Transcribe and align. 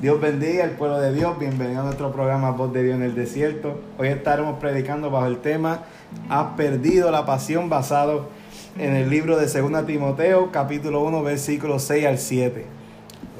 Dios 0.00 0.20
bendiga 0.20 0.64
al 0.64 0.72
pueblo 0.72 1.00
de 1.00 1.14
Dios. 1.14 1.38
Bienvenido 1.38 1.80
a 1.80 1.84
nuestro 1.84 2.10
programa 2.10 2.50
Voz 2.50 2.72
de 2.72 2.82
Dios 2.82 2.96
en 2.96 3.04
el 3.04 3.14
Desierto. 3.14 3.80
Hoy 3.96 4.08
estaremos 4.08 4.58
predicando 4.58 5.08
bajo 5.08 5.26
el 5.26 5.38
tema 5.38 5.84
Has 6.28 6.56
perdido 6.56 7.12
la 7.12 7.24
pasión 7.24 7.70
basado 7.70 8.28
en 8.76 8.96
el 8.96 9.08
libro 9.08 9.38
de 9.38 9.46
2 9.46 9.86
Timoteo, 9.86 10.50
capítulo 10.50 11.00
1, 11.02 11.22
versículos 11.22 11.84
6 11.84 12.06
al 12.06 12.18
7. 12.18 12.66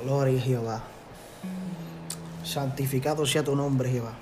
Gloria 0.04 0.38
a 0.38 0.42
Jehová. 0.42 0.82
Santificado 2.44 3.26
sea 3.26 3.42
tu 3.42 3.56
nombre, 3.56 3.90
Jehová. 3.90 4.12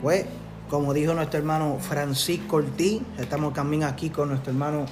Pues, 0.00 0.26
como 0.70 0.94
dijo 0.94 1.12
nuestro 1.12 1.40
hermano 1.40 1.78
Francisco 1.80 2.56
Ortiz, 2.56 3.02
estamos 3.18 3.52
también 3.52 3.82
aquí 3.82 4.10
con 4.10 4.28
nuestro 4.28 4.52
hermano 4.52 4.86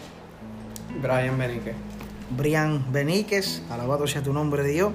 Brian 1.00 1.38
Benique. 1.38 1.74
Brian 2.36 2.92
Beníquez, 2.92 3.62
alabado 3.70 4.08
sea 4.08 4.22
tu 4.22 4.32
nombre, 4.32 4.64
Dios. 4.64 4.92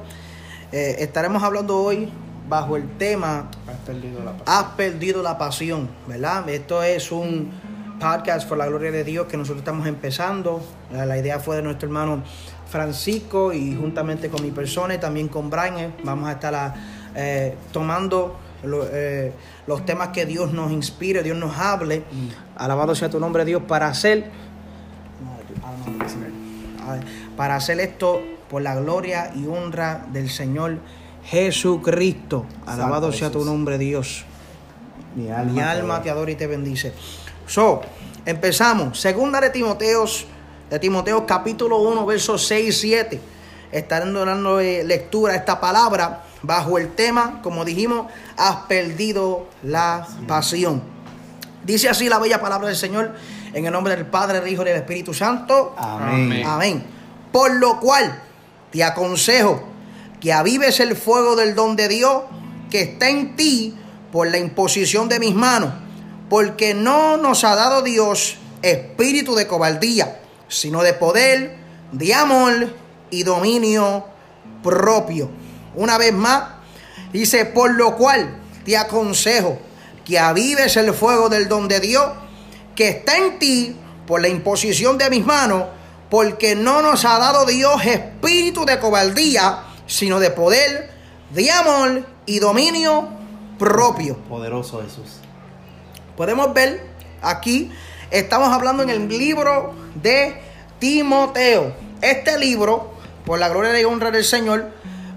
Eh, 0.72 0.98
estaremos 1.00 1.44
hablando 1.44 1.78
hoy 1.82 2.10
bajo 2.50 2.76
el 2.78 2.90
tema 2.98 3.50
Has 3.68 3.78
perdido 3.86 4.24
la 4.24 4.32
pasión. 4.32 4.44
Has 4.48 4.64
perdido 4.76 5.24
la 5.24 5.38
pasión, 5.38 5.90
¿verdad? 6.08 6.50
Esto 6.50 6.84
es 6.84 7.12
un 7.12 7.52
podcast 8.00 8.48
por 8.48 8.58
la 8.58 8.68
gloria 8.68 8.92
de 8.92 9.04
Dios 9.04 9.28
que 9.28 9.38
nosotros 9.38 9.60
estamos 9.60 9.88
empezando. 9.88 10.62
La, 10.92 11.18
idea 11.18 11.40
fue 11.40 11.56
de 11.56 11.62
nuestro 11.62 11.88
hermano 11.88 12.24
Francisco 12.70 13.54
y 13.54 13.76
juntamente 13.76 14.30
con 14.30 14.42
mi 14.44 14.52
persona 14.52 14.94
y 14.96 14.98
también 14.98 15.30
con 15.30 15.50
Brian 15.50 15.78
eh, 15.80 15.92
vamos 16.04 16.28
a 16.30 16.34
estar 16.34 16.74
eh, 17.16 17.56
tomando 17.72 18.38
lo- 18.64 18.88
eh, 18.92 19.32
los 19.68 19.86
temas 19.86 20.10
que 20.10 20.26
Dios 20.26 20.54
nos 20.54 20.72
inspire, 20.72 21.24
Dios 21.24 21.38
nos 21.38 21.58
hable. 21.58 22.04
Alabado 22.56 22.94
sea 22.94 23.10
tu 23.10 23.20
nombre, 23.20 23.46
Dios, 23.46 23.64
para 23.68 23.88
hacer 23.88 24.32
para 27.36 27.56
hacer 27.56 27.80
esto 27.80 28.22
por 28.50 28.62
la 28.62 28.76
gloria 28.76 29.32
y 29.36 29.48
honra 29.48 30.06
del 30.12 30.30
Señor 30.30 30.80
Jesucristo. 31.26 32.46
Alabado 32.66 33.12
sea 33.12 33.30
tu 33.30 33.44
nombre, 33.44 33.78
Dios. 33.78 34.26
Mi 35.16 35.30
alma, 35.30 35.52
Mi 35.52 35.60
alma 35.60 36.02
te 36.02 36.10
adora 36.10 36.32
y 36.32 36.36
te 36.36 36.48
bendice. 36.48 36.94
So, 37.46 37.82
empezamos. 38.26 39.00
Segunda 39.00 39.42
de 39.42 39.50
Timoteos, 39.50 40.26
de 40.70 40.80
Timoteo 40.80 41.26
capítulo 41.26 41.80
1, 41.80 42.06
versos 42.06 42.46
6 42.48 42.68
y 42.68 42.72
7. 42.72 43.22
Estaremos 43.72 44.26
dando 44.26 44.60
eh, 44.60 44.84
lectura 44.84 45.34
a 45.34 45.36
esta 45.36 45.60
palabra 45.60 46.24
bajo 46.42 46.78
el 46.78 46.94
tema, 46.94 47.42
como 47.42 47.66
dijimos, 47.66 48.08
has 48.38 48.56
perdido 48.68 49.48
la 49.64 50.08
pasión. 50.28 50.82
Dice 51.66 51.90
así 51.90 52.08
la 52.08 52.20
bella 52.20 52.40
palabra 52.40 52.68
del 52.68 52.78
Señor, 52.78 53.14
en 53.54 53.66
el 53.66 53.74
nombre 53.74 53.96
del 53.96 54.06
Padre, 54.06 54.40
del 54.40 54.54
Hijo 54.54 54.62
y 54.62 54.66
del 54.66 54.78
Espíritu 54.78 55.14
Santo. 55.14 55.76
Amén. 55.78 56.46
Amén. 56.46 56.86
Por 57.32 57.56
lo 57.56 57.80
cual 57.80 58.22
te 58.72 58.84
aconsejo 58.84 59.64
que 60.20 60.34
avives 60.34 60.80
el 60.80 60.96
fuego 60.96 61.36
del 61.36 61.56
don 61.56 61.76
de 61.76 61.88
Dios 61.88 62.24
que 62.70 62.82
está 62.82 63.10
en 63.10 63.36
ti 63.36 63.76
por 64.12 64.30
la 64.30 64.38
imposición 64.38 65.10
de 65.10 65.20
mis 65.20 65.36
manos, 65.36 65.74
porque 66.30 66.74
no 66.74 67.18
nos 67.18 67.44
ha 67.44 67.56
dado 67.56 67.82
Dios 67.82 68.38
espíritu 68.62 69.36
de 69.36 69.48
cobardía, 69.48 70.20
sino 70.48 70.82
de 70.84 70.94
poder, 70.94 71.58
de 71.92 72.14
amor 72.14 72.74
y 73.10 73.24
dominio 73.24 74.06
propio. 74.64 75.30
Una 75.76 75.98
vez 75.98 76.14
más, 76.14 76.44
dice, 77.14 77.46
por 77.46 77.74
lo 77.74 77.96
cual 77.96 78.38
te 78.66 78.78
aconsejo 78.78 79.60
que 80.04 80.20
avives 80.20 80.78
el 80.78 80.94
fuego 80.94 81.30
del 81.30 81.48
don 81.48 81.68
de 81.68 81.80
Dios 81.80 82.06
que 82.76 82.90
está 82.90 83.18
en 83.18 83.40
ti 83.40 83.76
por 84.06 84.22
la 84.22 84.30
imposición 84.30 84.98
de 84.98 85.10
mis 85.10 85.26
manos, 85.26 85.66
porque 86.10 86.56
no 86.56 86.82
nos 86.82 87.06
ha 87.06 87.20
dado 87.20 87.46
Dios 87.46 87.86
espíritu 87.86 88.66
de 88.66 88.80
cobardía, 88.80 89.64
sino 89.86 90.20
de 90.20 90.32
poder, 90.32 90.90
de 91.32 91.52
amor 91.52 92.06
y 92.26 92.40
dominio 92.40 93.10
propio. 93.58 94.18
Poderoso 94.30 94.82
Jesús. 94.84 95.20
Podemos 96.16 96.54
ver 96.54 96.86
aquí, 97.22 97.72
estamos 98.12 98.54
hablando 98.54 98.84
en 98.84 98.90
el 98.90 99.08
libro 99.08 99.74
de 99.96 100.42
Timoteo. 100.80 101.74
Este 102.02 102.38
libro, 102.38 102.94
por 103.26 103.40
la 103.40 103.50
gloria 103.50 103.80
y 103.80 103.84
honra 103.84 104.12
del 104.12 104.24
Señor, 104.24 104.72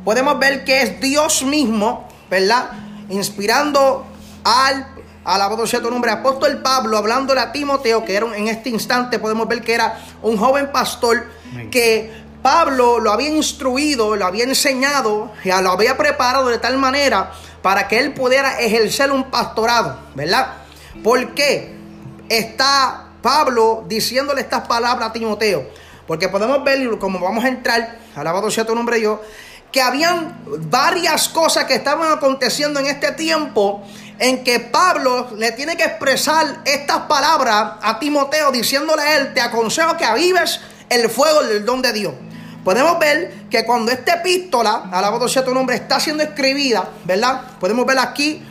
podemos 0.05 0.39
ver 0.39 0.65
que 0.65 0.83
es 0.83 1.01
Dios 1.01 1.43
mismo, 1.43 2.09
¿verdad? 2.29 2.71
Inspirando 3.11 4.07
al, 4.45 4.90
alabado 5.25 5.67
sea 5.67 5.81
tu 5.81 5.91
nombre, 5.91 6.11
apóstol 6.11 6.59
Pablo, 6.63 6.97
hablándole 6.97 7.41
a 7.41 7.53
Timoteo, 7.53 8.05
que 8.05 8.15
era 8.17 8.25
un- 8.27 8.35
en 8.35 8.49
este 8.49 8.71
instante 8.71 9.19
podemos 9.19 9.47
ver 9.49 9.63
que 9.63 9.75
era 9.75 9.99
un 10.23 10.37
joven 10.37 10.71
pastor 10.73 11.27
que 11.71 12.13
Pablo 12.43 12.99
lo 13.01 13.13
había 13.13 13.29
instruido, 13.29 14.17
lo 14.17 14.25
había 14.25 14.45
enseñado, 14.45 15.33
ya 15.45 15.61
lo 15.61 15.71
había 15.73 15.97
preparado 15.97 16.49
de 16.49 16.59
tal 16.59 16.79
manera 16.79 17.33
para 17.61 17.87
que 17.89 17.99
él 17.99 18.15
pudiera 18.15 18.59
ejercer 18.61 19.11
un 19.13 19.25
pastorado, 19.25 19.99
¿verdad? 20.15 20.55
¿Por 21.05 21.35
qué 21.35 21.75
está 22.29 23.09
Pablo 23.21 23.85
diciéndole 23.87 24.41
estas 24.41 24.67
palabras 24.67 25.11
a 25.11 25.13
Timoteo? 25.13 25.69
Porque 26.07 26.29
podemos 26.29 26.65
ver, 26.65 26.99
como 26.99 27.19
vamos 27.21 27.45
a 27.45 27.49
entrar, 27.49 27.99
alabado 28.17 28.51
sea 28.51 28.65
tu 28.67 28.75
nombre 28.75 28.99
Dios, 28.99 29.21
que 29.71 29.83
habían 29.83 30.39
varias 30.71 31.29
cosas 31.29 31.65
que 31.67 31.75
estaban 31.75 32.11
aconteciendo 32.11 32.81
en 32.81 32.87
este 32.87 33.13
tiempo 33.13 33.85
en 34.21 34.45
que 34.45 34.61
Pablo 34.61 35.31
le 35.37 35.51
tiene 35.53 35.77
que 35.77 35.85
expresar 35.85 36.61
estas 36.67 36.99
palabras 37.01 37.73
a 37.81 37.99
Timoteo 37.99 38.53
diciéndole 38.53 39.03
a 39.03 39.17
él, 39.17 39.35
te 39.35 39.41
aconsejo 39.41 39.97
que 39.97 40.05
avives 40.05 40.61
el 40.91 41.09
fuego 41.09 41.43
del 41.43 41.65
don 41.65 41.81
de 41.81 41.93
Dios. 41.93 42.13
Podemos 42.63 42.99
ver 42.99 43.47
que 43.49 43.65
cuando 43.65 43.91
esta 43.91 44.17
epístola, 44.17 44.91
alabado 44.93 45.27
sea 45.27 45.43
tu 45.43 45.55
nombre, 45.55 45.75
está 45.75 45.99
siendo 45.99 46.23
escribida, 46.23 46.87
¿verdad? 47.05 47.41
Podemos 47.59 47.87
ver 47.87 47.99
aquí 47.99 48.45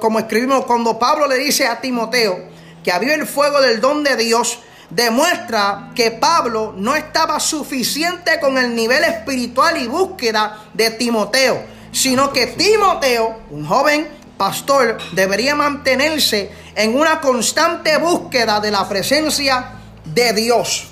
como 0.00 0.18
escribimos 0.18 0.66
cuando 0.66 0.98
Pablo 0.98 1.28
le 1.28 1.36
dice 1.36 1.66
a 1.66 1.80
Timoteo 1.80 2.50
que 2.82 2.90
avive 2.90 3.14
el 3.14 3.26
fuego 3.26 3.60
del 3.60 3.80
don 3.80 4.02
de 4.02 4.16
Dios, 4.16 4.58
demuestra 4.90 5.92
que 5.94 6.10
Pablo 6.10 6.74
no 6.76 6.96
estaba 6.96 7.38
suficiente 7.38 8.40
con 8.40 8.58
el 8.58 8.74
nivel 8.74 9.04
espiritual 9.04 9.80
y 9.80 9.86
búsqueda 9.86 10.64
de 10.74 10.90
Timoteo, 10.90 11.62
sino 11.92 12.32
que 12.32 12.48
Timoteo, 12.48 13.38
un 13.50 13.64
joven 13.64 14.21
pastor, 14.42 14.98
debería 15.12 15.54
mantenerse 15.54 16.50
en 16.74 16.96
una 16.98 17.20
constante 17.20 17.96
búsqueda 17.98 18.58
de 18.58 18.72
la 18.72 18.88
presencia 18.88 19.66
de 20.04 20.32
Dios. 20.32 20.88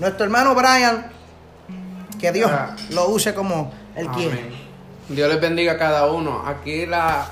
Nuestro 0.00 0.24
hermano 0.24 0.56
Brian, 0.56 1.06
que 2.18 2.32
Dios 2.32 2.50
lo 2.90 3.10
use 3.10 3.32
como 3.32 3.72
él 3.94 4.08
quiere. 4.08 4.40
Amén. 4.40 4.54
Dios 5.08 5.28
les 5.28 5.40
bendiga 5.40 5.74
a 5.74 5.78
cada 5.78 6.06
uno. 6.06 6.42
Aquí 6.44 6.84
la, 6.84 7.28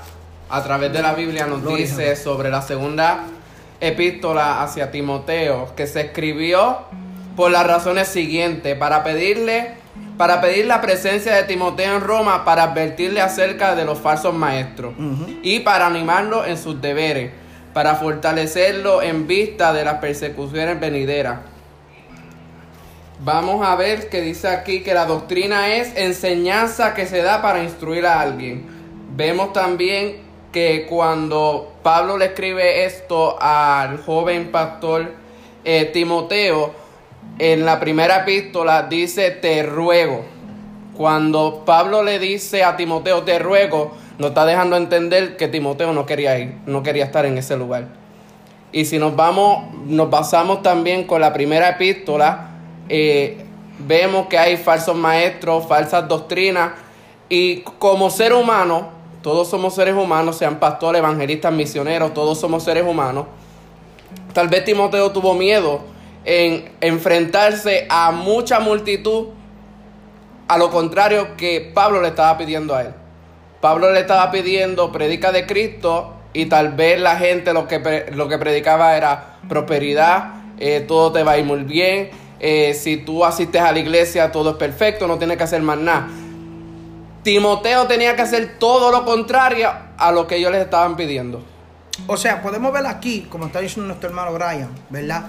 a 0.49 0.63
través 0.63 0.93
de 0.93 1.03
la 1.03 1.15
Biblia 1.15 1.45
nos 1.49 1.61
Gloria 1.63 1.85
dice 1.85 2.15
sobre 2.15 2.51
la 2.51 2.63
segunda 2.63 3.25
epístola 3.81 4.63
hacia 4.63 4.93
Timoteo 4.93 5.75
que 5.75 5.89
se 5.89 6.03
escribió 6.03 6.83
por 7.35 7.51
las 7.51 7.67
razones 7.67 8.07
siguientes 8.07 8.79
para 8.79 9.03
pedirle 9.03 9.75
para 10.19 10.41
pedir 10.41 10.67
la 10.67 10.81
presencia 10.81 11.37
de 11.37 11.45
Timoteo 11.45 11.97
en 11.97 12.03
Roma 12.03 12.45
para 12.45 12.65
advertirle 12.65 13.21
acerca 13.21 13.77
de 13.77 13.85
los 13.85 14.01
falsos 14.01 14.35
maestros 14.35 14.95
y 15.43 15.61
para 15.61 15.87
animarlo 15.87 16.45
en 16.45 16.59
sus 16.59 16.83
deberes, 16.83 17.31
para 17.73 17.95
fortalecerlo 17.95 19.01
en 19.01 19.29
vista 19.29 19.73
de 19.73 19.85
las 19.85 19.95
persecuciones 19.95 20.79
venideras. 20.81 21.39
Vamos 23.21 23.67
a 23.67 23.77
ver 23.77 24.09
que 24.09 24.21
dice 24.21 24.49
aquí 24.49 24.83
que 24.83 24.93
la 24.93 25.07
doctrina 25.07 25.75
es 25.75 25.97
enseñanza 25.97 26.95
que 26.95 27.07
se 27.07 27.23
da 27.23 27.41
para 27.41 27.63
instruir 27.63 28.05
a 28.05 28.21
alguien. 28.21 28.67
Vemos 29.17 29.53
también 29.53 30.19
que 30.53 30.87
cuando 30.89 31.75
Pablo 31.83 32.19
le 32.19 32.27
escribe 32.27 32.85
esto 32.85 33.41
al 33.41 34.03
joven 34.03 34.51
pastor 34.51 35.13
eh, 35.65 35.87
Timoteo, 35.87 36.73
en 37.39 37.65
la 37.65 37.79
primera 37.81 38.19
epístola 38.19 38.85
dice 38.85 39.31
te 39.31 39.63
ruego. 39.63 40.25
Cuando 40.97 41.63
Pablo 41.65 42.03
le 42.03 42.19
dice 42.19 42.65
a 42.65 42.77
Timoteo 42.77 43.23
te 43.23 43.39
ruego, 43.39 43.93
nos 44.19 44.31
está 44.31 44.45
dejando 44.45 44.77
entender 44.77 45.37
que 45.37 45.47
Timoteo 45.47 45.93
no 45.93 46.07
quería 46.07 46.39
ir, 46.39 46.57
no 46.67 46.83
quería 46.83 47.05
estar 47.05 47.25
en 47.25 47.39
ese 47.39 47.57
lugar. 47.57 47.87
Y 48.73 48.85
si 48.85 48.99
nos 48.99 49.15
vamos, 49.15 49.73
nos 49.87 50.11
basamos 50.11 50.63
también 50.63 51.05
con 51.05 51.21
la 51.21 51.33
primera 51.33 51.69
epístola, 51.69 52.51
eh, 52.89 53.45
vemos 53.79 54.27
que 54.27 54.39
hay 54.39 54.57
falsos 54.57 54.97
maestros, 54.97 55.67
falsas 55.67 56.09
doctrinas, 56.09 56.73
y 57.29 57.61
como 57.79 58.11
ser 58.11 58.33
humano, 58.33 58.89
todos 59.23 59.49
somos 59.49 59.75
seres 59.75 59.95
humanos, 59.95 60.37
sean 60.37 60.59
pastores, 60.59 60.99
evangelistas, 60.99 61.53
misioneros, 61.53 62.13
todos 62.13 62.41
somos 62.41 62.65
seres 62.65 62.85
humanos. 62.85 63.27
Tal 64.33 64.49
vez 64.49 64.65
Timoteo 64.65 65.13
tuvo 65.13 65.35
miedo 65.35 65.81
en 66.29 66.71
enfrentarse 66.83 67.87
a 67.89 68.11
mucha 68.11 68.61
multitud, 68.61 69.29
a 70.47 70.59
lo 70.59 70.71
contrario 70.71 71.39
que 71.39 71.73
Pablo 71.75 72.03
le 72.03 72.09
estaba 72.09 72.37
pidiendo 72.37 72.77
a 72.77 72.83
él. 72.83 72.95
Pablo 73.63 73.91
le 73.91 74.01
estaba 74.01 74.31
pidiendo 74.31 74.93
predica 74.93 75.33
de 75.33 75.47
Cristo 75.47 76.17
y 76.35 76.45
tal 76.45 76.75
vez 76.75 77.01
la 77.01 77.17
gente 77.17 77.55
lo 77.55 77.67
que, 77.67 78.11
lo 78.13 78.29
que 78.29 78.37
predicaba 78.37 78.95
era 78.99 79.39
prosperidad, 79.49 80.35
eh, 80.59 80.85
todo 80.87 81.13
te 81.13 81.23
va 81.23 81.33
a 81.33 81.39
ir 81.39 81.47
muy 81.47 81.63
bien, 81.63 82.11
eh, 82.41 82.75
si 82.75 82.99
tú 82.99 83.25
asistes 83.25 83.63
a 83.63 83.73
la 83.73 83.79
iglesia 83.79 84.31
todo 84.31 84.51
es 84.51 84.57
perfecto, 84.57 85.09
no 85.09 85.17
tienes 85.17 85.39
que 85.39 85.45
hacer 85.45 85.63
más 85.63 85.79
nada. 85.79 86.09
Timoteo 87.23 87.87
tenía 87.87 88.15
que 88.17 88.23
hacer 88.23 88.59
todo 88.59 88.93
lo 88.93 89.07
contrario 89.07 89.71
a 89.97 90.13
lo 90.13 90.27
que 90.27 90.37
ellos 90.37 90.53
les 90.53 90.61
estaban 90.61 90.95
pidiendo. 90.95 91.43
O 92.07 92.19
sea, 92.19 92.43
podemos 92.43 92.71
ver 92.71 92.87
aquí, 92.87 93.27
como 93.31 93.47
está 93.47 93.61
diciendo 93.61 93.87
nuestro 93.87 94.11
hermano 94.11 94.35
Brian, 94.35 94.69
¿verdad? 94.91 95.25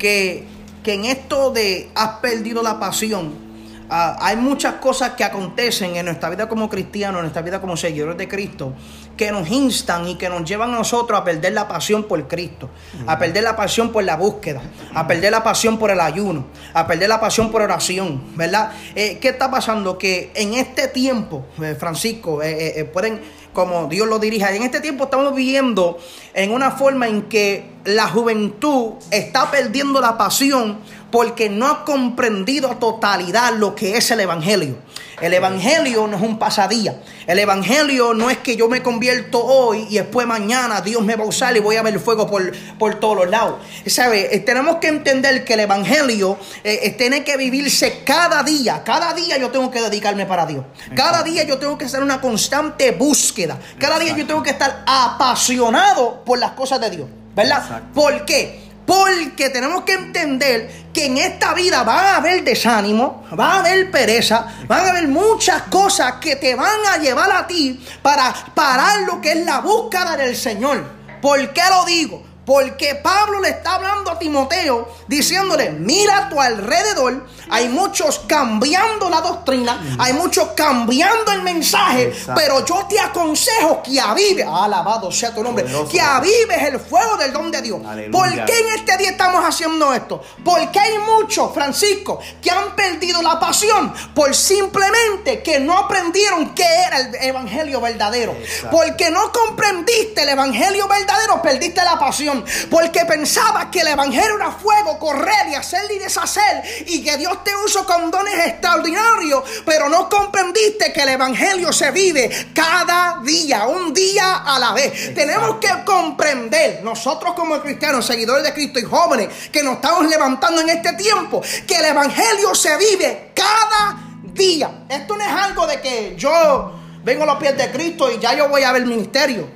Que, 0.00 0.44
que 0.82 0.94
en 0.94 1.04
esto 1.04 1.52
de 1.52 1.90
has 1.94 2.18
perdido 2.18 2.60
la 2.60 2.80
pasión, 2.80 3.50
Ah, 3.92 4.16
hay 4.20 4.36
muchas 4.36 4.74
cosas 4.74 5.14
que 5.14 5.24
acontecen 5.24 5.96
en 5.96 6.06
nuestra 6.06 6.30
vida 6.30 6.48
como 6.48 6.70
cristianos, 6.70 7.18
en 7.18 7.22
nuestra 7.22 7.42
vida 7.42 7.60
como 7.60 7.76
seguidores 7.76 8.16
de 8.16 8.28
Cristo, 8.28 8.72
que 9.16 9.32
nos 9.32 9.50
instan 9.50 10.06
y 10.06 10.14
que 10.14 10.28
nos 10.28 10.48
llevan 10.48 10.72
a 10.72 10.78
nosotros 10.78 11.18
a 11.18 11.24
perder 11.24 11.54
la 11.54 11.66
pasión 11.66 12.04
por 12.04 12.28
Cristo, 12.28 12.70
a 13.08 13.18
perder 13.18 13.42
la 13.42 13.56
pasión 13.56 13.90
por 13.90 14.04
la 14.04 14.14
búsqueda, 14.14 14.62
a 14.94 15.08
perder 15.08 15.32
la 15.32 15.42
pasión 15.42 15.76
por 15.76 15.90
el 15.90 15.98
ayuno, 15.98 16.46
a 16.72 16.86
perder 16.86 17.08
la 17.08 17.18
pasión 17.18 17.50
por 17.50 17.62
oración, 17.62 18.22
¿verdad? 18.36 18.70
Eh, 18.94 19.18
¿Qué 19.20 19.30
está 19.30 19.50
pasando? 19.50 19.98
Que 19.98 20.30
en 20.36 20.54
este 20.54 20.86
tiempo, 20.86 21.46
eh, 21.60 21.74
Francisco, 21.76 22.44
eh, 22.44 22.88
pueden, 22.92 23.20
como 23.52 23.88
Dios 23.88 24.06
lo 24.06 24.20
dirija, 24.20 24.54
en 24.54 24.62
este 24.62 24.78
tiempo 24.78 25.04
estamos 25.04 25.34
viviendo 25.34 25.98
en 26.32 26.52
una 26.52 26.70
forma 26.70 27.08
en 27.08 27.22
que 27.22 27.79
la 27.84 28.08
juventud 28.08 28.94
está 29.10 29.50
perdiendo 29.50 30.00
la 30.00 30.18
pasión 30.18 30.78
porque 31.10 31.48
no 31.48 31.66
ha 31.66 31.84
comprendido 31.84 32.70
a 32.70 32.78
totalidad 32.78 33.54
lo 33.54 33.74
que 33.74 33.96
es 33.96 34.10
el 34.10 34.20
Evangelio. 34.20 34.76
El 35.20 35.34
Evangelio 35.34 36.06
no 36.06 36.16
es 36.16 36.22
un 36.22 36.38
pasadía. 36.38 37.02
El 37.26 37.38
Evangelio 37.38 38.14
no 38.14 38.30
es 38.30 38.38
que 38.38 38.56
yo 38.56 38.68
me 38.68 38.82
convierto 38.82 39.44
hoy 39.44 39.86
y 39.90 39.96
después 39.96 40.26
mañana 40.26 40.80
Dios 40.80 41.02
me 41.02 41.14
va 41.14 41.24
a 41.24 41.26
usar 41.26 41.54
y 41.56 41.60
voy 41.60 41.76
a 41.76 41.82
ver 41.82 41.98
fuego 42.00 42.26
por, 42.26 42.52
por 42.78 42.94
todos 42.98 43.16
los 43.16 43.28
lados. 43.28 43.56
¿Sabe? 43.86 44.34
Eh, 44.34 44.40
tenemos 44.40 44.76
que 44.76 44.88
entender 44.88 45.44
que 45.44 45.54
el 45.54 45.60
Evangelio 45.60 46.38
eh, 46.64 46.80
eh, 46.84 46.90
tiene 46.90 47.22
que 47.22 47.36
vivirse 47.36 48.02
cada 48.04 48.42
día. 48.42 48.82
Cada 48.82 49.12
día 49.12 49.36
yo 49.36 49.50
tengo 49.50 49.70
que 49.70 49.82
dedicarme 49.82 50.24
para 50.24 50.46
Dios. 50.46 50.64
Cada 50.94 51.22
día 51.22 51.42
yo 51.44 51.58
tengo 51.58 51.76
que 51.76 51.84
hacer 51.84 52.02
una 52.02 52.20
constante 52.20 52.92
búsqueda. 52.92 53.58
Cada 53.78 53.98
día 53.98 54.16
yo 54.16 54.26
tengo 54.26 54.42
que 54.42 54.50
estar 54.50 54.84
apasionado 54.86 56.24
por 56.24 56.38
las 56.38 56.52
cosas 56.52 56.80
de 56.80 56.90
Dios. 56.90 57.08
¿Verdad? 57.34 57.82
¿Por 57.94 58.24
qué? 58.24 58.70
Porque 58.86 59.50
tenemos 59.50 59.84
que 59.84 59.92
entender 59.92 60.88
que 60.92 61.06
en 61.06 61.18
esta 61.18 61.54
vida 61.54 61.84
va 61.84 62.14
a 62.14 62.16
haber 62.16 62.42
desánimo, 62.42 63.24
va 63.38 63.54
a 63.54 63.58
haber 63.60 63.90
pereza, 63.90 64.46
van 64.66 64.86
a 64.86 64.90
haber 64.90 65.06
muchas 65.06 65.62
cosas 65.62 66.14
que 66.14 66.36
te 66.36 66.54
van 66.56 66.80
a 66.92 66.96
llevar 66.98 67.30
a 67.30 67.46
ti 67.46 67.84
para 68.02 68.34
parar 68.54 69.02
lo 69.02 69.20
que 69.20 69.32
es 69.32 69.46
la 69.46 69.60
búsqueda 69.60 70.16
del 70.16 70.34
Señor. 70.34 70.84
¿Por 71.22 71.52
qué 71.52 71.62
lo 71.70 71.84
digo? 71.84 72.29
Porque 72.50 72.96
Pablo 72.96 73.38
le 73.38 73.50
está 73.50 73.76
hablando 73.76 74.10
a 74.10 74.18
Timoteo 74.18 74.88
diciéndole, 75.06 75.70
mira 75.70 76.18
a 76.18 76.28
tu 76.28 76.40
alrededor, 76.40 77.24
hay 77.48 77.68
muchos 77.68 78.22
cambiando 78.26 79.08
la 79.08 79.20
doctrina, 79.20 79.96
hay 80.00 80.14
muchos 80.14 80.48
cambiando 80.56 81.30
el 81.30 81.42
mensaje, 81.42 82.12
pero 82.34 82.66
yo 82.66 82.86
te 82.88 82.98
aconsejo 82.98 83.80
que 83.84 84.00
avives, 84.00 84.44
alabado 84.44 85.12
sea 85.12 85.32
tu 85.32 85.44
nombre, 85.44 85.64
que 85.88 86.00
avives 86.00 86.62
el 86.64 86.80
fuego 86.80 87.16
del 87.18 87.32
don 87.32 87.52
de 87.52 87.62
Dios. 87.62 87.80
¿Por 88.10 88.28
qué 88.28 88.58
en 88.58 88.78
este 88.78 88.96
día 88.96 89.10
estamos 89.10 89.44
haciendo 89.44 89.94
esto? 89.94 90.20
Porque 90.44 90.80
hay 90.80 90.98
muchos, 90.98 91.54
Francisco, 91.54 92.18
que 92.42 92.50
han 92.50 92.74
perdido 92.74 93.22
la 93.22 93.38
pasión 93.38 93.94
por 94.12 94.34
simplemente 94.34 95.40
que 95.40 95.60
no 95.60 95.78
aprendieron 95.78 96.52
qué 96.52 96.66
era 96.66 96.98
el 96.98 97.14
evangelio 97.14 97.80
verdadero. 97.80 98.34
Porque 98.72 99.08
no 99.12 99.30
comprendiste 99.30 100.22
el 100.22 100.30
evangelio 100.30 100.88
verdadero, 100.88 101.40
perdiste 101.40 101.84
la 101.84 101.96
pasión. 101.96 102.39
Porque 102.70 103.04
pensaba 103.04 103.70
que 103.70 103.80
el 103.80 103.88
evangelio 103.88 104.36
era 104.36 104.50
fuego, 104.52 104.98
correr 104.98 105.48
y 105.50 105.54
hacer 105.54 105.90
y 105.90 105.98
deshacer. 105.98 106.62
Y 106.86 107.02
que 107.02 107.16
Dios 107.16 107.42
te 107.44 107.54
usó 107.64 107.84
con 107.86 108.10
dones 108.10 108.46
extraordinarios. 108.46 109.44
Pero 109.64 109.88
no 109.88 110.08
comprendiste 110.08 110.92
que 110.92 111.02
el 111.02 111.10
evangelio 111.10 111.72
se 111.72 111.90
vive 111.90 112.50
cada 112.54 113.20
día, 113.22 113.66
un 113.66 113.92
día 113.92 114.38
a 114.38 114.58
la 114.58 114.72
vez. 114.72 115.14
Tenemos 115.14 115.56
que 115.56 115.70
comprender, 115.84 116.80
nosotros 116.82 117.34
como 117.34 117.60
cristianos, 117.60 118.06
seguidores 118.06 118.44
de 118.44 118.52
Cristo 118.52 118.78
y 118.78 118.84
jóvenes 118.84 119.28
que 119.52 119.62
nos 119.62 119.74
estamos 119.74 120.06
levantando 120.08 120.60
en 120.60 120.70
este 120.70 120.92
tiempo, 120.94 121.42
que 121.66 121.76
el 121.76 121.86
evangelio 121.86 122.54
se 122.54 122.76
vive 122.76 123.30
cada 123.34 123.98
día. 124.22 124.84
Esto 124.88 125.16
no 125.16 125.24
es 125.24 125.32
algo 125.32 125.66
de 125.66 125.80
que 125.80 126.14
yo 126.16 126.79
vengo 127.04 127.22
a 127.24 127.26
los 127.26 127.36
pies 127.36 127.56
de 127.56 127.70
Cristo 127.70 128.10
y 128.10 128.18
ya 128.18 128.36
yo 128.36 128.48
voy 128.48 128.62
a 128.62 128.72
ver 128.72 128.82
el 128.82 128.88
ministerio. 128.88 129.48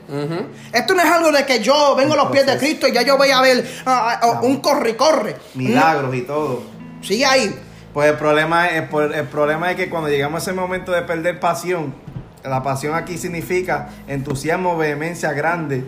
Esto 0.72 0.94
no 0.94 1.02
es 1.02 1.10
algo 1.10 1.32
de 1.32 1.44
que 1.44 1.60
yo 1.60 1.94
vengo 1.96 2.14
a 2.14 2.16
los 2.16 2.30
pies 2.30 2.46
de 2.46 2.56
Cristo 2.58 2.88
y 2.88 2.92
ya 2.92 3.02
yo 3.02 3.16
voy 3.16 3.30
a 3.30 3.40
ver 3.40 3.64
ah, 3.86 4.20
ah, 4.22 4.40
un 4.42 4.60
corre-corre. 4.60 5.36
Milagros 5.54 6.14
y 6.14 6.22
todo. 6.22 6.62
Sigue 7.02 7.26
ahí. 7.26 7.54
Pues 7.92 8.10
el 8.10 8.16
problema, 8.16 8.68
es, 8.68 8.84
el 8.92 9.26
problema 9.28 9.70
es 9.70 9.76
que 9.76 9.88
cuando 9.88 10.08
llegamos 10.08 10.40
a 10.40 10.50
ese 10.50 10.52
momento 10.52 10.90
de 10.90 11.02
perder 11.02 11.38
pasión, 11.38 11.94
la 12.42 12.62
pasión 12.62 12.94
aquí 12.94 13.18
significa 13.18 13.90
entusiasmo, 14.08 14.76
vehemencia 14.76 15.32
grande 15.32 15.84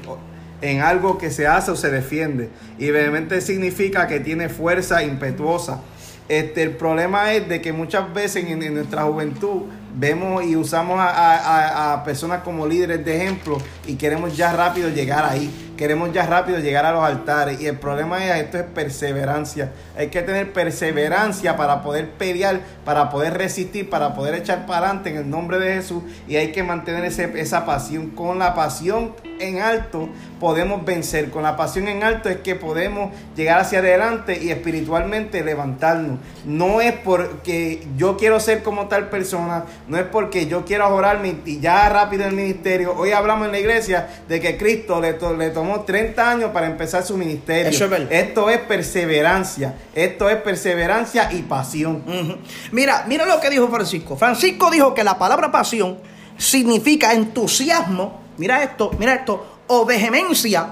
en 0.61 0.81
algo 0.83 1.19
que 1.19 1.31
se 1.31 1.47
hace 1.47 1.71
o 1.73 1.77
se 1.77 1.91
defiende. 1.91 2.51
Y 2.79 2.91
vehemente 2.91 3.41
significa 3.41 4.07
que 4.07 4.21
tiene 4.21 4.49
fuerza 4.49 5.03
impetuosa. 5.03 5.81
Este, 6.29 6.63
el 6.63 6.77
problema 6.77 7.33
es 7.35 7.49
de 7.49 7.61
que 7.61 7.73
muchas 7.73 8.13
veces 8.13 8.45
en 8.47 8.75
nuestra 8.75 9.03
juventud 9.03 9.63
vemos 9.97 10.45
y 10.45 10.57
usamos 10.57 10.99
a, 11.01 12.03
personas 12.05 12.43
como 12.43 12.67
líderes 12.67 13.05
de 13.05 13.17
ejemplo 13.17 13.59
y 13.87 13.95
queremos 13.95 14.37
ya 14.37 14.53
rápido 14.53 14.91
llegar 14.91 15.25
ahí. 15.25 15.51
Queremos 15.77 16.13
ya 16.13 16.27
rápido 16.27 16.59
llegar 16.59 16.87
a 16.87 16.93
los 16.93 17.03
altares. 17.03 17.61
Y 17.61 17.67
el 17.67 17.79
problema 17.79 18.25
es 18.25 18.45
esto 18.45 18.59
es 18.59 18.65
perseverancia. 18.65 19.73
Hay 19.97 20.09
que 20.09 20.23
tener 20.23 20.53
perseverancia 20.53 21.57
para 21.57 21.83
poder 21.83 22.11
pelear, 22.11 22.61
para 22.85 23.11
poder 23.11 23.35
resistir, 23.35 23.91
para 23.91 24.15
poder 24.15 24.35
echar 24.35 24.67
para 24.67 24.87
adelante 24.87 25.11
en 25.11 25.17
el 25.17 25.31
nombre 25.31 25.59
de 25.59 25.75
Jesús. 25.75 26.03
Y 26.27 26.37
hay 26.37 26.53
que 26.53 26.63
mantener 26.63 27.05
esa 27.05 27.67
pasión. 27.67 28.11
Con 28.11 28.39
la 28.39 28.55
pasión 28.55 29.15
en 29.39 29.61
alto 29.61 30.09
podemos 30.41 30.85
vencer. 30.85 31.31
Con 31.31 31.43
la 31.43 31.57
pasión 31.57 31.89
en 31.89 32.03
alto 32.03 32.29
es 32.29 32.39
que 32.39 32.55
podemos 32.55 33.13
llegar 33.37 33.61
hacia 33.61 33.79
adelante 33.79 34.39
y 34.43 34.51
espiritualmente 34.51 35.45
levantarnos. 35.45 36.19
No 36.45 36.81
es 36.81 36.93
porque 36.93 37.87
yo 37.97 38.17
quiero 38.17 38.41
ser 38.41 38.63
como 38.63 38.87
tal 38.89 39.09
persona 39.09 39.65
no 39.89 39.99
es 39.99 40.05
porque 40.05 40.47
yo 40.47 40.65
quiero 40.65 40.89
orarme 40.95 41.37
y 41.45 41.61
ya 41.61 41.89
rápido 41.89 42.25
el 42.25 42.35
ministerio. 42.35 42.95
Hoy 42.97 43.13
hablamos 43.13 43.47
en 43.47 43.53
la 43.53 43.59
iglesia 43.59 44.09
de 44.29 44.41
que 44.41 44.57
Cristo 44.57 45.01
le, 45.01 45.17
le 45.37 45.51
tomó 45.51 45.66
30 45.85 46.31
años 46.31 46.51
para 46.53 46.67
empezar 46.67 47.05
su 47.05 47.17
ministerio. 47.17 47.71
Esto 48.11 48.51
es 48.51 48.59
perseverancia. 48.61 49.75
Esto 49.95 50.29
es 50.29 50.37
perseverancia 50.37 51.33
y 51.33 51.43
pasión. 51.43 52.03
Mira, 52.73 53.05
mira 53.07 53.27
lo 53.27 53.41
que 53.41 53.51
dijo 53.51 53.69
Francisco. 53.69 54.17
Francisco 54.17 54.71
dijo 54.71 54.95
que 54.95 55.05
la 55.05 55.19
palabra 55.19 55.51
pasión 55.51 55.99
significa 56.37 57.13
entusiasmo. 57.13 58.21
Mira 58.37 58.63
esto, 58.63 58.91
mira 58.99 59.15
esto. 59.15 59.61
O 59.69 59.85
vehemencia. 59.85 60.67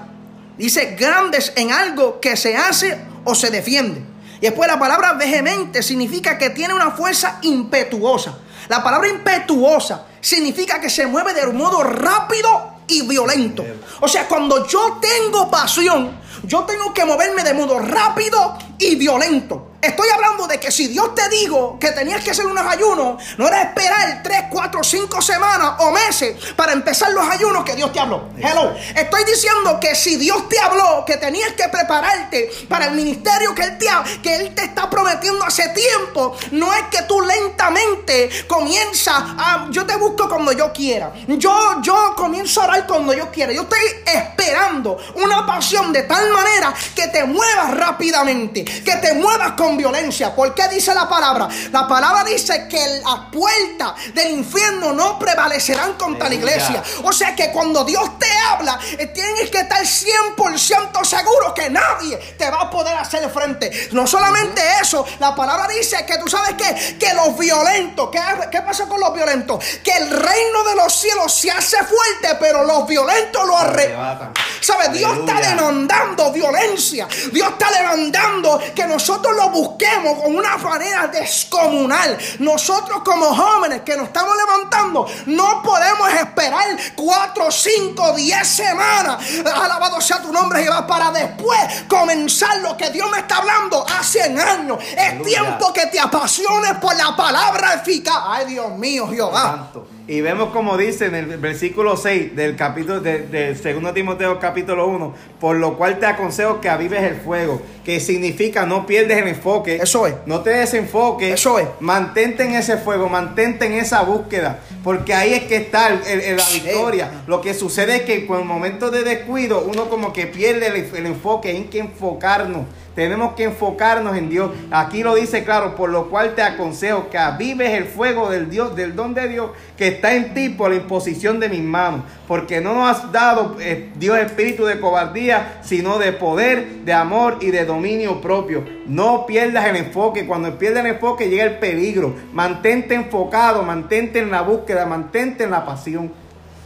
Dice 0.57 0.95
grandes 0.97 1.53
en 1.55 1.71
algo 1.71 2.19
que 2.19 2.37
se 2.37 2.55
hace 2.55 2.97
o 3.23 3.35
se 3.35 3.51
defiende. 3.51 4.01
Y 4.37 4.41
después 4.41 4.67
la 4.67 4.79
palabra 4.79 5.13
vehemente 5.13 5.81
significa 5.81 6.37
que 6.37 6.49
tiene 6.49 6.73
una 6.73 6.91
fuerza 6.91 7.39
impetuosa. 7.41 8.37
La 8.67 8.83
palabra 8.83 9.07
impetuosa 9.09 10.05
significa 10.21 10.79
que 10.79 10.89
se 10.89 11.07
mueve 11.07 11.33
de 11.33 11.45
un 11.47 11.57
modo 11.57 11.83
rápido 11.83 12.74
y 12.87 13.01
violento. 13.07 13.63
O 14.01 14.07
sea, 14.07 14.27
cuando 14.27 14.67
yo 14.67 14.99
tengo 15.01 15.49
pasión, 15.49 16.19
yo 16.43 16.63
tengo 16.63 16.93
que 16.93 17.05
moverme 17.05 17.43
de 17.43 17.53
modo 17.53 17.79
rápido 17.79 18.57
y 18.77 18.95
violento. 18.95 19.74
Estoy 19.85 20.09
hablando 20.09 20.47
de 20.47 20.59
que 20.59 20.71
si 20.71 20.87
Dios 20.87 21.13
te 21.13 21.29
dijo 21.29 21.77
que 21.79 21.91
tenías 21.91 22.23
que 22.23 22.31
hacer 22.31 22.45
unos 22.45 22.65
ayunos, 22.65 23.21
no 23.37 23.47
era 23.47 23.61
esperar 23.61 24.21
3, 24.23 24.45
4, 24.49 24.83
5 24.83 25.21
semanas 25.21 25.73
o 25.79 25.91
meses 25.91 26.35
para 26.55 26.73
empezar 26.73 27.11
los 27.11 27.27
ayunos 27.29 27.63
que 27.63 27.75
Dios 27.75 27.93
te 27.93 27.99
habló. 27.99 28.29
Hello. 28.37 28.73
Estoy 28.95 29.23
diciendo 29.25 29.79
que 29.79 29.93
si 29.95 30.15
Dios 30.15 30.49
te 30.49 30.59
habló 30.59 31.03
que 31.05 31.17
tenías 31.17 31.53
que 31.53 31.69
prepararte 31.69 32.49
para 32.67 32.85
el 32.85 32.93
ministerio 32.93 33.53
que 33.53 33.63
Él 33.63 34.53
te, 34.55 34.63
está 34.63 34.89
prometiendo 34.89 35.45
hace 35.45 35.69
tiempo, 35.69 36.35
no 36.51 36.73
es 36.73 36.83
que 36.89 37.03
tú 37.03 37.21
lentamente 37.21 38.29
comienzas 38.47 39.23
a. 39.37 39.67
Yo 39.69 39.85
te 39.85 39.95
busco 39.97 40.27
cuando 40.27 40.51
yo 40.51 40.73
quiera. 40.73 41.13
Yo, 41.27 41.81
yo 41.81 42.13
comienzo 42.15 42.61
a 42.61 42.65
orar 42.65 42.87
cuando 42.87 43.13
yo 43.13 43.31
quiera. 43.31 43.53
Yo 43.53 43.63
estoy 43.63 43.79
esperando 44.05 44.97
una 45.15 45.45
pasión 45.45 45.93
de 45.93 46.03
tal 46.03 46.31
manera 46.31 46.73
que 46.95 47.07
te 47.07 47.23
muevas 47.23 47.77
rápidamente, 47.77 48.65
que 48.65 48.95
te 48.97 49.13
muevas 49.13 49.51
con 49.51 49.74
violencia. 49.77 50.33
¿Por 50.35 50.53
qué 50.53 50.67
dice 50.67 50.93
la 50.93 51.07
palabra? 51.07 51.47
La 51.71 51.87
palabra 51.87 52.23
dice 52.23 52.67
que 52.67 53.01
las 53.03 53.31
puertas 53.31 53.93
del 54.13 54.31
infierno 54.31 54.93
no 54.93 55.19
prevalecerán 55.19 55.93
contra 55.93 56.29
la 56.29 56.35
iglesia. 56.35 56.83
O 57.03 57.11
sea 57.11 57.35
que 57.35 57.51
cuando 57.51 57.83
Dios 57.83 58.17
te 58.19 58.27
habla, 58.49 58.79
eh, 58.97 59.07
tienes 59.07 59.49
que 59.49 59.59
estar 59.59 59.81
100% 59.81 61.03
seguro 61.03 61.53
que 61.53 61.69
nadie 61.69 62.17
te 62.37 62.49
va 62.49 62.61
a 62.61 62.69
poder 62.69 62.95
hacer 62.97 63.29
frente. 63.29 63.89
No 63.91 64.07
solamente 64.07 64.61
eso, 64.81 65.05
la 65.19 65.35
palabra 65.35 65.67
dice 65.67 66.05
que 66.05 66.17
tú 66.17 66.27
sabes 66.27 66.55
que, 66.55 66.97
que 66.97 67.13
los 67.13 67.37
violentos, 67.37 68.09
¿qué, 68.11 68.19
¿qué 68.51 68.61
pasa 68.61 68.87
con 68.87 68.99
los 68.99 69.13
violentos? 69.13 69.63
Que 69.83 69.91
el 69.91 70.09
reino 70.09 70.63
de 70.63 70.75
los 70.75 70.93
cielos 70.93 71.33
se 71.33 71.51
hace 71.51 71.77
fuerte, 71.77 72.37
pero 72.39 72.63
los 72.63 72.87
violentos 72.87 73.45
lo 73.45 73.57
arrebatan. 73.57 74.33
¿Sabe? 74.61 74.89
Dios 74.89 75.19
está 75.19 75.39
demandando 75.39 76.31
violencia. 76.31 77.07
Dios 77.31 77.49
está 77.49 77.71
demandando 77.71 78.59
que 78.73 78.85
nosotros 78.87 79.35
lo 79.35 79.49
busquemos 79.49 79.64
con 79.69 80.35
una 80.35 80.57
manera 80.57 81.07
descomunal. 81.07 82.17
Nosotros 82.39 83.01
como 83.03 83.35
jóvenes 83.35 83.81
que 83.81 83.95
nos 83.95 84.07
estamos 84.07 84.35
levantando, 84.35 85.07
no 85.27 85.61
podemos 85.61 86.09
esperar 86.13 86.77
cuatro, 86.95 87.51
cinco, 87.51 88.13
diez 88.13 88.47
semanas. 88.47 89.23
Alabado 89.45 89.99
sea 90.01 90.21
tu 90.21 90.31
nombre, 90.31 90.63
Jehová, 90.63 90.85
para 90.85 91.11
después 91.11 91.85
comenzar 91.87 92.57
lo 92.59 92.77
que 92.77 92.89
Dios 92.89 93.09
me 93.11 93.19
está 93.19 93.37
hablando 93.37 93.85
hace 93.87 94.21
años. 94.23 94.77
Es 94.95 94.97
Aleluya. 94.97 95.23
tiempo 95.25 95.73
que 95.73 95.87
te 95.87 95.99
apasiones 95.99 96.77
por 96.79 96.95
la 96.95 97.15
palabra 97.15 97.73
eficaz. 97.73 98.23
Ay, 98.27 98.45
Dios 98.45 98.71
mío, 98.71 99.07
Jehová. 99.07 99.41
Santo. 99.41 99.94
Y 100.07 100.21
vemos 100.21 100.49
como 100.49 100.77
dice 100.77 101.07
en 101.07 101.15
el 101.15 101.37
versículo 101.39 101.97
6 101.97 102.35
del 102.35 102.55
capítulo 102.55 102.99
de, 103.01 103.23
de 103.23 103.55
2 103.55 103.91
Timoteo 103.95 104.39
capítulo 104.39 104.85
1, 104.87 105.15
por 105.39 105.55
lo 105.55 105.77
cual 105.79 105.97
te 105.97 106.05
aconsejo 106.05 106.61
que 106.61 106.69
avives 106.69 107.01
el 107.01 107.15
fuego, 107.15 107.59
que 107.83 107.99
significa 107.99 108.67
no 108.67 108.85
pierdes 108.85 109.17
el 109.17 109.27
enfoque. 109.29 109.77
Eso 109.81 110.05
es. 110.05 110.13
No 110.27 110.41
te 110.41 110.51
desenfoques. 110.51 111.33
Eso 111.33 111.57
es. 111.57 111.67
Mantente 111.79 112.43
en 112.43 112.53
ese 112.53 112.77
fuego, 112.77 113.09
mantente 113.09 113.65
en 113.65 113.73
esa 113.73 114.03
búsqueda, 114.03 114.59
porque 114.83 115.15
ahí 115.15 115.33
es 115.33 115.45
que 115.45 115.55
está 115.55 115.87
el- 115.89 116.37
la 116.37 116.49
victoria. 116.53 117.09
Lo 117.25 117.41
que 117.41 117.55
sucede 117.55 117.95
es 117.95 118.01
que 118.03 118.27
con 118.27 118.37
el 118.39 118.45
momento 118.45 118.91
de 118.91 119.03
descuido 119.03 119.63
uno 119.67 119.89
como 119.89 120.13
que 120.13 120.27
pierde 120.27 120.67
el, 120.67 120.75
el 120.95 121.05
enfoque, 121.07 121.49
hay 121.49 121.63
que 121.63 121.79
enfocarnos. 121.79 122.67
Tenemos 122.95 123.33
que 123.33 123.43
enfocarnos 123.43 124.15
en 124.17 124.29
Dios. 124.29 124.51
Aquí 124.71 125.03
lo 125.03 125.15
dice 125.15 125.43
claro, 125.43 125.75
por 125.75 125.89
lo 125.89 126.09
cual 126.09 126.33
te 126.33 126.41
aconsejo 126.41 127.09
que 127.09 127.17
avives 127.17 127.71
el 127.71 127.85
fuego 127.85 128.29
del 128.29 128.49
Dios, 128.49 128.75
del 128.75 128.95
don 128.95 129.13
de 129.13 129.27
Dios 129.27 129.51
que 129.77 129.89
está 129.89 130.15
en 130.15 130.33
ti 130.33 130.49
por 130.49 130.69
la 130.69 130.77
imposición 130.77 131.39
de 131.39 131.49
mis 131.49 131.61
manos, 131.61 132.01
porque 132.27 132.61
no 132.61 132.73
nos 132.73 132.89
has 132.89 133.11
dado 133.11 133.57
eh, 133.59 133.91
Dios 133.95 134.17
espíritu 134.17 134.65
de 134.65 134.79
cobardía, 134.79 135.59
sino 135.61 135.99
de 135.99 136.13
poder, 136.13 136.67
de 136.85 136.93
amor 136.93 137.37
y 137.41 137.51
de 137.51 137.65
dominio 137.65 138.21
propio. 138.21 138.63
No 138.85 139.25
pierdas 139.25 139.65
el 139.65 139.75
enfoque. 139.75 140.25
Cuando 140.25 140.57
pierdas 140.57 140.85
el 140.85 140.91
enfoque 140.91 141.29
llega 141.29 141.43
el 141.43 141.57
peligro. 141.57 142.15
Mantente 142.33 142.95
enfocado, 142.95 143.63
mantente 143.63 144.19
en 144.19 144.31
la 144.31 144.41
búsqueda, 144.41 144.85
mantente 144.85 145.43
en 145.43 145.51
la 145.51 145.65
pasión. 145.65 146.11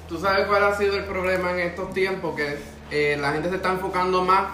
¿Tú 0.07 0.19
sabes 0.19 0.45
cuál 0.48 0.63
ha 0.63 0.75
sido 0.75 0.95
el 0.95 1.05
problema 1.05 1.51
en 1.51 1.59
estos 1.59 1.93
tiempos? 1.93 2.36
Que 2.36 2.57
eh, 2.91 3.17
la 3.19 3.31
gente 3.31 3.50
se 3.50 3.55
está 3.55 3.71
enfocando 3.71 4.24
más 4.24 4.48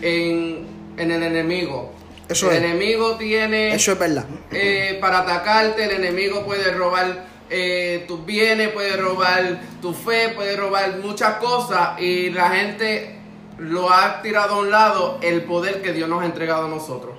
en, 0.00 0.66
en 0.96 1.10
el 1.10 1.22
enemigo. 1.22 1.92
Eso 2.28 2.50
el 2.50 2.56
es. 2.58 2.62
enemigo 2.64 3.16
tiene 3.16 3.74
Eso 3.74 3.92
es 3.92 3.98
verdad. 3.98 4.24
eh, 4.50 4.96
para 5.00 5.18
atacarte, 5.20 5.84
el 5.84 5.90
enemigo 5.92 6.44
puede 6.44 6.70
robar 6.72 7.26
eh, 7.50 8.04
tus 8.08 8.24
bienes, 8.24 8.70
puede 8.70 8.96
robar 8.96 9.60
tu 9.82 9.92
fe, 9.92 10.30
puede 10.30 10.56
robar 10.56 10.96
muchas 11.02 11.34
cosas 11.34 12.00
y 12.00 12.30
la 12.30 12.48
gente 12.50 13.18
lo 13.58 13.92
ha 13.92 14.20
tirado 14.22 14.54
a 14.54 14.58
un 14.60 14.70
lado 14.70 15.18
el 15.20 15.42
poder 15.42 15.80
que 15.82 15.92
Dios 15.92 16.08
nos 16.08 16.22
ha 16.22 16.24
entregado 16.24 16.64
a 16.64 16.68
nosotros. 16.68 17.14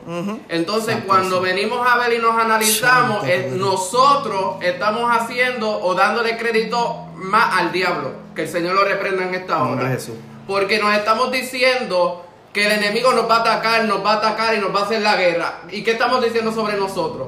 Entonces, 0.49 0.97
cuando 1.07 1.39
venimos 1.39 1.87
a 1.87 1.97
ver 1.97 2.13
y 2.13 2.17
nos 2.17 2.35
analizamos, 2.37 3.25
eh, 3.27 3.51
nosotros 3.53 4.55
estamos 4.61 5.09
haciendo 5.15 5.79
o 5.81 5.93
dándole 5.95 6.35
crédito 6.37 7.07
más 7.15 7.57
al 7.59 7.71
diablo. 7.71 8.11
Que 8.35 8.41
el 8.43 8.49
Señor 8.49 8.75
lo 8.75 8.83
reprenda 8.83 9.23
en 9.27 9.35
esta 9.35 9.63
hora. 9.63 9.97
Porque 10.45 10.77
nos 10.79 10.93
estamos 10.93 11.31
diciendo 11.31 12.24
que 12.55 12.65
el 12.65 12.71
enemigo 12.71 13.11
nos 13.11 13.29
va 13.29 13.35
a 13.35 13.39
atacar, 13.41 13.83
nos 13.83 14.03
va 14.03 14.13
a 14.13 14.15
atacar 14.15 14.55
y 14.55 14.59
nos 14.59 14.73
va 14.73 14.79
a 14.79 14.83
hacer 14.85 15.01
la 15.01 15.17
guerra. 15.17 15.59
¿Y 15.71 15.83
qué 15.83 15.91
estamos 15.91 16.23
diciendo 16.23 16.53
sobre 16.53 16.77
nosotros? 16.77 17.27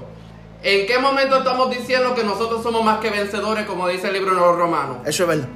¿En 0.63 0.87
qué 0.87 0.99
momento 0.99 1.35
estamos 1.35 1.69
diciendo 1.69 2.15
que 2.15 2.23
nosotros 2.23 2.63
somos 2.63 2.81
más 2.81 2.99
que 2.99 3.09
vencedores, 3.09 3.65
como 3.65 3.89
dice 3.89 4.07
el 4.07 4.13
libro 4.13 4.33
de 4.33 4.39
los 4.39 4.55
romanos? 4.55 4.99
Eso 5.05 5.23
es 5.23 5.29
verdad. 5.29 5.49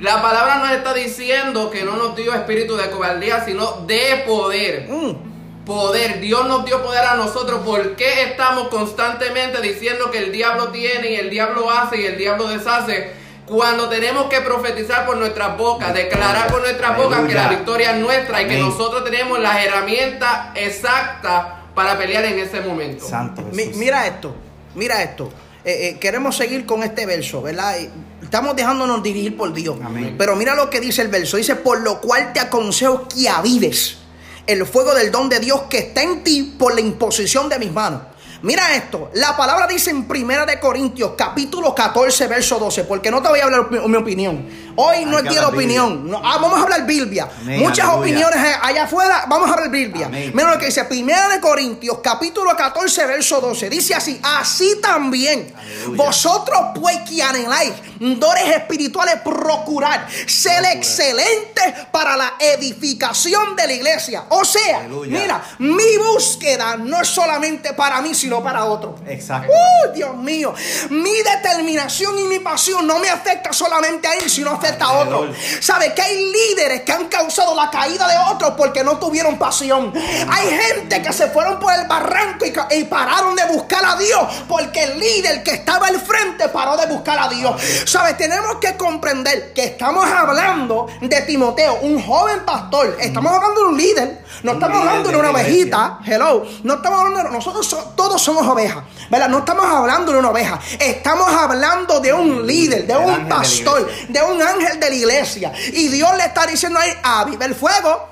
La 0.00 0.20
palabra 0.20 0.58
nos 0.58 0.70
está 0.72 0.92
diciendo 0.92 1.70
que 1.70 1.82
no 1.82 1.96
nos 1.96 2.14
dio 2.14 2.34
espíritu 2.34 2.76
de 2.76 2.90
cobardía, 2.90 3.42
sino 3.42 3.86
de 3.86 4.22
poder. 4.26 4.86
Mm. 4.86 5.64
Poder, 5.64 6.20
Dios 6.20 6.46
nos 6.46 6.66
dio 6.66 6.82
poder 6.82 7.06
a 7.06 7.14
nosotros. 7.14 7.60
¿Por 7.64 7.96
qué 7.96 8.22
estamos 8.24 8.68
constantemente 8.68 9.62
diciendo 9.62 10.10
que 10.10 10.18
el 10.18 10.30
diablo 10.30 10.68
tiene 10.68 11.12
y 11.12 11.16
el 11.16 11.30
diablo 11.30 11.70
hace 11.70 12.02
y 12.02 12.04
el 12.04 12.18
diablo 12.18 12.48
deshace? 12.48 13.14
Cuando 13.46 13.88
tenemos 13.88 14.26
que 14.26 14.40
profetizar 14.40 15.06
por 15.06 15.16
nuestras 15.16 15.56
bocas, 15.56 15.94
declarar 15.94 16.48
por 16.48 16.60
nuestras 16.62 16.96
bocas 16.96 17.26
que 17.26 17.34
la 17.34 17.48
victoria 17.48 17.92
es 17.92 18.00
nuestra 18.02 18.42
y 18.42 18.48
que 18.48 18.58
nosotros 18.58 19.04
tenemos 19.04 19.38
las 19.38 19.64
herramientas 19.64 20.48
exactas 20.56 21.46
para 21.74 21.96
pelear 21.96 22.24
en 22.24 22.38
ese 22.38 22.60
momento. 22.60 23.06
Santo 23.06 23.42
Mi- 23.52 23.66
mira 23.66 24.06
esto, 24.06 24.34
mira 24.74 25.02
esto. 25.02 25.30
Eh, 25.64 25.88
eh, 25.94 25.98
queremos 25.98 26.36
seguir 26.36 26.64
con 26.64 26.82
este 26.82 27.06
verso, 27.06 27.42
¿verdad? 27.42 27.76
Estamos 28.22 28.54
dejándonos 28.56 29.02
dirigir 29.02 29.36
por 29.36 29.52
Dios. 29.52 29.76
Amén. 29.84 30.14
Pero 30.16 30.34
mira 30.36 30.54
lo 30.54 30.70
que 30.70 30.80
dice 30.80 31.02
el 31.02 31.08
verso. 31.08 31.36
Dice, 31.36 31.54
por 31.56 31.80
lo 31.80 32.00
cual 32.00 32.32
te 32.32 32.40
aconsejo 32.40 33.06
que 33.08 33.28
avives 33.28 33.98
el 34.46 34.64
fuego 34.64 34.94
del 34.94 35.10
don 35.10 35.28
de 35.28 35.40
Dios 35.40 35.62
que 35.68 35.78
está 35.78 36.02
en 36.02 36.22
ti 36.22 36.54
por 36.58 36.74
la 36.74 36.80
imposición 36.80 37.48
de 37.48 37.58
mis 37.58 37.72
manos. 37.72 38.02
Mira 38.46 38.76
esto, 38.76 39.10
la 39.14 39.36
palabra 39.36 39.66
dice 39.66 39.90
en 39.90 40.04
Primera 40.06 40.46
de 40.46 40.60
Corintios, 40.60 41.14
capítulo 41.18 41.74
14, 41.74 42.28
verso 42.28 42.60
12, 42.60 42.84
porque 42.84 43.10
no 43.10 43.20
te 43.20 43.28
voy 43.28 43.40
a 43.40 43.44
hablar 43.44 43.68
mi, 43.72 43.80
mi 43.80 43.96
opinión. 43.96 44.46
Hoy 44.76 45.04
no 45.04 45.18
quiero 45.22 45.46
hablar 45.46 45.52
Biblia. 45.56 45.82
opinión. 45.82 46.08
No, 46.10 46.18
ah, 46.22 46.38
vamos 46.38 46.60
a 46.60 46.62
hablar 46.62 46.86
Biblia. 46.86 47.28
Amén, 47.40 47.58
Muchas 47.60 47.88
aleluya. 47.88 47.98
opiniones 48.28 48.56
allá 48.62 48.84
afuera, 48.84 49.24
vamos 49.26 49.50
a 49.50 49.54
hablar 49.54 49.70
Biblia. 49.70 50.06
Amén. 50.06 50.30
Mira 50.32 50.52
lo 50.52 50.58
que 50.60 50.66
dice 50.66 50.84
Primera 50.84 51.28
de 51.28 51.40
Corintios, 51.40 51.98
capítulo 52.00 52.54
14, 52.54 53.06
verso 53.06 53.40
12. 53.40 53.68
Dice 53.68 53.94
así, 53.96 54.20
así 54.22 54.78
también 54.80 55.52
Aleluya. 55.58 56.04
vosotros 56.04 56.60
pues 56.80 56.98
que 57.08 57.20
anheláis 57.22 57.72
dones 57.98 58.54
espirituales, 58.54 59.16
procurad 59.24 60.02
ser 60.26 60.62
excelentes 60.66 61.72
para 61.90 62.16
la 62.16 62.34
edificación 62.38 63.56
de 63.56 63.66
la 63.66 63.72
iglesia. 63.72 64.24
O 64.28 64.44
sea, 64.44 64.80
Aleluya. 64.80 65.18
mira, 65.20 65.42
mi 65.58 65.96
búsqueda 66.12 66.76
no 66.76 67.00
es 67.00 67.08
solamente 67.08 67.72
para 67.72 68.00
mí, 68.02 68.14
sino 68.14 68.35
para 68.42 68.64
otro. 68.64 68.96
Exacto. 69.06 69.52
¡Uh, 69.52 69.92
Dios 69.92 70.16
mío! 70.16 70.54
Mi 70.90 71.16
determinación 71.22 72.18
y 72.18 72.24
mi 72.24 72.38
pasión 72.38 72.86
no 72.86 72.98
me 72.98 73.08
afecta 73.08 73.52
solamente 73.52 74.08
a 74.08 74.14
él, 74.14 74.30
sino 74.30 74.50
afecta 74.50 74.86
a 74.86 74.92
otro. 74.98 75.32
¿Sabe 75.60 75.94
que 75.94 76.02
hay 76.02 76.32
líderes 76.32 76.82
que 76.82 76.92
han 76.92 77.06
causado 77.06 77.54
la 77.54 77.70
caída 77.70 78.06
de 78.08 78.34
otros 78.34 78.52
porque 78.56 78.82
no 78.84 78.98
tuvieron 78.98 79.38
pasión? 79.38 79.92
Hay 80.28 80.48
gente 80.48 81.02
que 81.02 81.12
se 81.12 81.28
fueron 81.28 81.58
por 81.58 81.72
el 81.74 81.86
barranco 81.86 82.44
y, 82.44 82.52
y 82.76 82.84
pararon 82.84 83.34
de 83.34 83.44
buscar 83.46 83.84
a 83.84 83.96
Dios 83.96 84.20
porque 84.48 84.84
el 84.84 84.98
líder 84.98 85.42
que 85.42 85.52
estaba 85.52 85.86
al 85.88 86.00
frente 86.00 86.48
paró 86.48 86.76
de 86.76 86.86
buscar 86.86 87.18
a 87.18 87.28
Dios. 87.28 87.60
¿Sabe? 87.86 88.14
Tenemos 88.14 88.56
que 88.56 88.76
comprender 88.76 89.52
que 89.52 89.64
estamos 89.64 90.06
hablando 90.06 90.86
de 91.00 91.22
Timoteo, 91.22 91.78
un 91.82 92.02
joven 92.02 92.44
pastor. 92.44 92.96
Estamos 93.00 93.32
hablando 93.32 93.60
de 93.60 93.66
un 93.66 93.76
líder. 93.76 94.25
No 94.42 94.52
estamos 94.52 94.78
hablando 94.78 95.10
de 95.10 95.16
una 95.16 95.30
ovejita. 95.30 95.98
Hello. 96.04 96.44
No 96.62 96.74
estamos 96.74 97.00
hablando 97.00 97.22
de 97.30 97.36
nosotros 97.36 97.66
so- 97.66 97.92
todos 97.96 98.20
somos 98.22 98.46
ovejas. 98.46 98.84
¿Verdad? 99.10 99.28
No 99.28 99.38
estamos 99.38 99.64
hablando 99.66 100.12
de 100.12 100.18
una 100.18 100.30
oveja. 100.30 100.58
Estamos 100.78 101.28
hablando 101.32 102.00
de 102.00 102.12
un 102.12 102.46
líder, 102.46 102.86
de 102.86 102.96
un 102.96 103.28
pastor, 103.28 103.88
de 104.08 104.22
un 104.22 104.40
ángel 104.42 104.78
de 104.80 104.88
la 104.88 104.94
iglesia. 104.94 105.52
Y 105.72 105.88
Dios 105.88 106.16
le 106.16 106.24
está 106.24 106.46
diciendo 106.46 106.78
ahí, 106.78 106.90
aviva 107.02 107.44
el 107.46 107.54
fuego. 107.54 108.08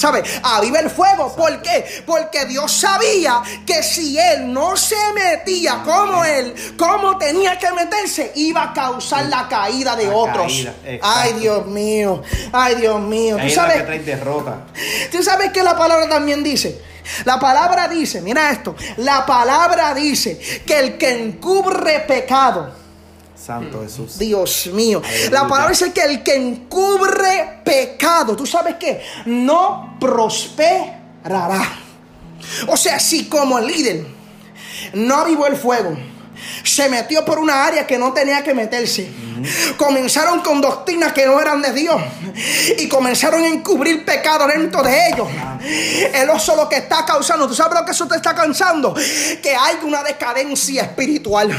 ¿Sabe? 0.00 0.22
Aviva 0.42 0.78
el 0.80 0.88
fuego. 0.88 1.36
¿Por 1.36 1.60
qué? 1.60 2.02
Porque 2.06 2.46
Dios 2.46 2.72
sabía 2.72 3.42
que 3.66 3.82
si 3.82 4.18
él 4.18 4.50
no 4.50 4.74
se 4.74 4.96
metía 5.14 5.82
como 5.84 6.24
él, 6.24 6.54
como 6.78 7.18
tenía 7.18 7.58
que 7.58 7.70
meterse, 7.72 8.32
iba 8.36 8.62
a 8.62 8.72
causar 8.72 9.26
la 9.26 9.46
caída 9.46 9.96
de 9.96 10.06
La 10.06 10.14
otros. 10.16 10.46
caída. 10.46 10.72
Ay, 11.02 11.34
Dios 11.34 11.66
mío. 11.66 12.22
Ay, 12.50 12.76
Dios 12.76 12.98
mío. 12.98 13.36
¿Tú 13.36 13.42
Ahí 13.42 13.50
sabes? 13.50 13.82
que 13.82 13.98
derrota. 13.98 14.60
Tú 15.12 15.22
sabes 15.22 15.52
que 15.52 15.62
la 15.62 15.76
palabra 15.76 16.08
también 16.08 16.42
dice. 16.42 16.80
La 17.26 17.38
palabra 17.38 17.86
dice, 17.86 18.22
mira 18.22 18.50
esto. 18.52 18.74
La 18.96 19.26
palabra 19.26 19.92
dice 19.92 20.38
que 20.66 20.78
el 20.78 20.96
que 20.96 21.10
encubre 21.10 22.00
pecado. 22.08 22.79
Santo 23.40 23.82
Jesús. 23.82 24.18
Dios 24.18 24.68
mío. 24.72 25.00
Aleluya. 25.04 25.30
La 25.30 25.48
palabra 25.48 25.70
dice 25.70 25.92
que 25.92 26.02
el 26.02 26.22
que 26.22 26.34
encubre 26.34 27.62
pecado, 27.64 28.36
¿tú 28.36 28.46
sabes 28.46 28.76
qué? 28.76 29.02
No 29.24 29.96
prosperará. 29.98 31.62
O 32.68 32.76
sea, 32.76 32.98
si 33.00 33.26
como 33.26 33.58
líder 33.60 34.06
no 34.94 35.14
avivó 35.16 35.46
el 35.46 35.56
fuego, 35.56 35.96
se 36.62 36.88
metió 36.88 37.24
por 37.24 37.38
una 37.38 37.64
área 37.64 37.86
que 37.86 37.98
no 37.98 38.12
tenía 38.12 38.42
que 38.42 38.54
meterse. 38.54 39.10
Comenzaron 39.76 40.40
con 40.40 40.60
doctrinas 40.60 41.12
que 41.12 41.26
no 41.26 41.40
eran 41.40 41.62
de 41.62 41.72
Dios 41.72 42.00
y 42.78 42.88
comenzaron 42.88 43.42
a 43.42 43.48
encubrir 43.48 44.04
pecado 44.04 44.46
dentro 44.46 44.82
de 44.82 45.08
ellos. 45.08 45.28
Eso 46.12 46.52
es 46.52 46.56
lo 46.56 46.68
que 46.68 46.76
está 46.76 47.04
causando. 47.04 47.46
¿Tú 47.48 47.54
sabes 47.54 47.78
lo 47.78 47.84
que 47.84 47.92
eso 47.92 48.06
te 48.06 48.16
está 48.16 48.34
causando? 48.34 48.94
Que 49.42 49.54
hay 49.54 49.76
una 49.82 50.02
decadencia 50.02 50.82
espiritual. 50.82 51.50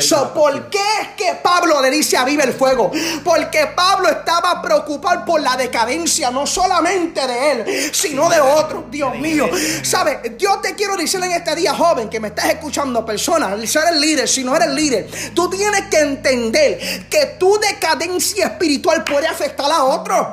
So, 0.00 0.32
¿Por 0.32 0.70
qué 0.70 0.80
es 1.02 1.08
que 1.16 1.34
Pablo 1.42 1.80
le 1.80 1.90
dice 1.90 2.16
a 2.16 2.24
viva 2.24 2.44
el 2.44 2.52
fuego? 2.52 2.90
Porque 3.24 3.66
Pablo 3.74 4.08
estaba 4.08 4.60
preocupado 4.62 5.24
por 5.24 5.40
la 5.40 5.56
decadencia 5.56 6.30
no 6.30 6.46
solamente 6.46 7.26
de 7.26 7.52
él, 7.52 7.90
sino 7.92 8.28
de 8.28 8.40
otros. 8.40 8.84
Dios 8.90 9.16
mío. 9.16 9.48
¿Sabes? 9.82 10.18
Yo 10.38 10.58
te 10.58 10.74
quiero 10.74 10.96
decir 10.96 11.22
en 11.22 11.32
este 11.32 11.54
día, 11.54 11.74
joven, 11.74 12.08
que 12.08 12.20
me 12.20 12.28
estás 12.28 12.46
escuchando, 12.46 13.04
persona, 13.04 13.56
si 13.64 13.78
eres 13.78 13.96
líder, 14.00 14.27
si 14.28 14.44
no 14.44 14.54
eres 14.54 14.68
líder, 14.70 15.08
tú 15.34 15.50
tienes 15.50 15.82
que 15.90 16.00
entender 16.00 17.06
que 17.08 17.36
tu 17.38 17.58
decadencia 17.58 18.46
espiritual 18.46 19.04
puede 19.04 19.26
afectar 19.26 19.70
a 19.70 19.84
otros. 19.84 20.26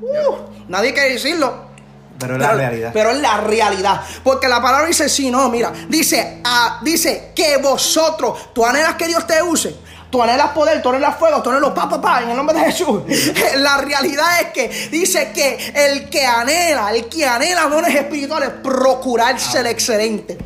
Uh, 0.00 0.36
nadie 0.68 0.94
quiere 0.94 1.12
decirlo. 1.12 1.70
Pero 2.18 2.34
es 2.34 2.40
la 2.40 2.52
realidad. 2.52 2.90
Pero 2.92 3.10
es 3.10 3.20
la 3.20 3.36
realidad. 3.38 4.00
Porque 4.22 4.46
la 4.46 4.60
palabra 4.60 4.86
dice, 4.86 5.08
sí, 5.08 5.30
no, 5.30 5.48
mira. 5.48 5.72
Dice, 5.88 6.40
ah, 6.44 6.78
dice 6.82 7.32
que 7.34 7.56
vosotros, 7.56 8.52
tú 8.52 8.64
anhelas 8.64 8.94
que 8.94 9.06
Dios 9.06 9.26
te 9.26 9.42
use. 9.42 9.74
Tú 10.10 10.22
anhelas 10.22 10.50
poder, 10.50 10.82
tú 10.82 10.90
anhelas 10.90 11.16
fuego, 11.16 11.40
tú 11.40 11.50
anhelas 11.50 11.70
pa, 11.70 11.88
pa, 11.88 12.00
pa, 12.00 12.22
en 12.22 12.30
el 12.30 12.36
nombre 12.36 12.58
de 12.58 12.64
Jesús. 12.64 13.02
La 13.58 13.78
realidad 13.78 14.40
es 14.40 14.46
que 14.48 14.88
dice 14.90 15.30
que 15.32 15.72
el 15.72 16.10
que 16.10 16.26
anhela, 16.26 16.92
el 16.92 17.08
que 17.08 17.24
anhela 17.24 17.68
dones 17.68 17.94
espirituales, 17.94 18.50
procurarse 18.62 19.60
el 19.60 19.68
excelente. 19.68 20.36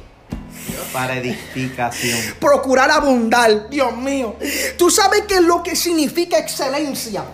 Para 0.94 1.16
edificación. 1.16 2.36
Procurar 2.38 2.88
abundar, 2.88 3.68
Dios 3.68 3.96
mío. 3.96 4.36
Tú 4.78 4.90
sabes 4.90 5.24
qué 5.26 5.34
es 5.34 5.42
lo 5.42 5.60
que 5.60 5.74
significa 5.74 6.38
excelencia. 6.38 7.24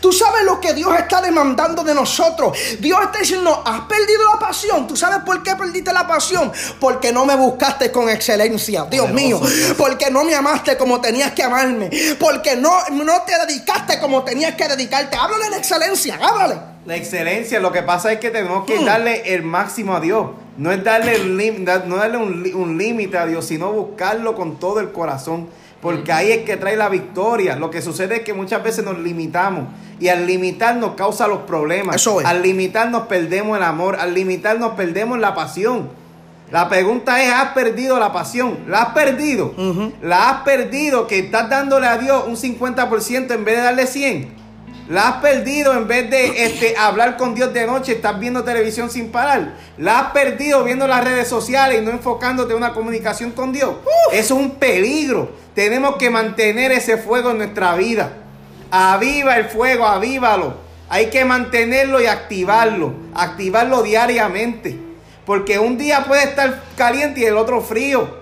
Tú 0.00 0.10
sabes 0.10 0.42
lo 0.44 0.58
que 0.58 0.72
Dios 0.72 0.90
está 0.98 1.20
demandando 1.20 1.84
de 1.84 1.94
nosotros. 1.94 2.56
Dios 2.78 2.98
está 3.02 3.18
diciendo, 3.18 3.62
has 3.64 3.82
perdido 3.82 4.22
la 4.32 4.38
pasión. 4.38 4.86
¿Tú 4.86 4.96
sabes 4.96 5.18
por 5.24 5.42
qué 5.42 5.54
perdiste 5.54 5.92
la 5.92 6.06
pasión? 6.06 6.50
Porque 6.80 7.12
no 7.12 7.26
me 7.26 7.36
buscaste 7.36 7.92
con 7.92 8.08
excelencia, 8.08 8.86
Dios 8.90 9.10
mío. 9.10 9.38
Porque 9.76 10.10
no 10.10 10.24
me 10.24 10.34
amaste 10.34 10.78
como 10.78 10.98
tenías 11.00 11.32
que 11.32 11.42
amarme. 11.42 11.90
Porque 12.18 12.56
no, 12.56 12.88
no 12.90 13.22
te 13.22 13.32
dedicaste 13.46 14.00
como 14.00 14.24
tenías 14.24 14.54
que 14.54 14.66
dedicarte. 14.66 15.16
Háblale 15.16 15.50
de 15.50 15.56
excelencia, 15.58 16.18
háblale. 16.22 16.70
La 16.86 16.96
excelencia, 16.96 17.60
lo 17.60 17.70
que 17.70 17.82
pasa 17.82 18.10
es 18.12 18.18
que 18.18 18.30
tenemos 18.30 18.64
que 18.64 18.80
mm. 18.80 18.84
darle 18.86 19.34
el 19.34 19.42
máximo 19.42 19.94
a 19.94 20.00
Dios. 20.00 20.30
No 20.60 20.70
es 20.70 20.84
darle, 20.84 21.18
no 21.86 21.96
darle 21.96 22.16
un 22.18 22.78
límite 22.78 23.18
a 23.18 23.26
Dios, 23.26 23.46
sino 23.46 23.72
buscarlo 23.72 24.34
con 24.34 24.58
todo 24.58 24.78
el 24.80 24.92
corazón 24.92 25.48
porque 25.80 26.12
ahí 26.12 26.30
es 26.30 26.44
que 26.44 26.56
trae 26.56 26.76
la 26.76 26.88
victoria. 26.88 27.56
Lo 27.56 27.70
que 27.70 27.80
sucede 27.80 28.16
es 28.16 28.20
que 28.22 28.34
muchas 28.34 28.62
veces 28.62 28.84
nos 28.84 28.98
limitamos 28.98 29.64
y 29.98 30.08
al 30.08 30.26
limitarnos 30.26 30.92
causa 30.94 31.26
los 31.26 31.40
problemas. 31.40 31.96
Eso 31.96 32.20
Al 32.24 32.42
limitarnos 32.42 33.06
perdemos 33.06 33.56
el 33.56 33.64
amor, 33.64 33.96
al 33.96 34.14
limitarnos 34.14 34.72
perdemos 34.72 35.18
la 35.18 35.34
pasión. 35.34 35.88
La 36.50 36.68
pregunta 36.68 37.22
es, 37.22 37.32
¿has 37.32 37.52
perdido 37.52 37.98
la 37.98 38.12
pasión? 38.12 38.58
¿La 38.66 38.82
has 38.82 38.92
perdido? 38.92 39.54
¿La 40.02 40.30
has 40.30 40.42
perdido 40.42 41.06
que 41.06 41.20
estás 41.20 41.48
dándole 41.48 41.86
a 41.86 41.96
Dios 41.96 42.24
un 42.26 42.36
50% 42.36 43.30
en 43.30 43.44
vez 43.44 43.56
de 43.56 43.62
darle 43.62 43.86
100? 43.86 44.28
La 44.90 45.06
has 45.06 45.16
perdido 45.22 45.72
en 45.72 45.86
vez 45.86 46.10
de 46.10 46.46
este, 46.46 46.76
hablar 46.76 47.16
con 47.16 47.32
Dios 47.32 47.54
de 47.54 47.64
noche, 47.64 47.92
estás 47.92 48.18
viendo 48.18 48.42
televisión 48.42 48.90
sin 48.90 49.12
parar. 49.12 49.54
La 49.78 50.00
has 50.00 50.10
perdido 50.10 50.64
viendo 50.64 50.88
las 50.88 51.04
redes 51.04 51.28
sociales 51.28 51.80
y 51.80 51.84
no 51.84 51.92
enfocándote 51.92 52.50
en 52.50 52.56
una 52.56 52.72
comunicación 52.72 53.30
con 53.30 53.52
Dios. 53.52 53.76
Eso 54.10 54.34
es 54.34 54.40
un 54.40 54.56
peligro. 54.56 55.30
Tenemos 55.54 55.94
que 55.94 56.10
mantener 56.10 56.72
ese 56.72 56.96
fuego 56.96 57.30
en 57.30 57.38
nuestra 57.38 57.76
vida. 57.76 58.14
Aviva 58.72 59.36
el 59.36 59.44
fuego, 59.44 59.86
avívalo. 59.86 60.54
Hay 60.88 61.06
que 61.06 61.24
mantenerlo 61.24 62.02
y 62.02 62.06
activarlo. 62.06 62.92
Activarlo 63.14 63.84
diariamente. 63.84 64.76
Porque 65.24 65.60
un 65.60 65.78
día 65.78 66.02
puede 66.08 66.24
estar 66.24 66.64
caliente 66.76 67.20
y 67.20 67.26
el 67.26 67.36
otro 67.36 67.60
frío. 67.60 68.19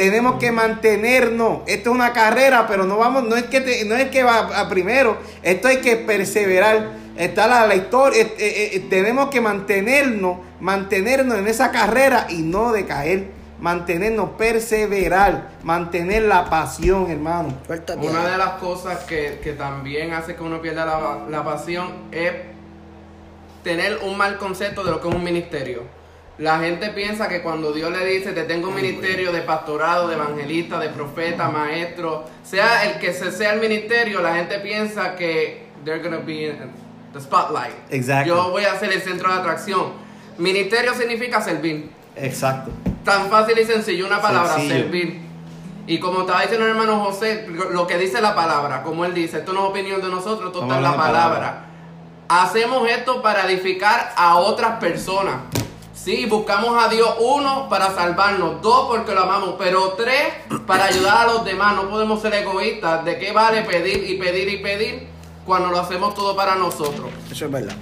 Tenemos 0.00 0.36
que 0.36 0.50
mantenernos. 0.50 1.58
Esto 1.66 1.90
es 1.90 1.94
una 1.94 2.14
carrera, 2.14 2.66
pero 2.66 2.86
no 2.86 2.96
vamos, 2.96 3.24
no 3.24 3.36
es 3.36 3.42
que 3.42 3.84
no 3.84 3.94
es 3.96 4.08
que 4.08 4.22
va 4.22 4.38
a 4.58 4.66
primero. 4.66 5.18
Esto 5.42 5.68
hay 5.68 5.82
que 5.82 5.96
perseverar. 5.96 6.92
Está 7.18 7.46
la, 7.66 7.74
historia. 7.74 8.22
Eh, 8.22 8.34
eh, 8.38 8.70
eh, 8.72 8.86
tenemos 8.88 9.28
que 9.28 9.42
mantenernos, 9.42 10.38
mantenernos 10.58 11.36
en 11.36 11.46
esa 11.48 11.70
carrera 11.70 12.28
y 12.30 12.38
no 12.38 12.72
decaer 12.72 13.26
mantenernos, 13.60 14.30
perseverar, 14.38 15.50
mantener 15.64 16.22
la 16.22 16.48
pasión, 16.48 17.10
hermano. 17.10 17.52
Una 17.98 18.26
de 18.26 18.38
las 18.38 18.52
cosas 18.52 19.00
que, 19.00 19.54
también 19.58 20.14
hace 20.14 20.34
que 20.34 20.42
uno 20.42 20.62
pierda 20.62 20.86
la, 20.86 21.26
la, 21.28 21.44
pasión 21.44 21.92
es 22.10 22.32
tener 23.62 23.98
un 23.98 24.16
mal 24.16 24.38
concepto 24.38 24.82
de 24.82 24.92
lo 24.92 25.02
que 25.02 25.10
es 25.10 25.14
un 25.14 25.22
ministerio. 25.22 25.99
La 26.38 26.58
gente 26.58 26.88
piensa 26.90 27.28
que 27.28 27.42
cuando 27.42 27.72
Dios 27.72 27.90
le 27.90 28.04
dice, 28.06 28.32
te 28.32 28.44
tengo 28.44 28.68
un 28.68 28.74
ministerio 28.74 29.30
de 29.30 29.42
pastorado, 29.42 30.08
de 30.08 30.14
evangelista, 30.14 30.78
de 30.78 30.88
profeta, 30.88 31.50
maestro, 31.50 32.24
sea 32.42 32.84
el 32.84 32.98
que 32.98 33.12
se 33.12 33.30
sea 33.30 33.52
el 33.52 33.60
ministerio, 33.60 34.22
la 34.22 34.34
gente 34.34 34.58
piensa 34.60 35.16
que 35.16 35.66
they're 35.84 36.02
gonna 36.02 36.24
be 36.24 36.46
in 36.46 36.56
the 37.12 37.20
spotlight. 37.20 37.74
Exacto. 37.90 38.28
Yo 38.28 38.50
voy 38.50 38.64
a 38.64 38.78
ser 38.78 38.90
el 38.92 39.02
centro 39.02 39.30
de 39.32 39.38
atracción. 39.38 39.92
Ministerio 40.38 40.94
significa 40.94 41.42
servir. 41.42 41.90
Exacto. 42.16 42.70
Tan 43.04 43.28
fácil 43.28 43.58
y 43.58 43.64
sencillo, 43.64 44.06
una 44.06 44.22
palabra, 44.22 44.54
servir. 44.56 45.20
Y 45.86 45.98
como 45.98 46.20
estaba 46.20 46.42
diciendo 46.42 46.66
el 46.66 46.72
hermano 46.72 47.04
José, 47.04 47.46
lo 47.48 47.86
que 47.86 47.98
dice 47.98 48.20
la 48.20 48.34
palabra, 48.34 48.82
como 48.82 49.04
él 49.04 49.12
dice, 49.12 49.38
esto 49.38 49.52
no 49.52 49.64
es 49.64 49.70
opinión 49.70 50.00
de 50.00 50.08
nosotros, 50.08 50.48
esto 50.48 50.62
está 50.62 50.76
en 50.76 50.82
la 50.82 50.96
palabra. 50.96 51.66
Hacemos 52.28 52.88
esto 52.88 53.20
para 53.22 53.50
edificar 53.50 54.12
a 54.16 54.36
otras 54.36 54.78
personas. 54.78 55.34
Sí, 56.02 56.24
buscamos 56.24 56.82
a 56.82 56.88
Dios, 56.88 57.14
uno, 57.20 57.68
para 57.68 57.94
salvarnos, 57.94 58.62
dos, 58.62 58.88
porque 58.88 59.12
lo 59.14 59.20
amamos, 59.20 59.56
pero 59.58 59.92
tres, 59.98 60.32
para 60.66 60.86
ayudar 60.86 61.28
a 61.28 61.32
los 61.32 61.44
demás. 61.44 61.76
No 61.76 61.90
podemos 61.90 62.22
ser 62.22 62.32
egoístas. 62.32 63.04
¿De 63.04 63.18
qué 63.18 63.32
vale 63.32 63.64
pedir 63.64 64.08
y 64.08 64.16
pedir 64.16 64.48
y 64.48 64.62
pedir 64.62 65.08
cuando 65.44 65.68
lo 65.68 65.78
hacemos 65.78 66.14
todo 66.14 66.34
para 66.34 66.54
nosotros? 66.54 67.10
Eso 67.30 67.44
es 67.44 67.50
verdad. 67.50 67.76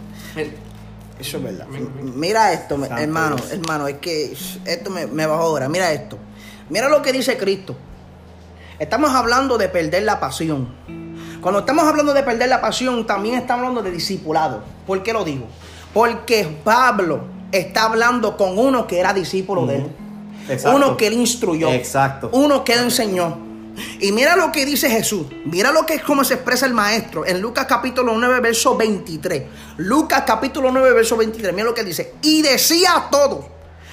Eso 1.20 1.36
es 1.36 1.42
verdad. 1.42 1.68
Mira 1.68 2.52
esto, 2.52 2.74
hermano, 2.74 3.36
hermano, 3.52 3.86
es 3.86 3.98
que 3.98 4.36
esto 4.64 4.90
me, 4.90 5.06
me 5.06 5.24
bajó 5.24 5.42
ahora. 5.42 5.68
Mira 5.68 5.92
esto. 5.92 6.18
Mira 6.70 6.88
lo 6.88 7.00
que 7.02 7.12
dice 7.12 7.38
Cristo. 7.38 7.76
Estamos 8.80 9.14
hablando 9.14 9.58
de 9.58 9.68
perder 9.68 10.02
la 10.02 10.18
pasión. 10.18 10.74
Cuando 11.40 11.60
estamos 11.60 11.84
hablando 11.84 12.12
de 12.14 12.24
perder 12.24 12.48
la 12.48 12.60
pasión, 12.60 13.06
también 13.06 13.36
estamos 13.36 13.60
hablando 13.60 13.82
de 13.82 13.92
discipulado. 13.92 14.64
¿Por 14.88 15.04
qué 15.04 15.12
lo 15.12 15.22
digo? 15.22 15.46
Porque 15.94 16.58
Pablo 16.64 17.37
está 17.52 17.84
hablando 17.84 18.36
con 18.36 18.58
uno 18.58 18.86
que 18.86 18.98
era 18.98 19.12
discípulo 19.12 19.66
de 19.66 19.76
él. 19.76 19.86
Uno 20.72 20.96
que 20.96 21.06
él 21.06 21.14
instruyó. 21.14 21.70
Exacto. 21.72 22.30
Uno 22.32 22.64
que 22.64 22.72
él 22.72 22.80
enseñó. 22.80 23.38
Y 24.00 24.12
mira 24.12 24.36
lo 24.36 24.50
que 24.50 24.66
dice 24.66 24.90
Jesús. 24.90 25.26
Mira 25.44 25.72
lo 25.72 25.86
que 25.86 25.94
es 25.94 26.02
como 26.02 26.24
se 26.24 26.34
expresa 26.34 26.66
el 26.66 26.74
maestro 26.74 27.26
en 27.26 27.40
Lucas 27.40 27.66
capítulo 27.66 28.14
9, 28.16 28.40
verso 28.40 28.76
23. 28.76 29.42
Lucas 29.78 30.24
capítulo 30.26 30.70
9, 30.72 30.92
verso 30.92 31.16
23. 31.16 31.52
Mira 31.52 31.66
lo 31.66 31.74
que 31.74 31.84
dice. 31.84 32.14
Y 32.22 32.42
decía 32.42 32.96
a 32.96 33.10
todos, 33.10 33.44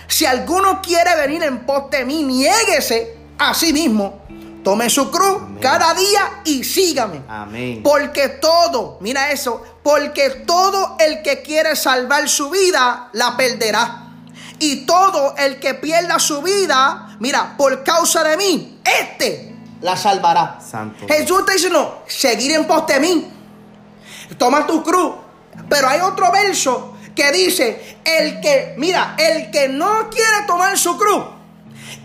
si 0.07 0.25
alguno 0.25 0.81
quiere 0.81 1.15
venir 1.15 1.43
en 1.43 1.65
pos 1.65 1.89
de 1.91 2.05
mí, 2.05 2.23
niéguese 2.23 3.17
a 3.37 3.53
sí 3.53 3.73
mismo 3.73 4.24
Tome 4.65 4.89
su 4.89 5.11
cruz 5.11 5.43
cada 5.61 5.93
día 5.93 6.41
y 6.43 6.63
sígame. 6.63 7.21
Amén. 7.29 7.83
Porque 7.83 8.29
todo, 8.29 8.97
mira 8.99 9.29
eso, 9.29 9.61
porque 9.83 10.31
todo 10.47 10.97
el 10.99 11.21
que 11.21 11.43
quiere 11.43 11.75
salvar 11.75 12.27
su 12.27 12.49
vida 12.49 13.09
la 13.13 13.37
perderá. 13.37 14.07
Y 14.57 14.87
todo 14.87 15.35
el 15.37 15.59
que 15.59 15.75
pierda 15.75 16.17
su 16.17 16.41
vida, 16.41 17.15
mira, 17.19 17.55
por 17.55 17.83
causa 17.83 18.23
de 18.23 18.37
mí, 18.37 18.81
este 18.83 19.55
la 19.81 19.95
salvará. 19.95 20.59
Santo. 20.59 21.05
Jesús 21.07 21.41
está 21.41 21.53
diciendo, 21.53 22.03
seguir 22.07 22.53
en 22.53 22.65
pos 22.65 22.87
de 22.87 22.99
mí. 22.99 23.31
Toma 24.35 24.65
tu 24.65 24.81
cruz. 24.81 25.13
Pero 25.69 25.87
hay 25.87 26.01
otro 26.01 26.31
verso 26.31 26.97
que 27.15 27.31
dice, 27.31 27.99
el 28.03 28.41
que, 28.41 28.73
mira, 28.77 29.15
el 29.19 29.51
que 29.51 29.67
no 29.69 30.09
quiere 30.09 30.47
tomar 30.47 30.75
su 30.75 30.97
cruz, 30.97 31.23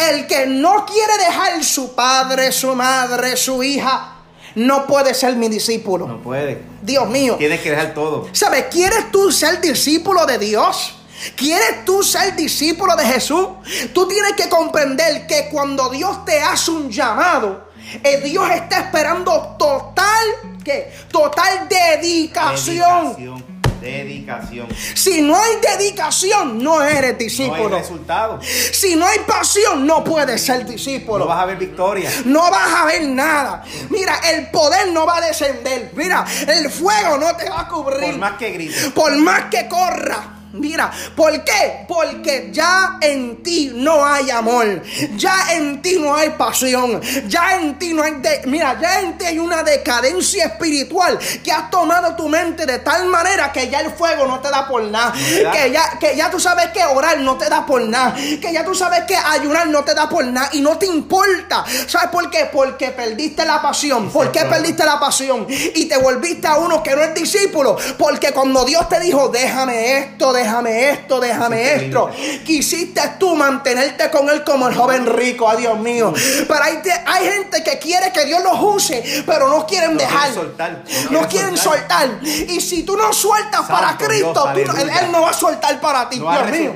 el 0.09 0.27
que 0.27 0.47
no 0.47 0.87
quiere 0.87 1.19
dejar 1.19 1.63
su 1.65 1.95
padre, 1.95 2.53
su 2.53 2.75
madre, 2.75 3.37
su 3.37 3.63
hija, 3.63 4.17
no 4.55 4.87
puede 4.87 5.15
ser 5.15 5.37
mi 5.37 5.49
discípulo. 5.49 6.07
No 6.07 6.23
puede. 6.23 6.63
Dios 6.83 7.09
mío. 7.09 7.37
Tienes 7.37 7.61
que 7.61 7.71
dejar 7.71 7.95
todo. 7.95 8.29
¿Sabes? 8.33 8.67
¿Quieres 8.71 9.11
tú 9.13 9.31
ser 9.31 9.61
discípulo 9.61 10.27
de 10.27 10.39
Dios? 10.39 10.97
¿Quieres 11.37 11.85
tú 11.85 12.03
ser 12.03 12.35
discípulo 12.35 12.97
de 12.97 13.05
Jesús? 13.05 13.49
Tú 13.93 14.09
tienes 14.09 14.33
que 14.33 14.49
comprender 14.49 15.27
que 15.27 15.49
cuando 15.51 15.91
Dios 15.91 16.25
te 16.25 16.41
hace 16.41 16.71
un 16.71 16.91
llamado, 16.91 17.69
eh, 18.03 18.21
Dios 18.23 18.51
está 18.51 18.81
esperando 18.81 19.57
total, 19.59 20.27
¿qué? 20.65 20.93
Total 21.11 21.69
dedicación. 21.69 23.17
dedicación 23.17 23.50
Dedicación. 23.81 24.69
Si 24.95 25.23
no 25.23 25.37
hay 25.37 25.57
dedicación, 25.77 26.63
no 26.63 26.83
eres 26.83 27.17
discípulo. 27.19 27.69
No 27.69 27.77
hay 27.77 27.83
resultado. 27.83 28.41
Si 28.43 28.97
no 28.97 29.07
hay 29.07 29.19
pasión, 29.21 29.87
no 29.87 30.05
puedes 30.05 30.43
ser 30.43 30.67
discípulo. 30.67 31.21
No 31.21 31.27
vas 31.27 31.43
a 31.43 31.47
ver 31.47 31.57
victoria. 31.57 32.11
No 32.25 32.51
vas 32.51 32.75
a 32.75 32.85
ver 32.87 33.03
nada. 33.03 33.65
Mira, 33.91 34.21
el 34.33 34.51
poder 34.51 34.93
no 34.93 35.07
va 35.07 35.19
a 35.19 35.21
descender. 35.21 35.93
Mira, 35.95 36.25
el 36.47 36.71
fuego 36.71 37.19
no 37.19 37.35
te 37.37 37.49
va 37.49 37.61
a 37.61 37.69
cubrir. 37.69 38.11
Por 38.11 38.19
más 38.19 38.33
que 38.39 38.51
grites. 38.51 38.93
Por 38.93 39.17
más 39.17 39.45
que 39.51 39.69
corra. 39.69 40.40
Mira, 40.53 40.91
¿por 41.15 41.45
qué? 41.45 41.85
Porque 41.87 42.49
ya 42.53 42.99
en 43.01 43.41
ti 43.43 43.71
no 43.73 44.05
hay 44.05 44.31
amor, 44.31 44.83
ya 45.17 45.53
en 45.53 45.81
ti 45.81 45.97
no 46.01 46.13
hay 46.13 46.31
pasión, 46.31 47.01
ya 47.29 47.55
en 47.55 47.79
ti 47.79 47.95
no 47.95 48.03
hay, 48.03 48.15
de, 48.15 48.43
mira, 48.47 48.77
ya 48.81 49.01
en 49.01 49.17
ti 49.17 49.27
hay 49.27 49.39
una 49.39 49.63
decadencia 49.63 50.47
espiritual 50.47 51.19
que 51.45 51.53
has 51.53 51.71
tomado 51.71 52.17
tu 52.17 52.29
mente 52.29 52.67
de 52.67 52.81
tal 52.81 53.07
manera 53.07 53.53
que 53.53 53.71
ya 53.71 53.81
el 53.81 53.93
fuego 53.93 54.27
no 54.27 54.41
te 54.41 54.51
da 54.51 54.67
por 54.67 54.83
nada, 54.83 55.13
que 55.13 55.71
ya, 55.71 55.99
que 56.01 56.17
ya 56.17 56.31
tú 56.31 56.41
sabes 56.41 56.71
que 56.71 56.85
orar 56.85 57.21
no 57.21 57.39
te 57.39 57.49
da 57.49 57.65
por 57.65 57.83
nada, 57.83 58.17
que 58.17 58.53
ya 58.53 58.65
tú 58.65 58.75
sabes 58.75 59.05
que 59.07 59.17
ayunar 59.17 59.69
no 59.69 59.85
te 59.85 59.95
da 59.95 60.09
por 60.09 60.25
nada 60.25 60.51
y 60.53 60.61
no 60.61 60.79
te 60.79 60.87
importa. 60.87 61.65
¿Sabes 61.87 62.09
por 62.09 62.29
qué? 62.29 62.49
Porque 62.53 62.91
perdiste 62.91 63.45
la 63.45 63.63
pasión. 63.63 64.11
¿Por 64.11 64.33
qué 64.33 64.41
perdiste 64.47 64.85
la 64.85 64.99
pasión? 64.99 65.47
Y 65.49 65.87
te 65.87 65.97
volviste 65.99 66.49
a 66.49 66.57
uno 66.57 66.83
que 66.83 66.95
no 66.97 67.03
es 67.03 67.15
discípulo. 67.15 67.77
Porque 67.99 68.33
cuando 68.33 68.65
Dios 68.65 68.89
te 68.89 68.99
dijo, 69.01 69.29
déjame 69.29 69.99
esto, 69.99 70.33
déjame 70.41 70.91
esto, 70.91 71.21
déjame 71.21 71.75
esto, 71.75 72.11
quisiste 72.45 73.01
tú 73.19 73.37
mantenerte 73.37 74.11
con 74.11 74.29
Él 74.29 74.43
como 74.45 74.69
el 74.69 74.75
joven 74.75 75.07
rico, 75.07 75.49
a 75.49 75.57
Dios 75.57 75.79
mío. 75.79 76.13
Pero 76.49 76.63
hay, 76.63 76.81
hay 77.07 77.25
gente 77.27 77.63
que 77.63 77.79
quiere 77.79 78.13
que 78.13 78.25
Dios 78.25 78.43
los 78.43 78.59
use, 78.61 79.23
pero 79.27 79.49
no 79.49 79.67
quieren 79.67 79.97
dejar. 79.97 80.33
soltar, 80.33 80.83
no, 81.11 81.29
quieren 81.29 81.57
soltar. 81.57 82.21
Y 82.23 82.61
si 82.61 82.83
tú 82.83 82.97
no 82.97 83.13
sueltas 83.13 83.67
para 83.67 83.97
Cristo, 83.97 84.51
él, 84.55 85.13
no 85.13 85.23
va 85.23 85.31
a 85.31 85.35
soltar 85.35 85.81
para 85.81 86.09
ti, 86.09 86.19
Dios 86.19 86.51
mío. 86.51 86.75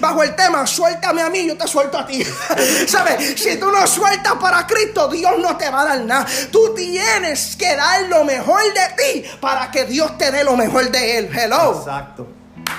Bajo 0.00 0.22
el 0.22 0.34
tema, 0.34 0.66
suéltame 0.66 1.22
a 1.22 1.30
mí, 1.30 1.46
yo 1.46 1.56
te 1.56 1.66
suelto 1.66 1.98
a 1.98 2.06
ti. 2.06 2.24
¿Sabes? 2.86 3.40
Si 3.40 3.56
tú 3.56 3.70
no 3.70 3.86
sueltas 3.86 4.34
para 4.34 4.66
Cristo, 4.66 5.08
Dios 5.08 5.32
no 5.38 5.56
te 5.56 5.70
va 5.70 5.82
a 5.82 5.84
dar 5.84 6.00
nada. 6.00 6.26
Tú 6.50 6.74
tienes 6.74 7.56
que 7.56 7.76
dar 7.76 8.02
lo 8.08 8.24
mejor 8.24 8.62
de 8.62 9.02
ti 9.02 9.24
para 9.40 9.70
que 9.70 9.84
Dios 9.84 10.16
te 10.18 10.30
dé 10.30 10.44
lo 10.44 10.56
mejor 10.56 10.90
de 10.90 11.18
Él. 11.18 11.30
Hello. 11.32 11.78
Exacto. 11.78 12.33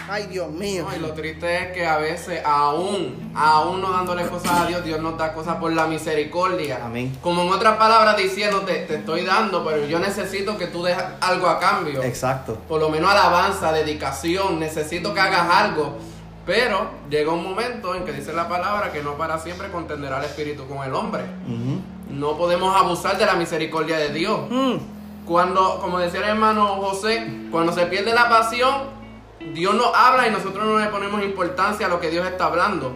Ay, 0.08 0.28
Dios 0.28 0.52
mío. 0.52 0.86
y 0.96 1.00
lo 1.00 1.14
triste 1.14 1.64
es 1.64 1.72
que 1.72 1.86
a 1.86 1.98
veces, 1.98 2.42
aún, 2.46 3.32
aún 3.36 3.82
no 3.82 3.92
dándole 3.92 4.28
cosas 4.28 4.52
a 4.52 4.66
Dios, 4.68 4.84
Dios 4.84 5.02
nos 5.02 5.18
da 5.18 5.34
cosas 5.34 5.56
por 5.56 5.74
la 5.74 5.88
misericordia. 5.88 6.82
Amén. 6.84 7.18
Como 7.22 7.42
en 7.42 7.50
otras 7.50 7.78
palabras 7.78 8.16
diciéndote, 8.18 8.74
te 8.88 8.96
estoy 8.96 9.26
dando, 9.26 9.66
pero 9.66 9.86
yo 9.88 10.00
necesito 10.00 10.58
que 10.58 10.68
tú 10.68 10.84
dejes 10.84 11.04
algo 11.22 11.48
a 11.48 11.60
cambio. 11.60 12.04
Exacto. 12.04 12.58
Por 12.68 12.80
lo 12.80 12.90
menos 12.90 13.10
alabanza, 13.10 13.72
dedicación, 13.72 14.60
necesito 14.60 15.14
que 15.14 15.20
hagas 15.20 15.50
algo. 15.50 15.98
Pero 16.46 16.92
llega 17.10 17.32
un 17.32 17.44
momento 17.44 17.96
en 17.96 18.06
que 18.06 18.12
dice 18.12 18.32
la 18.32 18.48
palabra 18.48 18.92
que 18.92 19.02
no 19.02 19.18
para 19.18 19.40
siempre 19.40 19.70
contenderá 19.72 20.20
el 20.20 20.26
espíritu 20.26 20.68
con 20.68 20.86
el 20.86 20.94
hombre. 20.94 21.24
No 22.10 22.38
podemos 22.38 22.76
abusar 22.76 23.18
de 23.18 23.26
la 23.26 23.34
misericordia 23.34 23.98
de 23.98 24.10
Dios. 24.10 24.42
Mm. 24.50 24.76
Cuando, 25.26 25.80
como 25.82 25.98
decía 25.98 26.20
el 26.20 26.30
hermano 26.30 26.68
José, 26.76 27.48
cuando 27.50 27.74
se 27.74 27.88
pierde 27.88 28.14
la 28.14 28.30
pasión, 28.30 29.05
Dios 29.54 29.74
nos 29.76 29.88
habla 29.96 30.28
y 30.28 30.32
nosotros 30.32 30.66
no 30.66 30.80
le 30.80 30.88
ponemos 30.88 31.22
importancia 31.24 31.86
a 31.86 31.90
lo 31.90 32.00
que 32.00 32.10
Dios 32.10 32.26
está 32.26 32.46
hablando. 32.48 32.94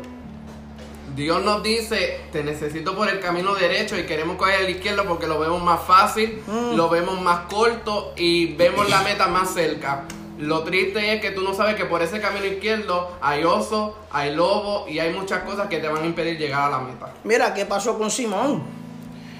Dios 1.16 1.44
nos 1.44 1.62
dice, 1.64 2.22
te 2.32 2.44
necesito 2.44 2.96
por 2.96 3.10
el 3.10 3.20
camino 3.20 3.54
derecho 3.56 3.98
y 3.98 4.04
queremos 4.04 4.38
coger 4.38 4.62
el 4.62 4.70
izquierdo 4.70 5.06
porque 5.06 5.28
lo 5.28 5.40
vemos 5.40 5.62
más 5.64 5.82
fácil, 5.82 6.42
Mm. 6.48 6.76
lo 6.76 6.88
vemos 6.90 7.20
más 7.22 7.42
corto 7.50 8.14
y 8.16 8.54
vemos 8.56 8.90
la 8.90 9.02
meta 9.02 9.28
más 9.28 9.54
cerca. 9.54 10.04
Lo 10.38 10.64
triste 10.64 11.14
es 11.16 11.20
que 11.20 11.32
tú 11.32 11.42
no 11.42 11.54
sabes 11.54 11.76
que 11.76 11.84
por 11.84 12.02
ese 12.02 12.22
camino 12.22 12.46
izquierdo 12.46 13.12
hay 13.22 13.44
oso, 13.44 13.98
hay 14.12 14.34
lobo 14.34 14.86
y 14.88 15.00
hay 15.00 15.12
muchas 15.14 15.44
cosas 15.44 15.68
que 15.68 15.80
te 15.80 15.90
van 15.90 16.04
a 16.04 16.06
impedir 16.06 16.38
llegar 16.38 16.62
a 16.62 16.70
la 16.70 16.80
meta. 16.80 17.14
Mira 17.26 17.54
qué 17.54 17.66
pasó 17.66 17.98
con 17.98 18.10
Simón. 18.10 18.64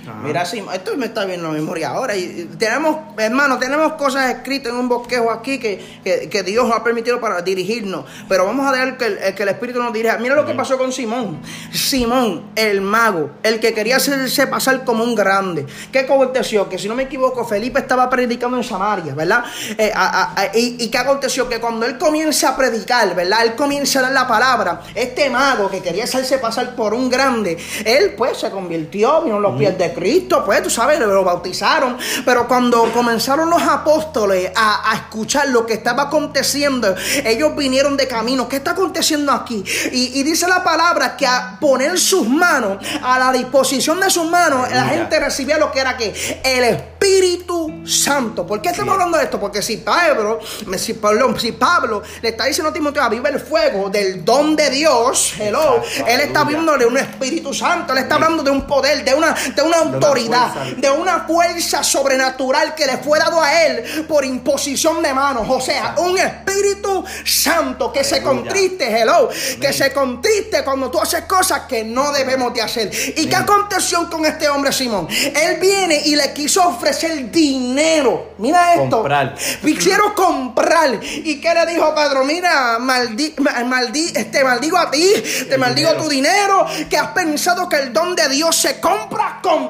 Ajá. 0.10 0.19
Mira, 0.24 0.45
Simón, 0.45 0.74
esto 0.76 0.95
me 0.98 1.06
está 1.08 1.26
viendo 1.26 1.48
la 1.48 1.54
memoria 1.54 1.89
ahora. 1.89 2.15
Y 2.15 2.50
tenemos, 2.58 2.98
hermano, 3.17 3.58
tenemos 3.60 3.93
cosas 3.93 4.30
escritas 4.32 4.72
en 4.74 4.80
un 4.80 4.89
bosquejo 4.89 5.32
aquí 5.32 5.60
que, 5.60 6.00
que, 6.04 6.30
que 6.30 6.43
Dios 6.43 6.69
ha 6.74 6.84
permitido 6.84 7.19
para 7.19 7.41
dirigirnos. 7.41 8.06
Pero 8.28 8.45
vamos 8.45 8.67
a 8.67 8.72
dejar 8.72 8.98
que 8.98 9.06
el, 9.06 9.36
que 9.36 9.43
el 9.43 9.50
Espíritu 9.50 9.82
nos 9.82 9.93
dirija. 9.93 10.17
Mira 10.17 10.36
lo 10.36 10.45
que 10.45 10.54
pasó 10.54 10.78
con 10.78 10.91
Simón. 10.91 11.41
Simón, 11.72 12.52
el 12.56 12.82
mago, 12.82 13.32
el 13.43 13.60
que 13.60 13.74
quería 13.74 13.98
hacerse 13.98 14.48
pasar 14.48 14.84
como 14.84 15.04
un 15.04 15.15
grande. 15.15 15.65
¿Qué 15.91 16.00
aconteció? 16.00 16.67
Que 16.69 16.78
si 16.78 16.88
no 16.88 16.95
me 16.95 17.04
equivoco, 17.04 17.45
Felipe 17.45 17.80
estaba 17.80 18.10
predicando 18.10 18.58
en 18.58 18.63
Samaria, 18.63 19.13
¿verdad? 19.15 19.43
Eh, 19.78 19.91
a- 19.93 20.34
a- 20.34 20.41
a- 20.41 20.58
y, 20.58 20.78
y 20.80 20.89
qué 20.89 20.98
aconteció? 20.98 21.48
Que 21.48 21.60
cuando 21.60 21.86
él 21.86 21.98
comienza 21.98 22.50
a 22.50 22.58
predicar, 22.58 23.15
¿verdad? 23.15 23.43
Él 23.45 23.56
comienza 23.56 24.00
a 24.00 24.02
dar 24.04 24.12
la 24.12 24.28
palabra. 24.28 24.82
Este 24.95 25.30
mago 25.30 25.69
que 25.69 25.82
quería 25.82 26.04
hacerse 26.04 26.38
pasar 26.39 26.76
por 26.76 26.93
un 26.93 27.10
grande, 27.10 27.58
él 27.86 28.13
pues 28.17 28.38
se 28.38 28.50
convirtió, 28.52 29.22
vino 29.22 29.39
los 29.39 29.58
pies 29.58 29.78
de 29.78 29.89
Cristo, 29.99 30.43
pues 30.45 30.63
tú 30.63 30.69
sabes, 30.69 30.99
lo 30.99 31.23
bautizaron. 31.23 31.97
Pero 32.25 32.47
cuando 32.47 32.91
comenzaron 32.91 33.49
los 33.49 33.62
apóstoles 33.62 34.51
a, 34.55 34.91
a 34.91 34.95
escuchar 34.95 35.49
lo 35.49 35.65
que 35.65 35.73
estaba 35.73 36.03
aconteciendo, 36.03 36.95
ellos 37.23 37.55
vinieron 37.55 37.97
de 37.97 38.07
camino. 38.07 38.47
¿Qué 38.47 38.57
está 38.57 38.71
aconteciendo 38.71 39.31
aquí? 39.31 39.63
Y, 39.91 40.19
y 40.19 40.23
dice 40.23 40.47
la 40.47 40.63
palabra 40.63 41.15
que 41.15 41.25
a 41.25 41.57
poner 41.59 41.99
sus 41.99 42.27
manos 42.27 42.77
a 43.01 43.19
la 43.19 43.31
disposición 43.31 43.99
de 43.99 44.09
sus 44.09 44.29
manos, 44.29 44.69
la 44.71 44.85
gente 44.85 45.19
recibía 45.19 45.57
lo 45.57 45.71
que 45.71 45.79
era 45.79 45.97
que 45.97 46.41
el 46.43 46.63
Espíritu 46.63 47.81
Santo. 47.85 48.45
¿Por 48.45 48.62
qué 48.62 48.69
estamos 48.69 48.93
hablando 48.93 49.17
de 49.17 49.23
esto? 49.25 49.39
Porque 49.39 49.62
si 49.62 49.77
Pablo, 49.77 50.39
si, 50.77 50.93
perdón, 50.93 51.39
si 51.39 51.51
Pablo 51.53 52.01
le 52.21 52.29
está 52.29 52.45
diciendo 52.45 52.69
a 52.69 52.73
Timoteo, 52.73 53.09
vive 53.09 53.29
el 53.29 53.39
fuego 53.39 53.89
del 53.89 54.23
don 54.23 54.55
de 54.55 54.69
Dios, 54.69 55.33
hello, 55.39 55.79
Exacto, 55.83 56.12
él 56.12 56.21
está 56.21 56.45
de 56.77 56.85
un 56.85 56.97
Espíritu 56.97 57.53
Santo, 57.53 57.93
él 57.93 57.99
está 57.99 58.15
hablando 58.15 58.43
de 58.43 58.51
un 58.51 58.65
poder, 58.65 59.03
de 59.03 59.13
una, 59.13 59.33
de 59.33 59.62
una 59.62 59.79
autoridad, 59.80 60.54
de 60.78 60.89
una 60.89 61.22
fuerza 61.26 61.84
sobrenatural 61.84 62.76
que 62.76 62.86
le 62.86 62.98
fue 62.98 63.20
dado 63.20 63.42
a 63.42 63.63
él 63.63 64.06
por 64.08 64.24
imposición 64.26 65.02
de 65.02 65.13
manos. 65.13 65.46
O 65.50 65.60
sea, 65.62 65.96
un 65.98 66.18
Espíritu 66.18 67.04
Santo 67.26 67.92
que 67.92 68.04
se 68.04 68.22
contriste, 68.22 68.86
hello, 69.02 69.30
que 69.60 69.74
se 69.74 69.92
contriste 69.94 70.63
cuando 70.63 70.89
tú 70.92 71.00
haces 71.00 71.24
cosas 71.24 71.62
que 71.62 71.84
no 71.84 72.12
debemos 72.12 72.54
de 72.54 72.62
hacer. 72.62 72.92
¿Y 73.18 73.28
qué 73.28 73.36
aconteció 73.36 74.10
con 74.10 74.26
este 74.26 74.48
hombre 74.50 74.72
Simón? 74.72 75.08
Él 75.10 75.58
viene 75.60 76.02
y 76.06 76.15
le 76.15 76.34
quiso 76.34 76.68
ofrecer 76.68 77.32
dinero. 77.32 78.34
Mira 78.38 78.74
esto. 78.76 78.98
Comprar. 78.98 79.36
Quiero 79.80 80.13
comprar. 80.13 81.00
¿Y 81.02 81.39
qué 81.39 81.54
le 81.54 81.65
dijo 81.74 81.94
Pedro? 81.96 82.24
Mira, 82.24 82.78
maldi, 82.80 83.34
ma- 83.39 83.63
maldi- 83.63 84.30
te 84.32 84.44
maldigo 84.44 84.78
a 84.78 84.92
ti, 84.92 85.12
te 85.48 85.54
El 85.54 85.60
maldigo 85.60 85.89
dinero. 85.89 86.04
tu 86.04 86.10
dinero, 86.10 86.65
que 86.89 86.98
has 86.98 87.08
pensado 87.10 87.68
que 87.70 87.78
el 87.78 87.94
don 87.94 88.15
de 88.15 88.28
Dios 88.30 88.56
se 88.56 88.80
compra 88.80 89.39
con... 89.42 89.68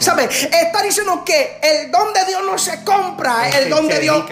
¿Sabes? 0.00 0.44
Está 0.44 0.82
diciendo 0.82 1.22
que 1.24 1.58
el 1.62 1.90
don 1.90 2.12
de 2.12 2.24
Dios 2.26 2.42
no 2.44 2.58
se 2.58 2.82
compra, 2.84 3.50
Se- 3.50 3.58
el 3.58 3.70
don 3.70 3.86
de 3.88 4.00
Dios... 4.00 4.24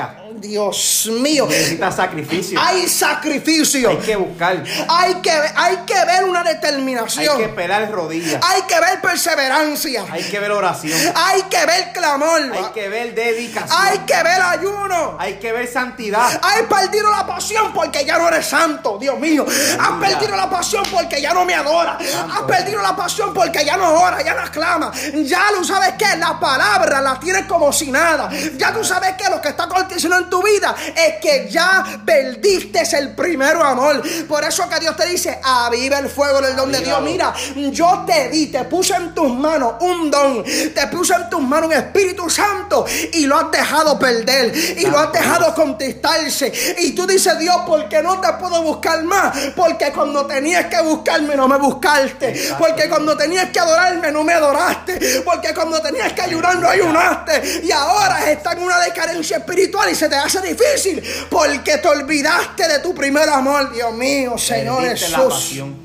Dios 0.45 1.09
mío. 1.11 1.47
Necesita 1.49 1.91
sacrificio. 1.91 2.61
Hay 2.61 2.87
sacrificio. 2.87 3.89
Hay 3.89 3.97
que 3.97 4.17
buscar. 4.17 4.63
Hay 4.89 5.15
que, 5.17 5.31
hay 5.31 5.77
que 5.87 6.05
ver 6.05 6.25
una 6.25 6.41
Hay 6.41 6.55
determinación. 6.55 7.39
que 7.39 7.49
pelar 7.49 7.91
rodillas. 7.91 8.43
Hay 8.47 8.63
que 8.63 8.79
ver 8.79 9.01
perseverancia. 9.01 10.05
Hay 10.11 10.23
que 10.25 10.39
ver 10.39 10.53
oración. 10.53 10.99
Hay 11.15 11.43
que 11.45 11.65
ver 11.65 11.93
clamor. 11.93 12.43
Hay 12.53 12.73
que 12.75 12.89
ver 12.91 13.15
dedicación. 13.15 13.79
Hay 13.81 13.99
que 14.01 14.23
ver 14.23 14.43
ayuno. 14.43 15.17
Hay 15.19 15.35
que 15.35 15.53
ver 15.53 15.67
santidad. 15.67 16.27
Has 16.43 16.63
perdido 16.69 17.11
la 17.11 17.27
pasión 17.27 17.73
porque 17.73 18.05
ya 18.05 18.19
no 18.19 18.29
eres 18.29 18.47
santo, 18.47 18.99
Dios 19.01 19.19
mío. 19.19 19.47
Has 19.81 19.93
perdido 20.11 20.37
la 20.37 20.51
pasión 20.51 20.85
porque 20.91 21.23
ya 21.23 21.33
no 21.33 21.47
me 21.47 21.55
adora. 21.55 21.97
Has 21.99 22.43
perdido 22.43 22.83
la 22.83 22.95
pasión 22.95 23.33
porque 23.33 23.65
ya 23.65 23.79
no 23.79 23.95
ora, 23.95 24.23
ya 24.23 24.35
no 24.35 24.43
aclama. 24.43 24.93
Ya 25.25 25.45
tú 25.57 25.65
sabes 25.65 25.95
que 25.95 26.17
la 26.19 26.39
palabra 26.39 27.01
la 27.01 27.19
tienes 27.19 27.47
como 27.47 27.73
si 27.73 27.91
nada. 27.91 28.29
Ya 28.57 28.73
tú 28.75 28.85
sabes 28.85 29.15
que 29.15 29.31
lo 29.31 29.41
que 29.41 29.49
está 29.49 29.65
aconteciendo 29.65 30.19
en 30.19 30.29
tu 30.29 30.34
vida 30.43 30.75
es 30.95 31.15
que 31.21 31.49
ya 31.51 31.85
perdiste 32.05 32.85
el 32.93 33.15
primero 33.15 33.63
amor. 33.63 34.03
Por 34.27 34.45
eso 34.45 34.69
que 34.69 34.79
Dios 34.81 34.97
te 34.97 35.07
dice, 35.07 35.41
aviva 35.43 35.99
el 35.99 36.09
fuego 36.09 36.41
del 36.41 36.57
don 36.57 36.71
de 36.71 36.81
Dios. 36.81 37.01
Mira, 37.03 37.33
yo 37.71 38.05
te 38.07 38.29
di, 38.29 38.47
te 38.49 38.65
puse 38.65 38.95
en 38.95 39.15
tus 39.15 39.33
manos 39.33 39.75
un 39.81 40.11
don. 40.11 40.45
Te 40.45 40.87
puse 40.89 41.15
en 41.15 41.31
tus 41.31 41.41
manos 41.41 41.69
un 41.69 41.75
Espíritu 41.75 42.29
Santo 42.29 42.85
y 43.13 43.27
lo 43.27 43.39
has 43.39 43.51
dejado 43.51 43.99
perder. 43.99 44.53
Y 44.79 44.87
lo 44.87 44.99
has 44.99 45.13
dejado 45.13 45.55
contestarse. 45.55 46.53
Y 46.79 46.93
tú 46.93 47.07
dices, 47.07 47.39
Dios, 47.39 47.57
¿por 47.67 47.89
qué 47.89 48.03
no 48.03 48.21
te 48.21 48.33
puedo 48.35 48.63
buscar 48.63 49.03
más? 49.05 49.37
Porque 49.57 49.93
cuando 49.93 50.27
tenías 50.27 50.67
que 50.67 50.81
buscarme 50.83 51.37
no 51.37 51.49
me 51.49 51.57
buscaste. 51.57 52.55
Porque 52.59 52.89
cuando 52.89 53.17
tenías 53.17 53.51
que 53.51 53.61
adorarme 53.61 54.11
no 54.11 54.25
me 54.25 54.35
adoraste. 54.35 55.23
Porque 55.25 55.55
cuando 55.55 55.81
tenías 55.81 56.13
que 56.13 56.23
ayunar 56.23 56.59
no 56.59 56.69
ayunaste. 56.69 57.63
Y 57.65 57.73
ahora 57.73 58.31
estás 58.31 58.57
en 58.57 58.63
una 58.63 58.79
decadencia 58.81 59.39
espiritual 59.39 59.91
y 59.91 59.95
se 59.95 60.09
te 60.09 60.14
hace 60.17 60.41
difícil. 60.41 61.03
Porque 61.31 61.79
te 61.79 61.89
olvidaste 61.89 62.69
de 62.69 62.79
tu 62.81 62.95
primer 62.95 63.29
amor. 63.29 63.73
Dios 63.73 63.93
mío, 63.95 64.39
Señor 64.39 64.83
Perdiste 64.83 65.11
la 65.11 65.29
pasión. 65.29 65.85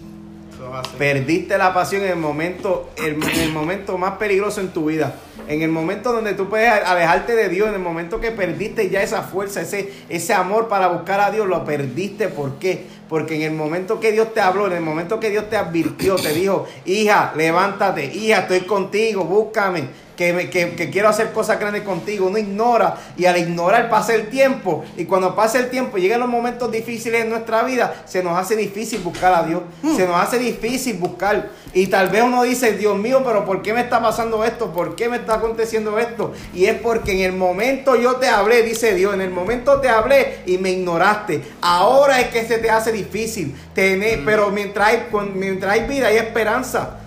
Perdiste 0.97 1.57
la 1.57 1.73
pasión 1.73 2.03
en 2.03 2.09
el 2.09 2.15
momento, 2.17 2.91
en 2.95 3.21
el 3.23 3.51
momento 3.51 3.97
más 3.97 4.17
peligroso 4.17 4.61
en 4.61 4.69
tu 4.69 4.85
vida. 4.85 5.15
En 5.47 5.63
el 5.63 5.69
momento 5.69 6.13
donde 6.13 6.33
tú 6.33 6.47
puedes 6.47 6.69
alejarte 6.69 7.35
de 7.35 7.49
Dios, 7.49 7.69
en 7.69 7.75
el 7.75 7.79
momento 7.79 8.19
que 8.21 8.29
perdiste 8.29 8.89
ya 8.89 9.01
esa 9.01 9.23
fuerza, 9.23 9.61
ese, 9.61 9.91
ese 10.07 10.33
amor 10.33 10.67
para 10.67 10.87
buscar 10.87 11.19
a 11.21 11.31
Dios, 11.31 11.47
lo 11.47 11.65
perdiste. 11.65 12.27
¿Por 12.27 12.59
qué? 12.59 12.85
Porque 13.07 13.35
en 13.35 13.41
el 13.41 13.51
momento 13.53 13.99
que 13.99 14.11
Dios 14.11 14.31
te 14.33 14.41
habló, 14.41 14.67
en 14.67 14.73
el 14.73 14.81
momento 14.81 15.19
que 15.19 15.31
Dios 15.31 15.49
te 15.49 15.57
advirtió, 15.57 16.17
te 16.17 16.33
dijo, 16.33 16.67
hija, 16.85 17.33
levántate, 17.35 18.05
hija, 18.05 18.41
estoy 18.41 18.61
contigo, 18.61 19.23
búscame. 19.23 20.08
Que, 20.19 20.33
me- 20.33 20.49
que- 20.49 20.75
que 20.75 20.89
quiero 20.89 21.07
hacer 21.07 21.31
cosas 21.31 21.57
grandes 21.61 21.83
contigo. 21.83 22.27
Uno 22.27 22.37
ignora 22.37 22.97
y 23.15 23.23
al 23.25 23.37
ignorar 23.37 23.89
pasa 23.89 24.13
el 24.13 24.27
tiempo. 24.27 24.83
Y 24.97 25.05
cuando 25.05 25.33
pasa 25.33 25.59
el 25.59 25.69
tiempo, 25.69 25.97
llegan 25.97 26.19
los 26.19 26.27
momentos 26.27 26.69
difíciles 26.69 27.21
en 27.23 27.29
nuestra 27.29 27.63
vida, 27.63 28.03
se 28.05 28.21
nos 28.21 28.37
hace 28.37 28.57
difícil 28.57 28.99
buscar 28.99 29.33
a 29.33 29.43
Dios. 29.43 29.61
Se 29.95 30.05
nos 30.05 30.17
hace 30.21 30.37
difícil 30.37 30.97
buscar. 30.97 31.47
Y 31.73 31.87
tal 31.87 32.09
vez 32.09 32.21
uno 32.23 32.43
dice, 32.43 32.73
Dios 32.73 32.97
mío, 32.97 33.21
pero 33.23 33.45
¿por 33.45 33.61
qué 33.61 33.71
me 33.73 33.79
está 33.79 34.01
pasando 34.01 34.43
esto? 34.43 34.73
¿Por 34.73 34.97
qué 34.97 35.07
me 35.07 35.15
está 35.15 35.35
aconteciendo 35.35 35.97
esto? 35.97 36.33
Y 36.53 36.65
es 36.65 36.73
porque 36.81 37.13
en 37.13 37.19
el 37.21 37.31
momento 37.31 37.95
yo 37.95 38.17
te 38.17 38.27
hablé, 38.27 38.63
dice 38.63 38.93
Dios, 38.95 39.13
en 39.13 39.21
el 39.21 39.29
momento 39.29 39.79
te 39.79 39.87
hablé 39.87 40.39
y 40.45 40.57
me 40.57 40.71
ignoraste. 40.71 41.43
Ahora 41.61 42.19
es 42.19 42.27
que 42.27 42.45
se 42.45 42.57
te 42.57 42.69
hace 42.69 42.91
difícil. 42.91 43.55
tener- 43.73 44.25
Pero 44.25 44.49
mientras 44.49 44.89
hay, 44.89 45.03
mientras 45.33 45.71
hay 45.73 45.85
vida, 45.87 46.07
hay 46.07 46.17
esperanza. 46.17 46.97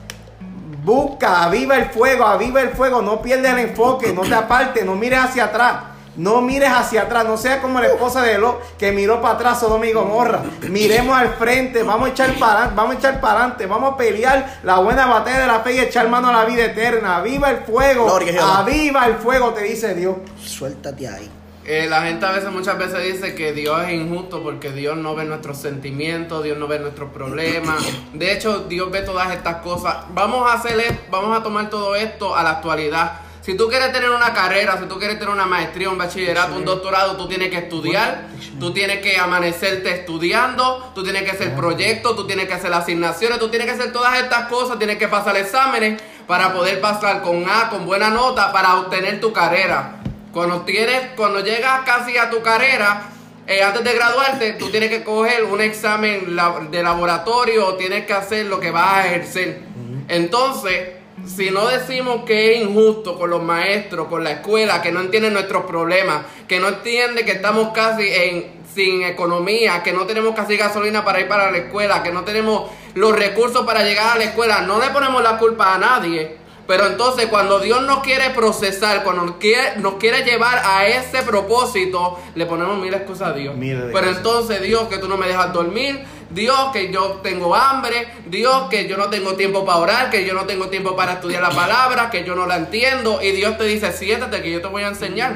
Busca, 0.82 1.44
aviva 1.44 1.76
el 1.76 1.86
fuego, 1.86 2.26
aviva 2.26 2.60
el 2.60 2.70
fuego, 2.70 3.02
no 3.02 3.22
pierdas 3.22 3.52
el 3.52 3.60
enfoque, 3.70 4.12
no 4.12 4.22
te 4.22 4.34
apartes, 4.34 4.84
no 4.84 4.96
mires 4.96 5.20
hacia 5.20 5.44
atrás. 5.44 5.74
No 6.14 6.42
mires 6.42 6.68
hacia 6.68 7.02
atrás, 7.02 7.24
no 7.24 7.38
seas 7.38 7.60
como 7.60 7.80
la 7.80 7.86
esposa 7.86 8.20
de 8.20 8.36
Lot 8.36 8.76
que 8.76 8.92
miró 8.92 9.22
para 9.22 9.34
atrás, 9.34 9.60
Sodoma 9.60 9.86
y 9.86 9.92
Gomorra. 9.92 10.42
Miremos 10.68 11.16
al 11.16 11.30
frente, 11.34 11.82
vamos 11.82 12.08
a 12.08 12.12
echar 12.12 12.34
para 12.34 12.66
vamos 12.66 12.96
a 12.96 12.98
echar 12.98 13.18
para 13.18 13.38
adelante, 13.38 13.64
vamos 13.64 13.94
a 13.94 13.96
pelear 13.96 14.60
la 14.62 14.78
buena 14.80 15.06
batalla 15.06 15.40
de 15.40 15.46
la 15.46 15.60
fe 15.60 15.74
y 15.74 15.78
echar 15.78 16.08
mano 16.10 16.28
a 16.28 16.32
la 16.32 16.44
vida 16.44 16.66
eterna. 16.66 17.16
Aviva 17.16 17.50
el 17.50 17.58
fuego, 17.58 18.14
aviva 18.42 19.06
el 19.06 19.14
fuego, 19.14 19.54
te 19.54 19.62
dice 19.62 19.94
Dios. 19.94 20.16
Suéltate 20.44 21.08
ahí. 21.08 21.30
Eh, 21.64 21.86
la 21.88 22.02
gente 22.02 22.26
a 22.26 22.32
veces, 22.32 22.50
muchas 22.50 22.76
veces 22.76 23.04
dice 23.04 23.34
que 23.36 23.52
Dios 23.52 23.80
es 23.84 23.92
injusto 23.92 24.42
porque 24.42 24.72
Dios 24.72 24.96
no 24.96 25.14
ve 25.14 25.24
nuestros 25.24 25.58
sentimientos, 25.58 26.42
Dios 26.42 26.58
no 26.58 26.66
ve 26.66 26.80
nuestros 26.80 27.12
problemas. 27.12 27.84
De 28.12 28.32
hecho, 28.32 28.64
Dios 28.68 28.90
ve 28.90 29.02
todas 29.02 29.32
estas 29.32 29.56
cosas. 29.56 29.98
Vamos 30.12 30.50
a 30.50 30.54
hacerle, 30.54 30.86
vamos 31.10 31.38
a 31.38 31.42
tomar 31.42 31.70
todo 31.70 31.94
esto 31.94 32.34
a 32.34 32.42
la 32.42 32.50
actualidad. 32.50 33.20
Si 33.42 33.56
tú 33.56 33.68
quieres 33.68 33.92
tener 33.92 34.10
una 34.10 34.32
carrera, 34.32 34.78
si 34.78 34.86
tú 34.86 34.98
quieres 34.98 35.18
tener 35.18 35.34
una 35.34 35.46
maestría, 35.46 35.88
un 35.88 35.98
bachillerato, 35.98 36.54
un 36.54 36.64
doctorado, 36.64 37.16
tú 37.16 37.26
tienes 37.26 37.50
que 37.50 37.58
estudiar, 37.58 38.28
tú 38.60 38.72
tienes 38.72 39.00
que 39.00 39.18
amanecerte 39.18 39.90
estudiando, 39.90 40.92
tú 40.94 41.02
tienes 41.02 41.24
que 41.24 41.32
hacer 41.32 41.54
proyectos, 41.56 42.14
tú 42.14 42.24
tienes 42.24 42.46
que 42.46 42.54
hacer 42.54 42.72
asignaciones, 42.72 43.40
tú 43.40 43.48
tienes 43.48 43.66
que 43.66 43.74
hacer 43.74 43.92
todas 43.92 44.16
estas 44.20 44.46
cosas, 44.46 44.78
tienes 44.78 44.96
que 44.96 45.08
pasar 45.08 45.36
exámenes 45.36 46.00
para 46.28 46.52
poder 46.52 46.80
pasar 46.80 47.22
con 47.22 47.44
A, 47.48 47.68
con 47.68 47.84
buena 47.84 48.10
nota, 48.10 48.52
para 48.52 48.76
obtener 48.76 49.20
tu 49.20 49.32
carrera. 49.32 50.01
Cuando 50.32 50.62
tienes, 50.62 51.10
cuando 51.14 51.40
llegas 51.40 51.82
casi 51.84 52.16
a 52.16 52.30
tu 52.30 52.40
carrera, 52.42 53.10
eh, 53.46 53.62
antes 53.62 53.84
de 53.84 53.92
graduarte, 53.92 54.52
tú 54.52 54.70
tienes 54.70 54.88
que 54.88 55.02
coger 55.02 55.44
un 55.44 55.60
examen 55.60 56.36
de 56.70 56.82
laboratorio 56.82 57.66
o 57.66 57.74
tienes 57.74 58.06
que 58.06 58.12
hacer 58.12 58.46
lo 58.46 58.58
que 58.58 58.70
vas 58.70 58.96
a 58.96 59.06
ejercer. 59.06 59.60
Entonces, 60.08 61.02
si 61.26 61.50
no 61.50 61.66
decimos 61.66 62.24
que 62.24 62.54
es 62.54 62.62
injusto 62.62 63.18
con 63.18 63.30
los 63.30 63.42
maestros, 63.42 64.08
con 64.08 64.24
la 64.24 64.32
escuela, 64.32 64.80
que 64.80 64.90
no 64.90 65.00
entienden 65.00 65.34
nuestros 65.34 65.64
problemas, 65.64 66.24
que 66.48 66.58
no 66.58 66.68
entiende 66.68 67.24
que 67.24 67.32
estamos 67.32 67.72
casi 67.72 68.08
en 68.08 68.62
sin 68.74 69.02
economía, 69.02 69.82
que 69.82 69.92
no 69.92 70.06
tenemos 70.06 70.34
casi 70.34 70.56
gasolina 70.56 71.04
para 71.04 71.20
ir 71.20 71.28
para 71.28 71.50
la 71.50 71.58
escuela, 71.58 72.02
que 72.02 72.10
no 72.10 72.22
tenemos 72.22 72.70
los 72.94 73.14
recursos 73.14 73.66
para 73.66 73.84
llegar 73.84 74.16
a 74.16 74.18
la 74.18 74.24
escuela, 74.24 74.62
no 74.62 74.80
le 74.80 74.88
ponemos 74.88 75.22
la 75.22 75.36
culpa 75.36 75.74
a 75.74 75.78
nadie. 75.78 76.41
Pero 76.66 76.86
entonces 76.86 77.26
cuando 77.26 77.58
Dios 77.58 77.82
nos 77.82 78.00
quiere 78.00 78.30
procesar, 78.30 79.02
cuando 79.02 79.24
nos 79.24 79.36
quiere, 79.36 79.76
nos 79.78 79.94
quiere 79.94 80.22
llevar 80.22 80.62
a 80.64 80.86
ese 80.86 81.22
propósito, 81.22 82.18
le 82.34 82.46
ponemos 82.46 82.78
mil 82.78 82.94
excusas 82.94 83.28
a 83.28 83.32
Dios. 83.32 83.54
Pero 83.58 83.92
cosas. 83.92 84.16
entonces 84.16 84.62
Dios 84.62 84.88
que 84.88 84.98
tú 84.98 85.08
no 85.08 85.16
me 85.16 85.26
dejas 85.26 85.52
dormir, 85.52 86.04
Dios 86.30 86.70
que 86.72 86.92
yo 86.92 87.20
tengo 87.22 87.54
hambre, 87.54 88.08
Dios 88.26 88.68
que 88.70 88.86
yo 88.88 88.96
no 88.96 89.08
tengo 89.10 89.34
tiempo 89.34 89.64
para 89.64 89.78
orar, 89.78 90.10
que 90.10 90.24
yo 90.24 90.34
no 90.34 90.44
tengo 90.44 90.68
tiempo 90.68 90.94
para 90.96 91.14
estudiar 91.14 91.42
la 91.42 91.50
palabra, 91.54 92.10
que 92.10 92.24
yo 92.24 92.34
no 92.34 92.46
la 92.46 92.56
entiendo. 92.56 93.20
Y 93.20 93.32
Dios 93.32 93.58
te 93.58 93.64
dice, 93.64 93.92
siéntate 93.92 94.40
que 94.40 94.50
yo 94.50 94.60
te 94.60 94.68
voy 94.68 94.82
a 94.82 94.88
enseñar. 94.88 95.34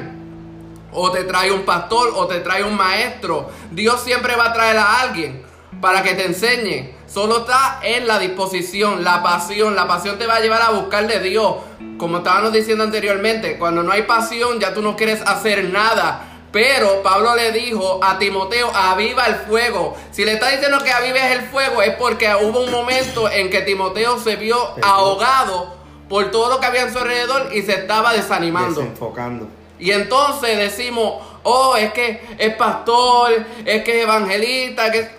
O 0.91 1.11
te 1.11 1.25
trae 1.25 1.51
un 1.51 1.63
pastor 1.63 2.13
o 2.15 2.27
te 2.27 2.39
trae 2.39 2.63
un 2.63 2.75
maestro. 2.75 3.49
Dios 3.71 4.01
siempre 4.03 4.35
va 4.35 4.47
a 4.47 4.53
traer 4.53 4.77
a 4.77 5.01
alguien 5.01 5.43
para 5.81 6.01
que 6.01 6.13
te 6.15 6.25
enseñe. 6.25 6.96
Solo 7.07 7.39
está 7.39 7.79
en 7.83 8.05
la 8.05 8.19
disposición, 8.19 9.03
la 9.03 9.23
pasión. 9.23 9.75
La 9.75 9.87
pasión 9.87 10.19
te 10.19 10.27
va 10.27 10.35
a 10.35 10.39
llevar 10.39 10.61
a 10.61 10.71
buscarle 10.71 11.19
Dios. 11.19 11.55
Como 11.97 12.17
estábamos 12.17 12.53
diciendo 12.53 12.83
anteriormente, 12.83 13.57
cuando 13.57 13.81
no 13.81 13.91
hay 13.91 14.03
pasión 14.03 14.59
ya 14.59 14.73
tú 14.73 14.81
no 14.81 14.95
quieres 14.95 15.21
hacer 15.21 15.63
nada. 15.65 16.23
Pero 16.51 17.01
Pablo 17.03 17.35
le 17.35 17.51
dijo 17.51 17.99
a 18.03 18.17
Timoteo, 18.17 18.71
aviva 18.73 19.25
el 19.25 19.35
fuego. 19.35 19.95
Si 20.11 20.25
le 20.25 20.33
está 20.33 20.49
diciendo 20.49 20.79
que 20.83 20.91
avives 20.91 21.23
el 21.31 21.41
fuego 21.49 21.81
es 21.81 21.95
porque 21.95 22.29
hubo 22.35 22.61
un 22.61 22.71
momento 22.71 23.29
en 23.29 23.49
que 23.49 23.61
Timoteo 23.61 24.19
se 24.19 24.35
vio 24.35 24.57
ahogado 24.81 25.75
por 26.09 26.31
todo 26.31 26.49
lo 26.49 26.59
que 26.59 26.65
había 26.65 26.83
en 26.83 26.93
su 26.93 26.99
alrededor 26.99 27.49
y 27.53 27.61
se 27.61 27.73
estaba 27.73 28.13
desanimando. 28.13 28.81
Desenfocando. 28.81 29.47
Y 29.79 29.91
entonces 29.91 30.57
decimos, 30.57 31.21
oh, 31.43 31.75
es 31.75 31.93
que 31.93 32.21
es 32.37 32.55
pastor, 32.55 33.45
es 33.65 33.83
que 33.83 33.97
es 33.97 34.03
evangelista, 34.03 34.91
que 34.91 35.16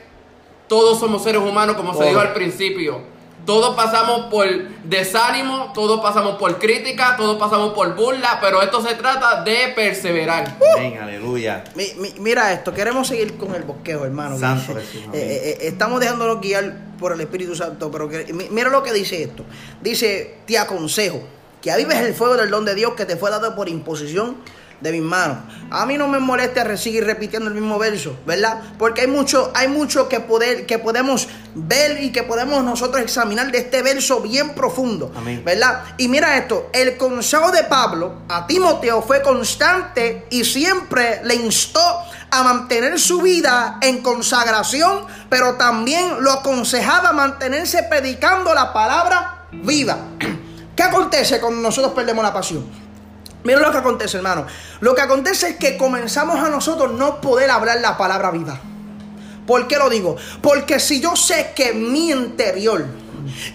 todos 0.68 0.98
somos 1.00 1.22
seres 1.22 1.40
humanos, 1.42 1.76
como 1.76 1.94
se 1.94 2.04
dijo 2.04 2.20
al 2.20 2.32
principio. 2.34 3.16
Todos 3.46 3.74
pasamos 3.74 4.26
por 4.26 4.46
desánimo, 4.84 5.72
todos 5.74 6.00
pasamos 6.02 6.36
por 6.36 6.58
crítica, 6.58 7.16
todos 7.16 7.38
pasamos 7.38 7.72
por 7.72 7.96
burla, 7.96 8.38
pero 8.42 8.60
esto 8.60 8.82
se 8.86 8.94
trata 8.94 9.42
de 9.42 9.72
perseverar. 9.74 10.58
Amén, 10.76 10.98
aleluya. 11.00 11.64
Mi- 11.74 11.94
mi- 11.96 12.12
mira 12.20 12.52
esto, 12.52 12.74
queremos 12.74 13.08
seguir 13.08 13.38
con 13.38 13.54
el 13.54 13.62
bosquejo, 13.62 14.04
hermano. 14.04 14.38
Santo 14.38 14.72
Eh, 14.72 14.82
Jesús, 14.82 15.02
amén. 15.08 15.20
eh, 15.20 15.40
eh, 15.44 15.58
estamos 15.62 15.98
dejándonos 16.00 16.42
guiar 16.42 16.76
por 16.98 17.12
el 17.12 17.20
Espíritu 17.22 17.54
Santo, 17.54 17.90
pero 17.90 18.06
que- 18.08 18.30
mi- 18.34 18.48
mira 18.50 18.68
lo 18.68 18.82
que 18.82 18.92
dice 18.92 19.22
esto. 19.22 19.44
Dice, 19.80 20.40
te 20.46 20.58
aconsejo 20.58 21.22
que 21.62 21.72
avives 21.72 21.96
el 22.00 22.12
fuego 22.12 22.36
del 22.36 22.50
don 22.50 22.66
de 22.66 22.74
Dios 22.74 22.92
que 22.94 23.06
te 23.06 23.16
fue 23.16 23.30
dado 23.30 23.54
por 23.56 23.70
imposición 23.70 24.36
de 24.80 24.92
mis 24.92 25.02
manos. 25.02 25.38
A 25.70 25.86
mí 25.86 25.98
no 25.98 26.08
me 26.08 26.18
molesta 26.18 26.76
seguir 26.76 27.04
repitiendo 27.04 27.48
el 27.48 27.54
mismo 27.54 27.78
verso, 27.78 28.16
¿verdad? 28.26 28.60
Porque 28.78 29.02
hay 29.02 29.06
mucho, 29.06 29.50
hay 29.54 29.68
mucho 29.68 30.08
que, 30.08 30.20
poder, 30.20 30.66
que 30.66 30.78
podemos 30.78 31.28
ver 31.54 32.02
y 32.02 32.12
que 32.12 32.22
podemos 32.22 32.62
nosotros 32.64 33.02
examinar 33.02 33.50
de 33.50 33.58
este 33.58 33.82
verso 33.82 34.20
bien 34.20 34.54
profundo, 34.54 35.12
Amén. 35.16 35.42
¿verdad? 35.44 35.84
Y 35.96 36.08
mira 36.08 36.36
esto, 36.36 36.70
el 36.72 36.96
consejo 36.96 37.50
de 37.50 37.64
Pablo 37.64 38.22
a 38.28 38.46
Timoteo 38.46 39.02
fue 39.02 39.22
constante 39.22 40.26
y 40.30 40.44
siempre 40.44 41.20
le 41.24 41.34
instó 41.34 41.80
a 42.30 42.42
mantener 42.42 42.98
su 43.00 43.22
vida 43.22 43.78
en 43.80 44.02
consagración, 44.02 45.06
pero 45.28 45.54
también 45.54 46.22
lo 46.22 46.32
aconsejaba 46.32 47.12
mantenerse 47.12 47.82
predicando 47.84 48.54
la 48.54 48.72
palabra 48.72 49.46
viva. 49.52 49.98
¿Qué 50.76 50.82
acontece 50.82 51.40
cuando 51.40 51.60
nosotros 51.60 51.92
perdemos 51.92 52.22
la 52.22 52.32
pasión? 52.32 52.87
Mira 53.44 53.60
lo 53.60 53.70
que 53.70 53.78
acontece, 53.78 54.16
hermano. 54.16 54.46
Lo 54.80 54.94
que 54.94 55.00
acontece 55.00 55.50
es 55.50 55.56
que 55.56 55.76
comenzamos 55.76 56.38
a 56.38 56.48
nosotros 56.48 56.92
no 56.92 57.20
poder 57.20 57.50
hablar 57.50 57.80
la 57.80 57.96
palabra 57.96 58.30
viva. 58.30 58.60
¿Por 59.46 59.66
qué 59.66 59.78
lo 59.78 59.88
digo? 59.88 60.16
Porque 60.42 60.78
si 60.78 61.00
yo 61.00 61.16
sé 61.16 61.52
que 61.54 61.72
mi 61.72 62.10
interior, 62.10 62.84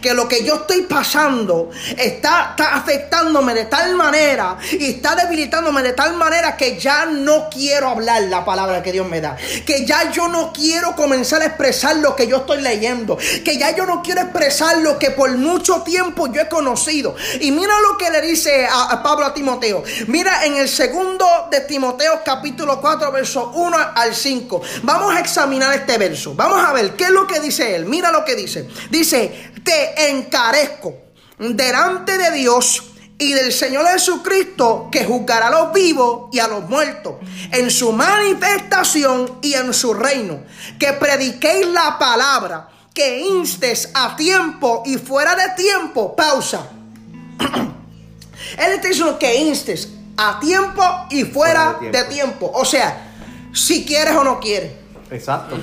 que 0.02 0.14
lo 0.14 0.28
que 0.28 0.44
yo 0.44 0.56
estoy 0.56 0.84
pasando 0.84 1.70
está, 1.98 2.50
está 2.52 2.76
afectándome 2.76 3.54
de 3.54 3.66
tal 3.66 3.96
manera 3.96 4.58
y 4.72 4.92
está 4.92 5.16
debilitándome 5.16 5.84
de 5.84 5.94
tal 5.94 6.16
manera 6.16 6.56
que 6.56 6.80
ya 6.80 7.06
no 7.06 7.50
quiero 7.50 7.90
hablar 7.90 8.24
la 8.24 8.46
palabra 8.46 8.82
que 8.82 8.92
Dios 8.92 9.08
me 9.08 9.22
da. 9.22 9.36
Que 9.66 9.86
ya 9.86 10.12
yo 10.12 10.28
no 10.28 10.52
quiero 10.54 10.96
comenzar 10.96 11.42
a 11.42 11.46
expresar 11.46 11.98
lo 11.98 12.16
que 12.16 12.28
yo 12.28 12.38
estoy 12.38 12.62
leyendo. 12.62 13.18
Que 13.44 13.58
ya 13.58 13.76
yo 13.76 13.86
no 13.86 14.02
quiero 14.02 14.22
expresar 14.22 14.78
lo 14.78 14.98
que 15.00 15.12
por 15.12 15.32
mucho 15.38 15.82
tiempo 15.82 16.32
yo 16.32 16.42
he 16.42 16.50
conocido. 16.50 17.16
Y 17.40 17.52
mira 17.52 17.74
lo 17.82 17.98
que 17.98 18.10
le 18.10 18.22
dice 18.22 18.66
a, 18.66 18.84
a 18.86 19.04
Pablo 19.04 19.26
a 19.26 19.34
Timoteo. 19.34 19.84
Mira 20.08 20.46
en 20.46 20.58
el 20.58 20.70
segundo 20.70 21.26
de 21.52 21.62
Timoteo 21.62 22.22
capítulo 22.24 22.80
4 22.80 23.12
verso 23.12 23.52
1 23.54 23.78
al 23.96 24.16
5. 24.16 24.62
Vamos 24.84 25.16
a 25.16 25.20
examinar 25.20 25.74
este 25.74 25.98
verso. 25.98 26.34
Vamos 26.36 26.64
a 26.64 26.74
ver 26.74 26.96
qué 26.96 27.06
es 27.06 27.10
lo 27.10 27.28
que 27.28 27.40
dice 27.40 27.76
él. 27.76 27.86
Mira 27.86 28.12
lo 28.12 28.26
que 28.26 28.36
dice. 28.36 28.68
Dice, 28.90 29.52
te 29.64 30.10
encarezco 30.10 30.94
delante 31.40 32.18
de 32.18 32.32
Dios 32.32 32.84
y 33.18 33.34
del 33.34 33.52
Señor 33.54 33.88
Jesucristo 33.88 34.90
que 34.92 35.06
juzgará 35.06 35.48
a 35.48 35.52
los 35.52 35.74
vivos 35.74 36.30
y 36.34 36.40
a 36.40 36.48
los 36.48 36.68
muertos 36.68 37.16
en 37.52 37.70
su 37.72 37.92
manifestación 37.94 39.40
y 39.42 39.54
en 39.54 39.74
su 39.74 39.94
reino. 39.94 40.44
Que 40.80 40.94
prediquéis 40.94 41.68
la 41.68 41.98
palabra, 41.98 42.70
que 42.94 43.20
instes 43.22 43.90
a 43.94 44.16
tiempo 44.16 44.84
y 44.86 44.98
fuera 44.98 45.36
de 45.36 45.50
tiempo. 45.56 46.16
Pausa. 46.16 46.68
Él 47.40 48.74
está 48.74 48.88
diciendo 48.88 49.18
que 49.18 49.36
instes 49.36 49.90
a 50.18 50.40
tiempo 50.40 50.84
y 51.10 51.24
fuera, 51.24 51.76
Fuera 51.78 51.92
de 51.92 51.98
de, 51.98 52.04
tiempo. 52.10 52.38
tiempo. 52.48 52.52
O 52.54 52.66
sea, 52.66 53.12
si 53.54 53.86
quieres 53.86 54.16
o 54.16 54.24
no 54.24 54.40
quieres. 54.40 54.74
Exacto. 55.12 55.58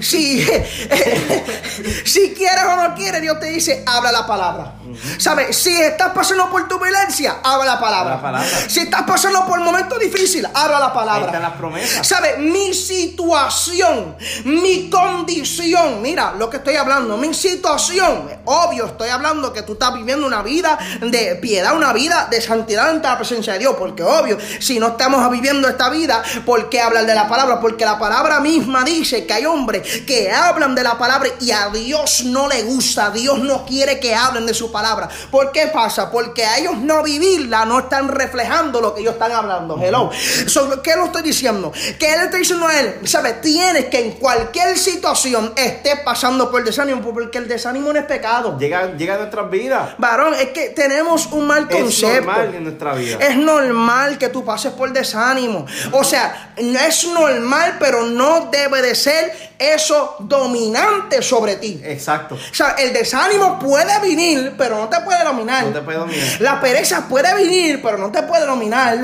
Si, 0.00 0.44
si 2.04 2.34
quieres 2.34 2.64
o 2.64 2.76
no 2.76 2.94
quieres, 2.94 3.20
Dios 3.20 3.38
te 3.40 3.46
dice, 3.46 3.84
habla 3.86 4.12
la 4.12 4.26
palabra. 4.26 4.74
¿Sabes? 5.18 5.56
Si 5.56 5.70
estás 5.70 6.12
pasando 6.12 6.50
por 6.50 6.66
turbulencia, 6.68 7.38
habla 7.42 7.64
la 7.64 7.80
palabra. 7.80 8.14
La 8.16 8.22
palabra. 8.22 8.48
Si 8.68 8.80
estás 8.80 9.02
pasando 9.02 9.46
por 9.46 9.60
momentos 9.60 9.98
difíciles, 9.98 10.50
habla 10.54 10.78
la 10.78 10.92
palabra. 10.92 11.26
están 11.26 11.42
las 11.42 11.52
promesas. 11.52 12.06
¿Sabe? 12.06 12.38
Mi 12.38 12.74
situación, 12.74 14.16
mi 14.44 14.90
condición, 14.90 16.02
mira 16.02 16.34
lo 16.38 16.48
que 16.50 16.58
estoy 16.58 16.76
hablando, 16.76 17.16
mi 17.16 17.32
situación, 17.34 18.30
obvio, 18.44 18.86
estoy 18.86 19.08
hablando 19.08 19.52
que 19.52 19.62
tú 19.62 19.74
estás 19.74 19.94
viviendo 19.94 20.26
una 20.26 20.42
vida 20.42 20.78
de 21.00 21.36
piedad, 21.36 21.76
una 21.76 21.92
vida 21.92 22.28
de 22.30 22.40
santidad 22.40 22.90
ante 22.90 23.08
la 23.08 23.16
presencia 23.16 23.54
de 23.54 23.60
Dios, 23.60 23.76
porque 23.78 24.02
obvio, 24.02 24.38
si 24.58 24.78
no 24.78 24.88
estamos 24.88 25.28
viviendo 25.30 25.68
esta 25.68 25.88
vida, 25.88 26.22
¿por 26.44 26.68
qué 26.68 26.80
hablar 26.80 27.06
de 27.06 27.14
la 27.14 27.28
palabra? 27.28 27.60
Porque 27.60 27.84
la 27.84 27.98
palabra 27.98 28.40
misma 28.40 28.84
dice 28.84 29.26
que 29.26 29.32
hay 29.32 29.46
hombres 29.46 29.81
que 30.06 30.30
hablan 30.30 30.74
de 30.74 30.82
la 30.82 30.98
palabra 30.98 31.28
y 31.40 31.50
a 31.50 31.68
Dios 31.70 32.24
no 32.24 32.48
le 32.48 32.62
gusta, 32.62 33.10
Dios 33.10 33.38
no 33.38 33.64
quiere 33.66 33.98
que 34.00 34.14
hablen 34.14 34.46
de 34.46 34.54
su 34.54 34.70
palabra. 34.70 35.08
¿Por 35.30 35.52
qué 35.52 35.68
pasa? 35.68 36.10
Porque 36.10 36.44
a 36.44 36.58
ellos 36.58 36.76
no 36.78 37.02
vivirla 37.02 37.64
no 37.64 37.80
están 37.80 38.08
reflejando 38.08 38.80
lo 38.80 38.94
que 38.94 39.00
ellos 39.00 39.14
están 39.14 39.32
hablando. 39.32 39.78
Hello. 39.80 40.10
So, 40.46 40.82
¿Qué 40.82 40.96
lo 40.96 41.06
estoy 41.06 41.22
diciendo? 41.22 41.72
Que 41.98 42.14
él 42.14 42.20
está 42.24 42.36
diciendo 42.36 42.66
a 42.66 42.78
él, 42.80 43.00
¿sabes? 43.04 43.40
Tienes 43.40 43.86
que 43.86 43.98
en 44.00 44.12
cualquier 44.12 44.76
situación 44.78 45.52
estés 45.56 46.00
pasando 46.00 46.50
por 46.50 46.64
desánimo, 46.64 47.00
porque 47.02 47.38
el 47.38 47.48
desánimo 47.48 47.92
no 47.92 47.98
es 47.98 48.04
pecado. 48.06 48.58
Llega, 48.58 48.94
llega 48.96 49.14
a 49.14 49.18
nuestras 49.18 49.50
vidas. 49.50 49.90
Varón, 49.98 50.34
es 50.34 50.48
que 50.50 50.70
tenemos 50.70 51.26
un 51.26 51.46
mal 51.46 51.66
Es 51.68 51.76
concepto. 51.76 52.26
normal 52.26 52.54
en 52.54 52.64
nuestra 52.64 52.94
vida. 52.94 53.18
Es 53.20 53.36
normal 53.36 54.18
que 54.18 54.28
tú 54.28 54.44
pases 54.44 54.72
por 54.72 54.92
desánimo. 54.92 55.66
O 55.92 56.04
sea, 56.04 56.54
no 56.60 56.78
es 56.80 57.06
normal, 57.08 57.76
pero 57.78 58.06
no 58.06 58.48
debe 58.50 58.82
de 58.82 58.94
ser 58.94 59.52
eso 59.74 60.16
dominante 60.20 61.22
sobre 61.22 61.56
ti. 61.56 61.80
Exacto. 61.84 62.34
O 62.34 62.54
sea, 62.54 62.76
el 62.78 62.92
desánimo 62.92 63.58
puede 63.58 63.98
venir, 64.00 64.54
pero 64.56 64.76
no 64.76 64.88
te 64.88 65.00
puede 65.00 65.24
dominar. 65.24 65.66
No 65.66 65.72
te 65.72 65.82
puede 65.82 65.98
dominar. 65.98 66.40
La 66.40 66.60
pereza 66.60 67.06
puede 67.08 67.34
venir, 67.34 67.80
pero 67.82 67.98
no 67.98 68.10
te 68.10 68.22
puede 68.22 68.46
dominar. 68.46 68.98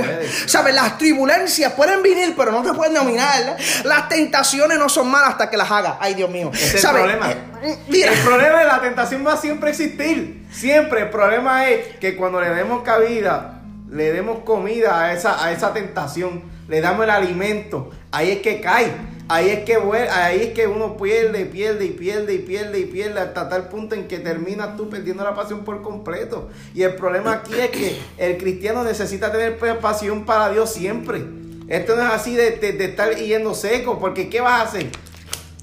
¿Sabes? 0.47 0.75
Las 0.75 0.99
turbulencias 0.99 1.73
pueden 1.73 2.03
venir, 2.03 2.35
pero 2.37 2.53
no 2.53 2.63
te 2.63 2.73
pueden 2.73 2.95
dominar. 2.95 3.57
Las 3.85 4.09
tentaciones 4.09 4.79
no 4.79 4.89
son 4.89 5.09
malas 5.09 5.31
hasta 5.31 5.51
que 5.51 5.57
las 5.57 5.71
hagas. 5.71 5.95
Ay, 6.01 6.15
Dios 6.15 6.31
mío. 6.31 6.51
Es 6.53 6.85
el 6.85 6.91
problema. 6.91 7.33
Eh, 7.63 7.79
mira. 7.89 8.13
El 8.13 8.19
problema 8.21 8.61
de 8.61 8.65
la 8.67 8.81
tentación 8.81 9.27
va 9.27 9.35
a 9.35 9.37
siempre 9.37 9.71
existir. 9.71 10.47
Siempre. 10.53 11.03
El 11.03 11.11
problema 11.11 11.69
es 11.69 11.97
que 11.97 12.17
cuando 12.17 12.41
le 12.41 12.51
demos 12.51 12.83
cabida, 12.83 13.63
le 13.91 14.13
demos 14.13 14.41
comida 14.45 15.01
a 15.01 15.13
esa, 15.13 15.43
a 15.43 15.53
esa 15.53 15.73
tentación, 15.73 16.43
le 16.69 16.81
damos 16.81 17.05
el 17.05 17.11
alimento, 17.11 17.91
ahí 18.13 18.31
es 18.31 18.39
que 18.39 18.61
cae. 18.61 18.93
Ahí 19.31 19.51
es 19.51 19.65
que 19.65 19.77
ahí 20.11 20.41
es 20.41 20.49
que 20.55 20.67
uno 20.67 20.97
pierde, 20.97 21.45
pierde 21.45 21.85
y 21.85 21.91
pierde 21.91 22.35
y 22.35 22.39
pierde 22.39 22.79
y 22.81 22.85
pierde 22.87 23.21
hasta 23.21 23.49
tal 23.49 23.69
punto 23.69 23.95
en 23.95 24.09
que 24.09 24.19
terminas 24.19 24.77
tú 24.77 24.89
perdiendo 24.89 25.23
la 25.23 25.35
pasión 25.35 25.65
por 25.65 25.83
completo. 25.83 26.49
Y 26.75 26.83
el 26.83 26.95
problema 26.95 27.33
aquí 27.35 27.53
es 27.61 27.69
que 27.71 27.99
el 28.17 28.39
cristiano 28.39 28.85
necesita 28.85 29.31
tener 29.31 29.59
pues, 29.59 29.75
pasión 29.77 30.25
para 30.25 30.51
Dios 30.51 30.73
siempre. 30.73 31.25
Esto 31.69 31.95
no 31.97 32.03
es 32.03 32.11
así 32.13 32.35
de, 32.35 32.53
de- 32.53 32.73
de 32.73 32.85
estar 32.87 33.15
yendo 33.17 33.55
seco, 33.55 33.99
porque 33.99 34.31
¿qué 34.31 34.41
vas 34.41 34.63
a 34.63 34.65
hacer? 34.65 34.87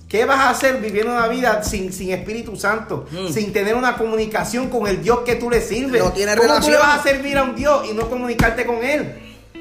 ¿Qué 0.08 0.24
vas 0.26 0.40
a 0.40 0.50
hacer 0.52 0.78
viviendo 0.80 1.12
una 1.12 1.28
vida 1.28 1.64
sin, 1.64 1.92
sin 1.92 2.12
Espíritu 2.12 2.56
Santo? 2.56 3.08
Sin 3.32 3.52
tener 3.52 3.74
una 3.74 3.98
comunicación 3.98 4.70
con 4.70 4.86
el 4.88 5.02
Dios 5.02 5.22
que 5.26 5.36
tú 5.36 5.50
le 5.50 5.60
sirves. 5.62 6.04
No 6.04 6.12
tiene 6.14 6.34
¿Cómo 6.36 6.44
tú 6.44 6.48
relación. 6.50 6.72
le 6.74 6.78
vas 6.78 7.00
a 7.00 7.04
servir 7.04 7.36
a 7.40 7.44
un 7.44 7.56
Dios 7.56 7.88
y 7.90 7.94
no 7.94 8.08
comunicarte 8.08 8.66
con 8.68 8.84
Él? 8.84 9.16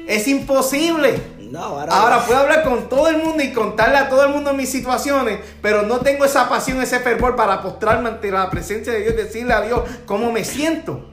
Es 0.07 0.27
imposible. 0.27 1.15
Ahora- 1.53 1.93
Ahora 2.01 2.25
puedo 2.25 2.39
hablar 2.39 2.63
con 2.63 2.89
todo 2.89 3.07
el 3.07 3.17
mundo 3.17 3.43
y 3.43 3.53
contarle 3.53 3.97
a 3.97 4.09
todo 4.09 4.23
el 4.23 4.29
mundo 4.29 4.53
mis 4.53 4.69
situaciones, 4.69 5.39
pero 5.61 5.83
no 5.83 5.99
tengo 5.99 6.25
esa 6.25 6.49
pasión, 6.49 6.81
ese 6.81 6.99
fervor 6.99 7.35
para 7.35 7.61
postrarme 7.61 8.09
ante 8.09 8.31
la 8.31 8.49
presencia 8.49 8.91
de 8.93 9.01
Dios 9.01 9.13
y 9.13 9.17
decirle 9.17 9.53
a 9.53 9.61
Dios 9.61 9.81
cómo 10.05 10.31
me 10.31 10.43
siento. 10.43 11.05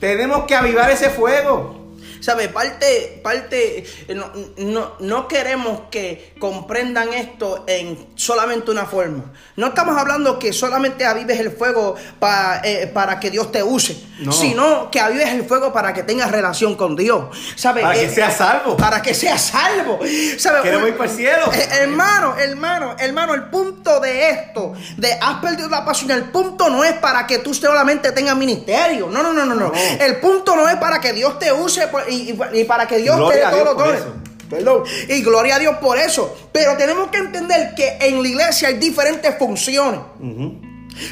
Tenemos 0.00 0.44
que 0.44 0.54
avivar 0.54 0.90
ese 0.90 1.10
fuego. 1.10 1.75
¿Sabe? 2.20 2.48
Parte, 2.48 3.20
parte, 3.22 3.84
no, 4.14 4.30
no, 4.58 4.92
no 5.00 5.28
queremos 5.28 5.82
que 5.90 6.34
comprendan 6.38 7.12
esto 7.12 7.64
en 7.66 8.08
solamente 8.14 8.70
una 8.70 8.86
forma. 8.86 9.32
No 9.56 9.68
estamos 9.68 9.96
hablando 9.96 10.38
que 10.38 10.52
solamente 10.52 11.04
avives 11.06 11.38
el 11.40 11.50
fuego 11.50 11.94
pa- 12.18 12.60
eh, 12.64 12.90
para 12.92 13.20
que 13.20 13.30
Dios 13.30 13.50
te 13.52 13.62
use, 13.62 13.96
No. 14.20 14.32
sino 14.32 14.90
que 14.90 15.00
avives 15.00 15.28
el 15.30 15.44
fuego 15.44 15.72
para 15.72 15.92
que 15.94 16.02
tengas 16.02 16.30
relación 16.30 16.74
con 16.76 16.96
Dios. 16.96 17.26
¿Sabe? 17.56 17.82
Para 17.82 17.94
que 17.94 18.04
Eh, 18.04 18.10
seas 18.14 18.36
salvo. 18.36 18.76
Para 18.76 19.02
que 19.02 19.14
seas 19.14 19.40
salvo. 19.42 19.98
¿Sabe? 20.38 20.62
Queremos 20.62 20.88
ir 20.88 20.96
para 20.96 21.10
el 21.10 21.16
cielo. 21.16 21.52
Eh, 21.52 21.68
hermano, 21.82 22.36
hermano, 22.38 22.96
hermano, 22.98 23.34
el 23.34 23.44
punto 23.44 24.00
de 24.00 24.30
esto, 24.30 24.72
de 24.96 25.12
has 25.20 25.40
perdido 25.40 25.68
la 25.68 25.84
pasión, 25.84 26.10
el 26.10 26.24
punto 26.24 26.68
no 26.70 26.84
es 26.84 26.94
para 26.94 27.26
que 27.26 27.38
tú 27.38 27.52
solamente 27.54 28.12
tengas 28.12 28.36
ministerio. 28.36 29.08
No, 29.08 29.22
no, 29.22 29.32
no, 29.32 29.44
no, 29.44 29.54
no. 29.54 29.66
No. 29.66 29.72
El 30.00 30.16
punto 30.16 30.54
no 30.56 30.68
es 30.68 30.76
para 30.76 31.00
que 31.00 31.12
Dios 31.12 31.38
te 31.38 31.52
use 31.52 31.86
por- 31.88 32.05
y, 32.08 32.30
y- 32.32 32.60
y 32.60 32.64
para 32.64 32.86
que 32.86 32.98
Dios 32.98 33.16
Gloria 33.16 33.50
te 33.50 33.56
dé 33.56 33.62
todos 33.62 33.74
los 33.76 33.84
dones. 33.84 34.02
Perdón. 34.48 34.84
Y 35.08 35.22
gloria 35.22 35.56
a 35.56 35.58
Dios 35.58 35.76
por 35.78 35.98
eso. 35.98 36.36
Pero 36.52 36.76
tenemos 36.76 37.08
que 37.10 37.18
entender 37.18 37.74
que 37.74 37.98
en 38.00 38.22
la 38.22 38.28
iglesia 38.28 38.68
hay 38.68 38.74
diferentes 38.78 39.36
funciones. 39.38 40.00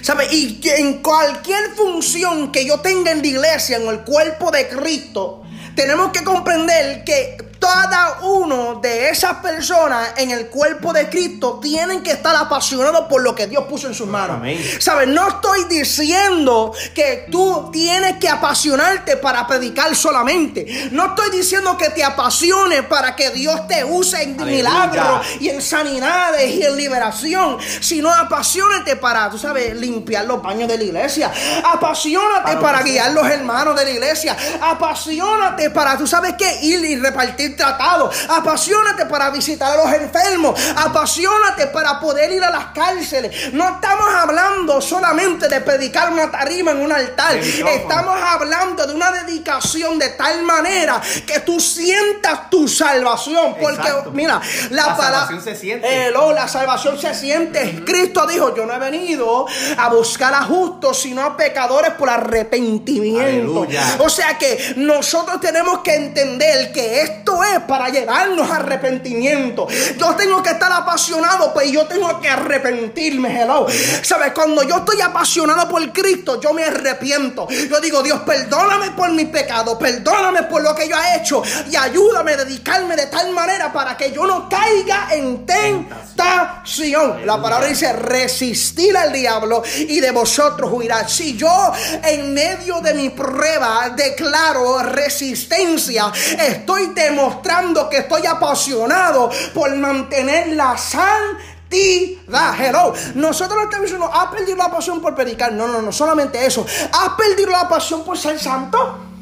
¿Sabes? 0.03 0.33
Y 0.33 0.61
que 0.61 0.77
en 0.77 1.03
cualquier 1.03 1.71
función 1.77 2.51
que 2.53 2.65
yo 2.65 2.81
tenga 2.81 3.11
en 3.11 3.21
la 3.21 3.27
iglesia, 3.27 3.77
en 3.77 3.87
el 3.89 4.01
cuerpo 4.01 4.51
de 4.51 4.67
Cristo, 4.69 5.43
tenemos 5.75 6.11
que 6.13 6.23
comprender 6.25 7.05
que 7.05 7.37
cada 7.65 8.19
uno 8.21 8.75
de 8.75 9.09
esas 9.09 9.37
personas 9.37 10.13
en 10.19 10.31
el 10.31 10.49
cuerpo 10.49 10.93
de 10.93 11.09
Cristo 11.09 11.61
tienen 11.63 12.03
que 12.03 12.11
estar 12.11 12.37
apasionados 12.37 13.07
por 13.09 13.23
lo 13.23 13.35
que 13.35 13.47
Dios 13.47 13.65
puso 13.65 13.87
en 13.87 13.95
sus 13.95 14.07
manos. 14.07 14.37
Amén. 14.37 14.63
¿Sabes? 14.81 15.09
No 15.09 15.27
estoy 15.27 15.65
diciendo 15.65 16.75
que 16.95 17.27
tú 17.31 17.71
tienes 17.73 18.19
que 18.19 18.29
apasionarte 18.29 19.17
para 19.17 19.47
predicar 19.47 19.97
solamente. 19.97 20.91
No 20.93 21.07
estoy 21.07 21.31
diciendo 21.31 21.79
que 21.79 21.89
te 21.89 22.05
apasiones 22.05 22.83
para 22.83 23.17
que 23.17 23.31
Dios 23.31 23.67
te 23.67 23.83
use 23.83 24.23
en 24.23 24.37
milagros 24.45 25.27
y 25.41 25.49
en 25.49 25.63
sanidades 25.63 26.51
y 26.51 26.65
en 26.65 26.77
liberación, 26.77 27.57
sino 27.81 28.11
apasionate 28.11 28.97
para, 28.97 29.31
tú 29.31 29.39
sabes, 29.39 29.75
limpiar 29.75 30.27
los 30.27 30.43
baños 30.43 30.69
de 30.69 30.77
la 30.77 30.85
iglesia. 30.85 31.33
Apasionate 31.65 32.59
Para 32.59 32.85
que 32.85 32.91
guiar 32.91 33.13
los 33.13 33.27
hermanos 33.27 33.75
de 33.75 33.87
la 33.87 33.91
iglesia. 33.91 34.37
Apasionate 34.61 35.71
para, 35.71 35.97
tú 35.97 36.07
sabes 36.07 36.35
qué, 36.37 36.61
ir 36.61 36.85
y 36.85 36.97
repartir 36.97 37.54
tratados. 37.57 38.15
Apasionate 38.29 39.07
para 39.07 39.31
visitar 39.31 39.73
a 39.73 39.77
los 39.85 39.93
enfermos. 39.95 40.59
Apasionate 40.77 41.69
para 41.69 42.01
poder 42.01 42.33
ir 42.33 42.43
a 42.43 42.51
las 42.51 42.67
cárceles. 42.67 43.53
No 43.53 43.69
estamos 43.69 44.07
hablando 44.15 44.81
solamente 44.81 45.49
de 45.49 45.61
predicar 45.61 46.13
una 46.13 46.31
tarima 46.31 46.73
en 46.73 46.81
un 46.81 46.93
altar. 46.93 47.37
Estamos 47.37 48.19
hablando 48.21 48.87
de 48.87 48.95
una 48.95 49.13
dedicación 49.13 49.99
de 49.99 50.11
tal 50.11 50.43
manera 50.43 51.01
que 51.27 51.41
tú 51.41 51.61
sientas 51.61 52.51
tu 52.51 52.67
salvación. 52.69 53.55
Porque, 53.61 53.77
Exacto. 53.89 54.11
mira, 54.13 54.41
la, 54.71 54.87
La 54.87 54.97
palabra. 54.97 55.19
salvación 55.27 55.43
se 55.43 55.57
siente. 55.57 56.11
La 56.35 56.49
salvación 56.49 56.99
se 56.99 57.15
siente. 57.15 57.85
Cristo 57.85 58.27
dijo: 58.27 58.55
Yo 58.55 58.67
no 58.67 58.75
he 58.75 58.79
venido 58.79 59.47
a 59.77 59.89
buscar 59.89 60.35
a 60.35 60.43
justos, 60.43 61.01
sino 61.01 61.23
a 61.23 61.37
pecadores 61.37 61.93
por 61.93 62.09
arrepentimiento. 62.11 63.21
Aleluya. 63.21 63.97
O 63.99 64.09
sea 64.09 64.37
que 64.39 64.75
nosotros 64.77 65.41
tenemos 65.41 65.81
que 65.81 65.95
entender 65.95 66.73
que 66.73 67.03
esto 67.03 67.44
para 67.67 67.89
llevarnos 67.89 68.51
a 68.51 68.57
arrepentimiento. 68.57 69.67
Yo 69.99 70.15
tengo 70.17 70.43
que 70.43 70.51
estar 70.51 70.73
apasionado, 70.73 71.53
pues 71.53 71.71
yo 71.71 71.87
tengo 71.87 72.21
que 72.21 72.29
arrepentirme. 72.29 73.43
Hello. 73.43 73.67
¿Sabes? 74.03 74.33
Cuando 74.33 74.63
yo 74.63 74.79
estoy 74.79 75.01
apasionado 75.01 75.69
por 75.69 75.93
Cristo, 75.93 76.41
yo 76.41 76.53
me 76.53 76.65
arrepiento. 76.65 77.47
Yo 77.49 77.81
digo, 77.81 78.03
Dios, 78.03 78.21
perdóname 78.21 78.93
por 78.93 79.11
mis 79.13 79.29
pecados, 79.29 79.77
perdóname 79.79 80.45
por 80.45 80.63
lo 80.63 80.75
que 80.75 80.89
yo 80.89 80.97
he 80.97 81.19
hecho 81.19 81.43
y 81.71 81.77
ayúdame 81.77 82.33
a 82.33 82.37
dedicarme 82.39 82.97
de 82.97 83.07
tal 83.07 83.33
manera 83.33 83.73
para 83.73 83.97
que 83.97 84.13
yo 84.13 84.27
no 84.27 84.49
caiga 84.49 85.09
en 85.13 85.47
tentación. 85.47 87.27
La 87.27 87.41
palabra 87.41 87.69
dice 87.69 87.93
resistir 87.93 88.97
al 88.97 89.13
diablo 89.13 89.63
y 89.77 90.01
de 90.01 90.11
vosotros 90.11 90.71
huirá. 90.73 91.07
Si 91.09 91.37
yo 91.37 91.73
en 92.03 92.33
medio 92.33 92.81
de 92.81 92.95
mi 92.95 93.11
prueba 93.11 93.91
declaro 93.91 94.83
resistencia, 94.83 96.13
estoy 96.39 96.89
demostrando 97.25 97.89
que 97.89 97.99
estoy 97.99 98.27
apasionado 98.27 99.31
por 99.55 99.75
mantener 99.77 100.49
la 100.49 100.77
santidad. 100.77 102.55
Hello. 102.59 102.93
Nosotros 103.15 103.57
no 103.57 103.65
estamos 103.65 103.83
diciendo, 103.83 104.11
has 104.13 104.27
perdido 104.29 104.57
la 104.57 104.71
pasión 104.71 105.01
por 105.01 105.15
predicar. 105.15 105.53
No, 105.53 105.67
no, 105.67 105.81
no, 105.81 105.91
solamente 105.91 106.45
eso. 106.45 106.67
Has 106.93 107.09
perdido 107.11 107.51
la 107.51 107.69
pasión 107.69 108.05
por 108.05 108.19
ser 108.19 108.39
santo. 108.39 109.14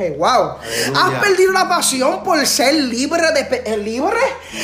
Hey, 0.00 0.14
wow. 0.16 0.58
¿Has 0.94 1.14
perdido 1.20 1.50
la 1.50 1.68
pasión 1.68 2.22
por 2.22 2.46
ser 2.46 2.72
libre 2.72 3.20
de 3.32 3.62
eh, 3.64 3.76
libre? 3.76 4.16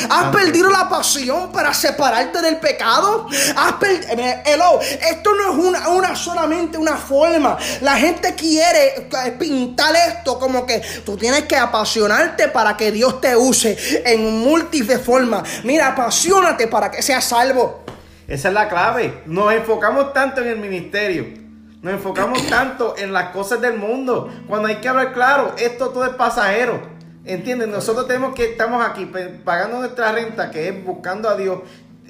¿Has 0.09 0.27
perdido 0.27 0.70
la 0.70 0.88
pasión 0.88 1.51
para 1.51 1.75
separarte 1.75 2.40
del 2.40 2.59
pecado? 2.59 3.27
¿Has 3.57 3.73
per- 3.73 4.07
eh, 4.16 4.42
hello, 4.47 4.79
esto 4.81 5.35
no 5.35 5.51
es 5.53 5.59
una, 5.59 5.88
una 5.88 6.14
solamente 6.14 6.79
una 6.79 6.97
forma. 6.97 7.59
La 7.81 7.97
gente 7.97 8.37
quiere 8.37 9.09
eh, 9.27 9.33
pintar 9.37 9.97
esto 9.97 10.38
como 10.38 10.64
que 10.64 10.81
tú 11.05 11.16
tienes 11.16 11.42
que 11.47 11.57
apasionarte 11.57 12.47
para 12.47 12.77
que 12.77 12.92
Dios 12.92 13.20
te 13.20 13.35
use 13.37 13.77
en 14.07 14.38
múltiples 14.38 15.01
formas. 15.03 15.42
Mira, 15.64 15.88
apasionate 15.88 16.68
para 16.68 16.92
que 16.92 17.03
seas 17.03 17.25
salvo. 17.25 17.83
Esa 18.29 18.49
es 18.49 18.55
la 18.55 18.68
clave. 18.68 19.23
Nos 19.27 19.53
enfocamos 19.53 20.12
tanto 20.12 20.42
en 20.42 20.47
el 20.51 20.59
ministerio. 20.59 21.43
Nos 21.85 21.92
enfocamos 21.92 22.47
tanto 22.49 22.94
en 22.97 23.12
las 23.12 23.29
cosas 23.29 23.61
del 23.61 23.77
mundo. 23.77 24.31
Cuando 24.49 24.68
hay 24.68 24.77
que 24.77 24.88
hablar 24.88 25.12
claro, 25.12 25.55
esto 25.59 25.90
todo 25.90 26.07
es 26.07 26.14
pasajero. 26.14 26.81
¿Entiendes? 27.27 27.68
Nosotros 27.68 28.09
tenemos 28.09 28.35
que, 28.35 28.53
estamos 28.53 28.83
aquí 28.83 29.05
pagando 29.44 29.81
nuestra 29.81 30.11
renta, 30.11 30.51
que 30.51 30.68
es 30.68 30.82
buscando 30.82 31.28
a 31.28 31.37
Dios, 31.37 31.59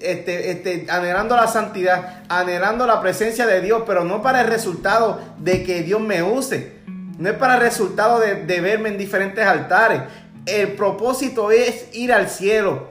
este, 0.01 0.53
este, 0.53 0.87
anhelando 0.89 1.35
la 1.35 1.49
santidad, 1.49 2.23
anhelando 2.29 2.87
la 2.87 3.01
presencia 3.01 3.47
de 3.47 3.61
Dios, 3.63 3.83
pero 3.85 4.05
no 4.05 4.23
para 4.23 4.43
el 4.43 4.47
resultado 4.47 5.21
de 5.39 5.65
que 5.65 5.83
Dios 5.83 6.01
me 6.01 6.23
use. 6.23 6.75
No 7.19 7.29
es 7.29 7.35
para 7.35 7.57
el 7.57 7.61
resultado 7.61 8.21
de, 8.21 8.45
de 8.45 8.61
verme 8.61 8.91
en 8.91 8.97
diferentes 8.97 9.45
altares. 9.45 10.03
El 10.47 10.75
propósito 10.75 11.51
es 11.51 11.89
ir 11.93 12.13
al 12.13 12.29
cielo. 12.29 12.91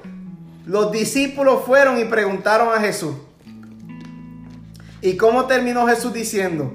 Los 0.65 0.91
discípulos 0.91 1.61
fueron 1.65 1.97
y 1.97 2.03
preguntaron 2.03 2.77
a 2.77 2.81
Jesús. 2.81 3.15
¿Y 5.03 5.17
cómo 5.17 5.47
terminó 5.47 5.85
Jesús 5.85 6.13
diciendo? 6.13 6.71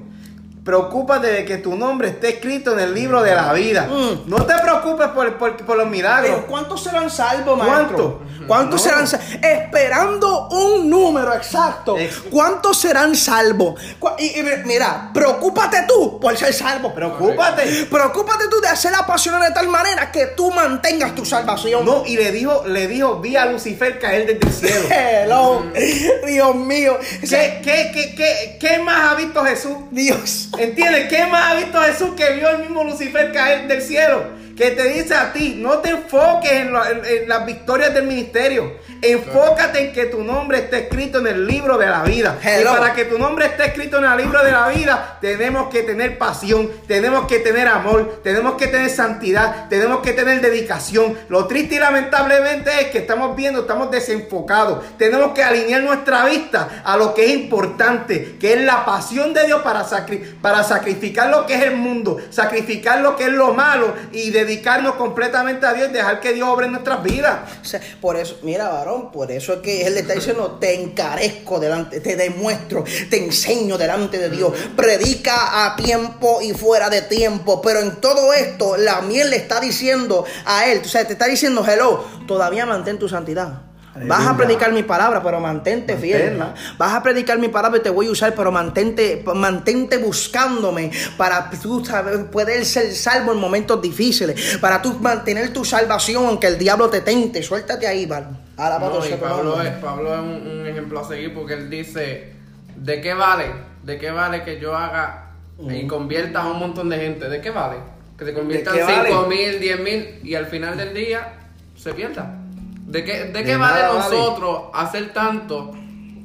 Preocúpate 0.69 1.29
de 1.29 1.45
que 1.47 1.57
tu 1.57 1.75
nombre 1.77 2.09
esté 2.09 2.29
escrito 2.29 2.75
en 2.75 2.81
el 2.81 2.93
libro 2.95 3.23
de 3.23 3.35
la 3.35 3.55
vida. 3.55 3.87
Mm. 3.91 4.29
No 4.29 4.45
te 4.45 4.53
preocupes 4.59 5.09
por, 5.09 5.39
por- 5.39 5.57
por 5.57 5.79
los 5.79 5.89
milagros. 5.89 6.31
Pero 6.31 6.47
¿cuántos 6.47 6.83
serán 6.83 7.09
salvos, 7.09 7.57
maestro? 7.57 8.19
¿Cuánto? 8.19 8.47
¿Cuántos 8.47 8.85
No. 8.85 8.91
serán 8.91 9.07
salvos? 9.07 9.27
Esperando 9.43 10.49
un 10.49 10.91
número 10.91 11.33
exacto. 11.33 11.97
Ex- 11.97 12.21
¿Cuántos 12.31 12.79
serán 12.79 13.17
salvos? 13.17 13.81
Y, 14.19 14.41
y 14.41 14.45
mira, 14.67 15.11
preocúpate 15.15 15.85
tú 15.89 16.21
por 16.21 16.37
ser 16.37 16.53
salvo. 16.53 16.93
Preocúpate. 16.95 17.87
Preocúpate 17.91 18.45
tú 18.51 18.61
de 18.61 18.69
hacer 18.69 18.95
apasionado 18.95 19.45
de 19.45 19.53
tal 19.53 19.69
manera 19.69 20.13
que 20.13 20.27
tú 20.37 20.51
mantengas 20.51 21.15
tu 21.15 21.25
salvación. 21.25 21.83
No, 21.87 22.05
y 22.05 22.17
le 22.17 22.31
dijo, 22.31 22.65
le 22.67 22.87
dijo, 22.89 23.21
vi 23.21 23.37
a 23.37 23.47
Lucifer 23.47 23.99
caer 23.99 24.27
desde 24.39 24.47
el 24.47 24.53
cielo. 24.53 24.89
Hello. 24.91 25.63
Dios 26.27 26.55
mío. 26.57 26.99
¿Qué, 27.21 27.61
qué, 27.65 27.91
qué, 27.95 28.15
qué, 28.15 28.59
qué 28.61 28.79
más 28.81 29.13
ha 29.13 29.15
visto 29.15 29.43
Jesús? 29.45 29.73
Dios. 29.91 30.51
¿Entiendes? 30.59 31.09
¿Qué 31.09 31.25
más 31.27 31.53
ha 31.53 31.55
visto 31.55 31.81
Jesús 31.81 32.15
que 32.17 32.33
vio 32.33 32.51
el 32.51 32.59
mismo 32.59 32.83
Lucifer 32.83 33.33
caer 33.33 33.69
del 33.69 33.81
cielo? 33.81 34.25
Que 34.59 34.73
te 34.73 34.89
dice 34.89 35.15
a 35.15 35.33
ti, 35.33 35.55
no 35.57 35.79
te 35.79 35.91
enfoques 35.91 36.51
en, 36.51 36.73
lo- 36.73 36.85
en- 36.85 37.03
en 37.05 37.29
las 37.29 37.47
victorias 37.47 37.95
del 37.95 38.07
ministerio. 38.07 38.73
Enfócate 39.01 39.79
en 39.79 39.93
que 39.93 40.07
tu 40.07 40.25
nombre 40.25 40.59
esté 40.59 40.79
escrito 40.81 41.21
en 41.21 41.29
el 41.29 41.47
libro 41.47 41.79
de 41.79 41.87
la 41.87 42.03
vida. 42.03 42.37
Hello. 42.43 42.73
Y 42.73 42.77
para 42.79 42.93
que 42.93 43.05
tu 43.05 43.17
nombre 43.19 43.47
esté 43.47 43.67
escrito 43.67 43.99
en 43.99 44.05
el 44.05 44.17
libro 44.19 44.43
de 44.43 44.51
la 44.51 44.67
vida, 44.69 45.19
tenemos 45.21 45.69
que 45.69 45.85
tener 45.85 46.19
pasión, 46.19 46.69
tenemos 46.89 47.27
que 47.29 47.39
tener 47.39 47.69
amor, 47.69 48.21
tenemos 48.25 48.55
que 48.57 48.67
tener 48.67 48.91
santidad, 48.91 49.69
tenemos 49.69 50.01
que 50.01 50.13
tener 50.13 50.41
dedicación. 50.41 51.17
Lo 51.29 51.47
triste 51.47 51.77
y 51.77 51.79
lamentablemente 51.79 52.71
es 52.81 52.87
que 52.89 52.99
estamos 52.99 53.37
viendo, 53.37 53.61
estamos 53.61 53.93
desenfocados. 53.93 54.85
Tenemos 54.99 55.33
que 55.33 55.45
alinear 55.45 55.83
nuestra 55.83 56.25
vista 56.25 56.83
a 56.85 56.97
lo 56.97 57.15
que 57.15 57.27
es 57.27 57.31
importante, 57.33 58.37
que 58.41 58.55
es 58.55 58.61
la 58.63 58.85
pasión 58.85 59.33
de 59.33 59.47
Dios 59.47 59.63
para, 59.63 59.85
sacri- 59.85 60.25
para 60.43 60.65
sacrificar 60.65 61.31
lo 61.31 61.47
que 61.47 61.55
es 61.55 61.63
el 61.63 61.77
mundo, 61.77 62.19
sacrificar 62.31 63.01
lo 63.01 63.15
que 63.17 63.25
es 63.27 63.33
lo 63.33 63.55
malo 63.55 63.95
y 64.11 64.31
dedicarnos 64.49 64.95
completamente 64.95 65.67
a 65.67 65.75
Dios 65.75 65.91
y 65.91 65.93
dejar 65.93 66.21
que 66.21 66.33
Dios 66.33 66.49
obre 66.49 66.67
en 66.67 66.73
nuestras 66.73 67.03
vidas. 67.03 67.41
O 67.61 67.65
sea, 67.65 67.81
por 68.01 68.17
eso, 68.17 68.39
mira, 68.43 68.69
varón, 68.69 69.13
por 69.13 69.31
eso 69.31 69.53
es 69.53 69.61
que 69.61 69.87
él 69.87 69.95
le 69.95 70.01
está 70.01 70.15
diciendo, 70.15 70.57
te 70.59 70.75
encarezco 70.75 71.61
delante, 71.61 72.01
te 72.01 72.17
demuestro, 72.17 72.85
te 73.11 73.23
enseño 73.23 73.77
delante 73.77 74.19
de 74.19 74.31
Dios. 74.31 74.53
Predica 74.75 75.67
a 75.67 75.77
tiempo 75.77 76.41
y 76.41 76.53
fuera 76.53 76.89
de 76.89 77.03
tiempo. 77.03 77.61
Pero 77.61 77.81
en 77.81 77.97
todo 78.01 78.33
esto, 78.33 78.77
la 78.79 79.03
miel 79.03 79.31
le 79.31 79.37
está 79.37 79.61
diciendo 79.61 80.25
a 80.47 80.67
él, 80.67 80.81
o 80.83 80.89
sea, 80.89 81.07
te 81.07 81.13
está 81.13 81.27
diciendo, 81.27 81.65
hello, 81.69 82.05
todavía 82.27 82.65
mantén 82.65 82.99
tu 82.99 83.09
santidad. 83.09 83.68
Vas 84.07 84.27
a 84.27 84.37
predicar 84.37 84.73
mi 84.73 84.83
palabra, 84.83 85.23
pero 85.23 85.41
mantente 85.41 85.97
fiel. 85.97 86.37
Manténla. 86.37 86.55
Vas 86.77 86.95
a 86.95 87.03
predicar 87.03 87.39
mi 87.39 87.49
palabra 87.49 87.79
y 87.79 87.83
te 87.83 87.91
voy 87.91 88.07
a 88.07 88.11
usar, 88.11 88.35
pero 88.35 88.53
mantente, 88.53 89.25
mantente 89.35 89.99
buscándome 89.99 90.91
para 91.17 91.51
tú 91.51 91.85
saber, 91.85 92.27
poder 92.31 92.65
ser 92.65 92.93
salvo 92.95 93.33
en 93.33 93.39
momentos 93.39 93.81
difíciles, 93.83 94.59
para 94.61 94.81
tú 94.81 94.95
mantener 94.95 95.53
tu 95.53 95.65
salvación 95.65 96.27
aunque 96.27 96.47
el 96.47 96.59
diablo 96.59 96.89
te 96.89 97.01
tente. 97.01 97.43
Suéltate 97.43 97.87
ahí. 97.87 98.09
Alabado 98.57 99.01
No, 99.01 99.07
y 99.07 99.13
Pablo 99.13 99.63
es, 99.63 99.71
Pablo 99.75 100.15
es 100.15 100.21
un, 100.21 100.61
un 100.61 100.67
ejemplo 100.67 101.01
a 101.01 101.05
seguir 101.05 101.35
porque 101.35 101.55
él 101.55 101.71
dice, 101.71 102.33
¿de 102.77 103.01
qué 103.01 103.15
vale? 103.15 103.47
¿De 103.83 103.99
qué 103.99 104.11
vale 104.11 104.43
que 104.45 104.61
yo 104.61 104.77
haga 104.77 105.33
y 105.59 105.87
convierta 105.87 106.43
a 106.43 106.51
un 106.51 106.59
montón 106.59 106.89
de 106.89 106.99
gente? 106.99 107.29
¿De 107.29 107.41
qué 107.41 107.51
vale? 107.51 107.77
Que 108.19 108.25
se 108.25 108.35
conviertan 108.35 108.75
qué 108.75 108.83
vale? 108.83 109.09
5 109.09 109.27
mil, 109.27 109.61
10 109.61 109.81
mil 109.81 110.21
y 110.23 110.35
al 110.35 110.47
final 110.47 110.77
del 110.77 110.95
día 110.95 111.35
se 111.77 111.95
pierda. 111.95 112.35
¿De 112.89 113.05
qué, 113.05 113.25
de 113.25 113.45
qué 113.45 113.53
De 113.53 113.59
nada 113.59 113.93
vale. 113.93 114.17
nosotros 114.17 114.63
hacer 114.73 115.13
tanto? 115.13 115.73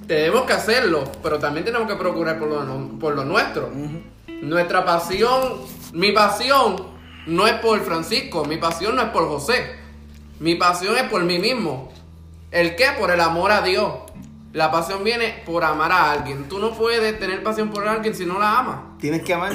Tenemos 0.08 0.44
que 0.44 0.54
hacerlo, 0.54 1.04
pero 1.22 1.38
también 1.38 1.66
tenemos 1.66 1.88
que 1.88 1.96
procurar 1.96 2.40
por 2.40 2.48
lo, 2.48 3.00
por 3.00 3.16
lo 3.16 3.26
nuestro. 3.26 3.70
Nuestra 4.42 4.86
pasión, 4.86 5.60
mi 5.94 6.12
pasión 6.14 6.76
no 7.28 7.48
es 7.48 7.54
por 7.56 7.80
Francisco, 7.82 8.46
mi 8.46 8.58
pasión 8.58 8.96
no 8.96 9.02
es 9.02 9.10
por 9.10 9.28
José. 9.28 9.76
Mi 10.40 10.56
pasión 10.56 10.96
es 10.98 11.04
por 11.04 11.24
mí 11.24 11.38
mismo. 11.38 11.92
¿El 12.52 12.76
qué? 12.76 12.88
Por 12.98 13.12
el 13.12 13.20
amor 13.20 13.52
a 13.52 13.62
Dios. 13.62 13.94
La 14.54 14.72
pasión 14.72 15.04
viene 15.04 15.42
por 15.46 15.64
amar 15.64 15.92
a 15.92 16.12
alguien. 16.12 16.48
Tú 16.48 16.60
no 16.60 16.72
puedes 16.72 17.20
tener 17.20 17.44
pasión 17.44 17.70
por 17.72 17.88
alguien 17.88 18.14
si 18.16 18.26
no 18.26 18.40
la 18.40 18.60
amas. 18.60 18.78
Tienes 19.00 19.24
que 19.24 19.34
amar. 19.34 19.54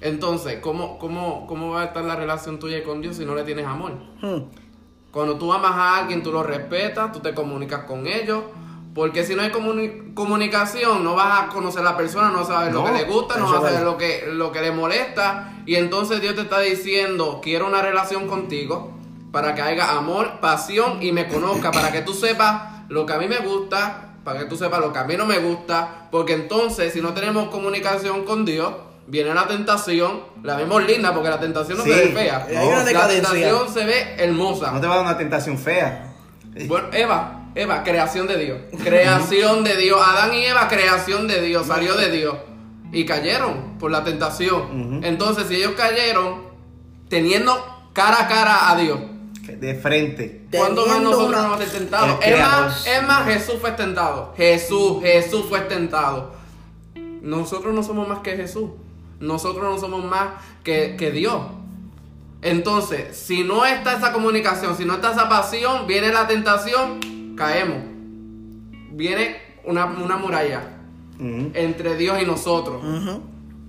Entonces, 0.00 0.58
¿cómo, 0.60 0.98
cómo, 0.98 1.46
¿cómo 1.46 1.72
va 1.72 1.82
a 1.82 1.84
estar 1.86 2.04
la 2.04 2.16
relación 2.16 2.58
tuya 2.58 2.82
con 2.82 3.02
Dios 3.02 3.16
si 3.16 3.24
no 3.24 3.34
le 3.34 3.42
tienes 3.44 3.66
amor? 3.66 3.92
Hmm. 4.22 4.42
Cuando 5.10 5.36
tú 5.36 5.52
amas 5.52 5.72
a 5.72 5.98
alguien, 5.98 6.22
tú 6.22 6.30
lo 6.32 6.42
respetas, 6.42 7.12
tú 7.12 7.20
te 7.20 7.34
comunicas 7.34 7.84
con 7.84 8.06
ellos. 8.06 8.42
Porque 8.94 9.24
si 9.24 9.36
no 9.36 9.42
hay 9.42 9.50
comuni- 9.50 10.14
comunicación, 10.14 11.04
no 11.04 11.14
vas 11.14 11.42
a 11.42 11.46
conocer 11.48 11.80
a 11.82 11.84
la 11.92 11.96
persona, 11.96 12.30
no 12.30 12.44
sabes 12.44 12.72
lo 12.72 12.84
que 12.84 12.92
le 12.92 13.04
gusta, 13.04 13.36
no 13.38 13.46
vas 13.46 13.54
a 13.64 13.66
saber 13.68 13.82
lo 13.84 13.96
que, 13.96 14.24
lo 14.32 14.50
que 14.50 14.60
le 14.60 14.72
molesta. 14.72 15.52
Y 15.64 15.76
entonces 15.76 16.20
Dios 16.20 16.34
te 16.34 16.40
está 16.42 16.58
diciendo, 16.60 17.40
quiero 17.42 17.66
una 17.68 17.82
relación 17.82 18.26
contigo 18.26 18.92
para 19.30 19.54
que 19.54 19.62
haya 19.62 19.92
amor, 19.96 20.40
pasión 20.40 21.00
y 21.00 21.12
me 21.12 21.28
conozca, 21.28 21.70
para 21.70 21.92
que 21.92 22.00
tú 22.02 22.14
sepas 22.14 22.62
lo 22.88 23.06
que 23.06 23.12
a 23.12 23.18
mí 23.18 23.28
me 23.28 23.38
gusta, 23.38 24.14
para 24.24 24.40
que 24.40 24.46
tú 24.46 24.56
sepas 24.56 24.80
lo 24.80 24.92
que 24.92 24.98
a 24.98 25.04
mí 25.04 25.16
no 25.16 25.24
me 25.24 25.38
gusta. 25.38 26.08
Porque 26.10 26.32
entonces, 26.34 26.92
si 26.92 27.00
no 27.00 27.14
tenemos 27.14 27.48
comunicación 27.48 28.24
con 28.24 28.44
Dios, 28.44 28.74
viene 29.06 29.34
la 29.34 29.46
tentación, 29.46 30.20
la 30.42 30.56
vemos 30.56 30.84
linda 30.84 31.12
porque 31.14 31.28
la 31.30 31.40
tentación 31.40 31.78
no 31.78 31.84
Sí, 31.84 31.90
se 31.90 31.96
ve 32.06 32.12
fea. 32.12 32.46
hay 32.48 32.66
una 32.68 32.82
la 32.84 33.08
tentación 33.08 33.72
se 33.72 33.84
ve 33.84 34.14
hermosa. 34.18 34.70
No 34.72 34.80
te 34.80 34.86
va 34.86 34.94
a 34.94 34.96
dar 34.98 35.06
una 35.06 35.18
tentación 35.18 35.58
fea. 35.58 36.14
Bueno, 36.66 36.88
Eva, 36.92 37.48
Eva, 37.54 37.82
creación 37.82 38.26
de 38.26 38.36
Dios. 38.38 38.58
Creación 38.82 39.64
de 39.64 39.76
Dios. 39.76 40.00
Adán 40.04 40.34
y 40.34 40.44
Eva, 40.44 40.68
creación 40.68 41.26
de 41.28 41.40
Dios. 41.42 41.66
Salió 41.66 41.96
de 41.96 42.10
Dios. 42.10 42.36
Y 42.92 43.04
cayeron 43.04 43.78
por 43.78 43.90
la 43.90 44.02
tentación. 44.04 45.00
Entonces, 45.04 45.46
si 45.48 45.56
ellos 45.56 45.72
cayeron 45.76 46.42
teniendo 47.08 47.52
cara 47.92 48.22
a 48.22 48.28
cara 48.28 48.70
a 48.70 48.76
Dios, 48.76 48.98
De 49.60 49.74
frente. 49.74 50.46
¿cuándo 50.52 50.86
más 50.86 51.00
nosotros 51.00 51.28
una- 51.28 51.36
no 51.38 51.42
vamos 51.50 51.60
a 51.60 51.64
ser 51.70 51.78
tentados? 51.80 52.18
El 52.22 52.34
Es 52.34 52.40
más, 52.40 52.86
es 52.86 53.02
más, 53.06 53.26
Jesús 53.26 53.54
fue 53.60 53.72
tentado. 53.72 54.32
Jesús, 54.36 55.02
Jesús 55.02 55.46
fue 55.48 55.60
tentado. 55.62 56.32
Nosotros 57.22 57.74
no 57.74 57.82
somos 57.82 58.06
más 58.08 58.20
que 58.20 58.36
Jesús. 58.36 58.70
Nosotros 59.20 59.62
no 59.64 59.78
somos 59.78 60.04
más 60.04 60.30
que, 60.64 60.96
que 60.98 61.10
Dios. 61.12 61.40
Entonces, 62.42 63.16
si 63.16 63.44
no 63.44 63.64
está 63.66 63.94
esa 63.96 64.12
comunicación, 64.12 64.76
si 64.76 64.84
no 64.84 64.94
está 64.94 65.12
esa 65.12 65.28
pasión, 65.28 65.86
viene 65.86 66.10
la 66.12 66.26
tentación, 66.26 67.34
caemos. 67.36 67.78
Viene 68.92 69.36
una, 69.64 69.86
una 69.86 70.16
muralla 70.16 70.62
entre 71.54 71.96
Dios 71.96 72.20
y 72.22 72.26
nosotros. 72.26 72.82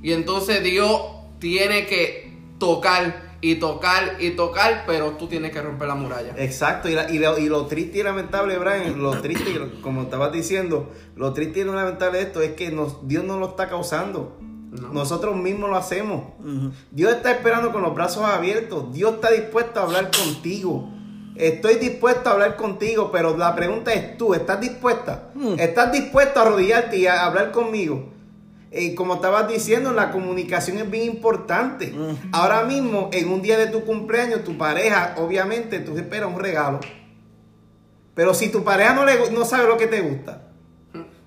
Y 0.02 0.14
entonces 0.14 0.64
Dios 0.64 1.02
tiene 1.40 1.86
que 1.86 2.38
tocar 2.60 3.32
y 3.42 3.56
tocar 3.56 4.18
y 4.20 4.32
tocar, 4.32 4.84
pero 4.88 5.12
tú 5.18 5.28
tienes 5.28 5.52
que 5.52 5.62
romper 5.62 5.88
la 5.90 5.96
muralla. 5.96 6.34
Exacto, 6.38 6.88
y, 6.90 6.94
la- 6.94 7.12
y 7.12 7.18
lo, 7.20 7.38
y 7.40 7.50
lo 7.50 7.66
triste 7.66 8.00
y 8.00 8.04
lamentable, 8.04 8.58
Brian, 8.58 9.02
lo 9.02 9.20
triste, 9.20 9.50
y 9.50 9.54
lo- 9.56 9.82
como 9.82 10.04
estabas 10.04 10.32
diciendo, 10.32 10.92
lo 11.16 11.34
triste 11.34 11.60
y 11.62 11.64
lo 11.66 11.74
lamentable 11.74 12.20
de 12.20 12.24
esto 12.26 12.42
es 12.42 12.52
que 12.52 12.72
nos, 12.72 13.06
Dios 13.08 13.24
no 13.26 13.38
lo 13.40 13.50
está 13.50 13.68
causando. 13.68 14.38
No. 14.72 14.94
Nosotros 14.94 15.36
mismos 15.36 15.70
lo 15.70 15.76
hacemos. 15.76 16.24
Dios 16.92 17.14
está 17.14 17.32
esperando 17.32 17.72
con 17.72 17.82
los 17.82 17.94
brazos 17.94 18.24
abiertos. 18.26 18.92
Dios 18.94 19.16
está 19.16 19.30
dispuesto 19.30 19.80
a 19.80 19.84
hablar 19.84 20.10
contigo. 20.12 20.90
Estoy 21.36 21.76
dispuesto 21.76 22.30
a 22.30 22.34
hablar 22.34 22.56
contigo, 22.56 23.12
pero 23.12 23.38
la 23.38 23.56
pregunta 23.56 23.94
es 23.94 24.18
tú, 24.18 24.34
¿estás 24.34 24.60
dispuesta? 24.60 25.30
Mm. 25.34 25.60
¿Estás 25.60 25.92
dispuesto 25.92 26.40
a 26.40 26.44
arrodillarte 26.44 26.98
y 26.98 27.08
a 27.08 27.26
hablar 27.26 27.52
conmigo? 27.52 28.12
eh, 28.72 28.96
como 28.96 29.16
estabas 29.16 29.50
diciendo, 29.50 29.92
la 29.92 30.12
comunicación 30.12 30.78
es 30.78 30.90
bien 30.90 31.06
importante. 31.06 31.94
Ahora 32.32 32.64
mismo, 32.64 33.10
en 33.12 33.30
un 33.30 33.42
día 33.42 33.58
de 33.58 33.68
tu 33.68 33.84
cumpleaños, 33.84 34.46
tu 34.46 34.58
pareja, 34.58 35.16
obviamente, 35.18 35.80
tú 35.80 35.98
esperas 35.98 36.30
un 36.30 36.40
regalo. 36.40 36.80
Pero 38.16 38.34
si 38.34 38.50
tu 38.50 38.64
pareja 38.64 38.94
no, 38.94 39.06
le, 39.06 39.30
no 39.32 39.44
sabe 39.44 39.68
lo 39.68 39.78
que 39.78 39.88
te 39.88 40.00
gusta, 40.00 40.51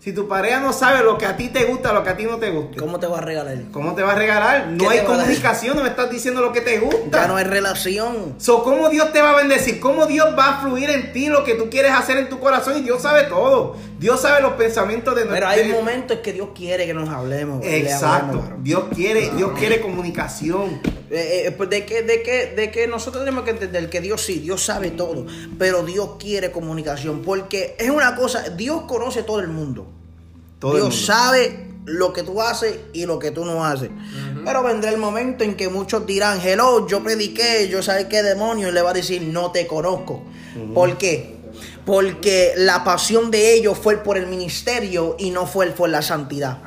si 0.04 0.12
tu 0.12 0.28
pareja 0.28 0.60
no 0.60 0.74
sabe 0.74 1.02
lo 1.02 1.16
que 1.16 1.24
a 1.24 1.34
ti 1.34 1.48
te 1.48 1.64
gusta, 1.64 1.94
lo 1.94 2.04
que 2.04 2.10
a 2.10 2.16
ti 2.18 2.24
no 2.24 2.36
te 2.36 2.50
gusta, 2.50 2.78
¿Cómo 2.78 3.00
te 3.00 3.06
va 3.06 3.16
a 3.16 3.20
regalar? 3.22 3.56
¿cómo 3.72 3.94
te 3.94 4.02
va 4.02 4.12
a 4.12 4.14
regalar? 4.14 4.66
No 4.66 4.86
¿Qué 4.86 4.98
hay 4.98 5.06
comunicación, 5.06 5.76
no 5.78 5.82
me 5.82 5.88
estás 5.88 6.10
diciendo 6.10 6.42
lo 6.42 6.52
que 6.52 6.60
te 6.60 6.78
gusta. 6.78 7.22
Ya 7.22 7.26
no 7.26 7.36
hay 7.36 7.44
relación. 7.44 8.34
So, 8.36 8.62
¿Cómo 8.62 8.90
Dios 8.90 9.14
te 9.14 9.22
va 9.22 9.30
a 9.30 9.36
bendecir? 9.36 9.80
¿Cómo 9.80 10.04
Dios 10.04 10.26
va 10.38 10.58
a 10.58 10.60
fluir 10.60 10.90
en 10.90 11.14
ti 11.14 11.28
lo 11.28 11.42
que 11.42 11.54
tú 11.54 11.70
quieres 11.70 11.92
hacer 11.92 12.18
en 12.18 12.28
tu 12.28 12.38
corazón? 12.38 12.76
Y 12.76 12.82
Dios 12.82 13.00
sabe 13.00 13.22
todo. 13.22 13.76
Dios 13.98 14.20
sabe 14.20 14.42
los 14.42 14.52
pensamientos 14.52 15.16
de 15.16 15.24
Pero 15.24 15.48
hay 15.48 15.72
momentos 15.72 16.18
que 16.18 16.34
Dios 16.34 16.50
quiere 16.54 16.84
que 16.84 16.92
nos 16.92 17.08
hablemos. 17.08 17.64
le 17.64 17.78
Exacto. 17.78 18.40
hablemos. 18.40 18.62
Dios 18.62 18.84
quiere, 18.94 19.30
Dios 19.30 19.52
quiere 19.58 19.80
comunicación. 19.80 20.82
Eh, 21.10 21.44
eh, 21.46 21.50
pues 21.52 21.70
de 21.70 21.86
que, 21.86 22.02
de, 22.02 22.22
que, 22.22 22.52
de 22.54 22.70
que 22.70 22.86
nosotros 22.88 23.24
tenemos 23.24 23.44
que 23.44 23.52
entender 23.52 23.88
que 23.88 24.02
Dios 24.02 24.20
sí, 24.20 24.40
Dios 24.40 24.62
sabe 24.62 24.90
todo, 24.90 25.26
pero 25.58 25.84
Dios 25.84 26.16
quiere 26.18 26.50
comunicación, 26.50 27.22
porque 27.22 27.76
es 27.78 27.88
una 27.88 28.16
cosa, 28.16 28.50
Dios 28.50 28.82
conoce 28.82 29.22
todo 29.22 29.40
el 29.40 29.48
mundo. 29.48 29.93
Todo 30.64 30.76
Dios 30.76 31.04
sabe 31.04 31.66
lo 31.84 32.14
que 32.14 32.22
tú 32.22 32.40
haces 32.40 32.78
y 32.94 33.04
lo 33.04 33.18
que 33.18 33.30
tú 33.30 33.44
no 33.44 33.66
haces. 33.66 33.90
Pero 34.46 34.62
vendrá 34.62 34.90
el 34.90 34.96
momento 34.96 35.44
en 35.44 35.56
que 35.56 35.68
muchos 35.68 36.06
dirán, 36.06 36.40
hello, 36.40 36.88
yo 36.88 37.04
prediqué, 37.04 37.68
yo 37.68 37.82
sabía 37.82 38.08
qué 38.08 38.22
demonio, 38.22 38.70
y 38.70 38.72
le 38.72 38.80
va 38.80 38.90
a 38.90 38.94
decir, 38.94 39.20
no 39.20 39.52
te 39.52 39.66
conozco. 39.66 40.22
¿Por 40.72 40.96
qué? 40.96 41.36
Porque 41.84 42.54
la 42.56 42.82
pasión 42.82 43.30
de 43.30 43.52
ellos 43.52 43.76
fue 43.76 43.98
por 43.98 44.16
el 44.16 44.26
ministerio 44.26 45.16
y 45.18 45.32
no 45.32 45.46
fue 45.46 45.66
por 45.66 45.90
la 45.90 46.00
santidad. 46.00 46.60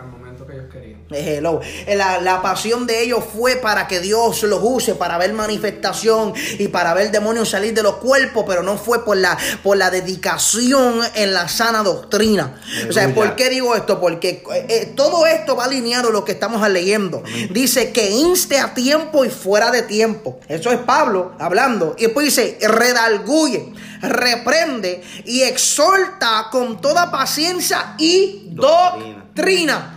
Hello. 1.10 1.62
La, 1.88 2.20
la 2.20 2.42
pasión 2.42 2.86
de 2.86 3.02
ellos 3.02 3.24
fue 3.34 3.56
para 3.56 3.88
que 3.88 4.00
Dios 4.00 4.44
los 4.44 4.60
use, 4.62 4.96
para 4.96 5.18
ver 5.18 5.34
manifestación 5.34 6.34
y 6.60 6.68
para 6.68 6.94
ver 6.94 7.12
demonios 7.12 7.50
salir 7.50 7.74
de 7.74 7.84
los 7.84 7.96
cuerpos, 7.96 8.44
pero 8.48 8.62
no 8.62 8.78
fue 8.78 9.06
por 9.06 9.16
la, 9.18 9.38
por 9.64 9.78
la 9.78 9.90
dedicación 9.90 11.00
en 11.16 11.34
la 11.34 11.48
sana 11.48 11.84
doctrina. 11.84 12.62
O 12.90 12.94
sea. 12.94 13.14
¿por 13.14 13.36
qué 13.36 13.50
digo 13.50 13.76
esto? 13.76 14.00
Porque 14.00 14.44
eh, 14.54 14.66
eh, 14.70 14.94
todo 14.96 15.26
esto 15.26 15.56
va 15.56 15.66
alineado 15.66 16.10
a 16.10 16.12
lo 16.12 16.26
que 16.26 16.34
estamos 16.34 16.68
leyendo. 16.70 17.24
Dice 17.52 17.92
que 17.92 18.12
inste 18.12 18.60
a 18.60 18.74
tiempo 18.74 19.24
y 19.24 19.30
fuera 19.30 19.72
de 19.72 19.84
tiempo. 19.84 20.40
Eso 20.48 20.72
es 20.72 20.80
Pablo 20.80 21.34
hablando. 21.40 21.96
Y 21.98 22.04
después 22.04 22.26
dice, 22.26 22.58
redalguye, 22.62 23.74
reprende 24.02 25.02
y 25.26 25.42
exhorta 25.44 26.48
con 26.52 26.82
toda 26.82 27.10
paciencia 27.12 27.96
y 27.98 28.50
Doctrina. 28.52 29.24
doctrina. 29.26 29.97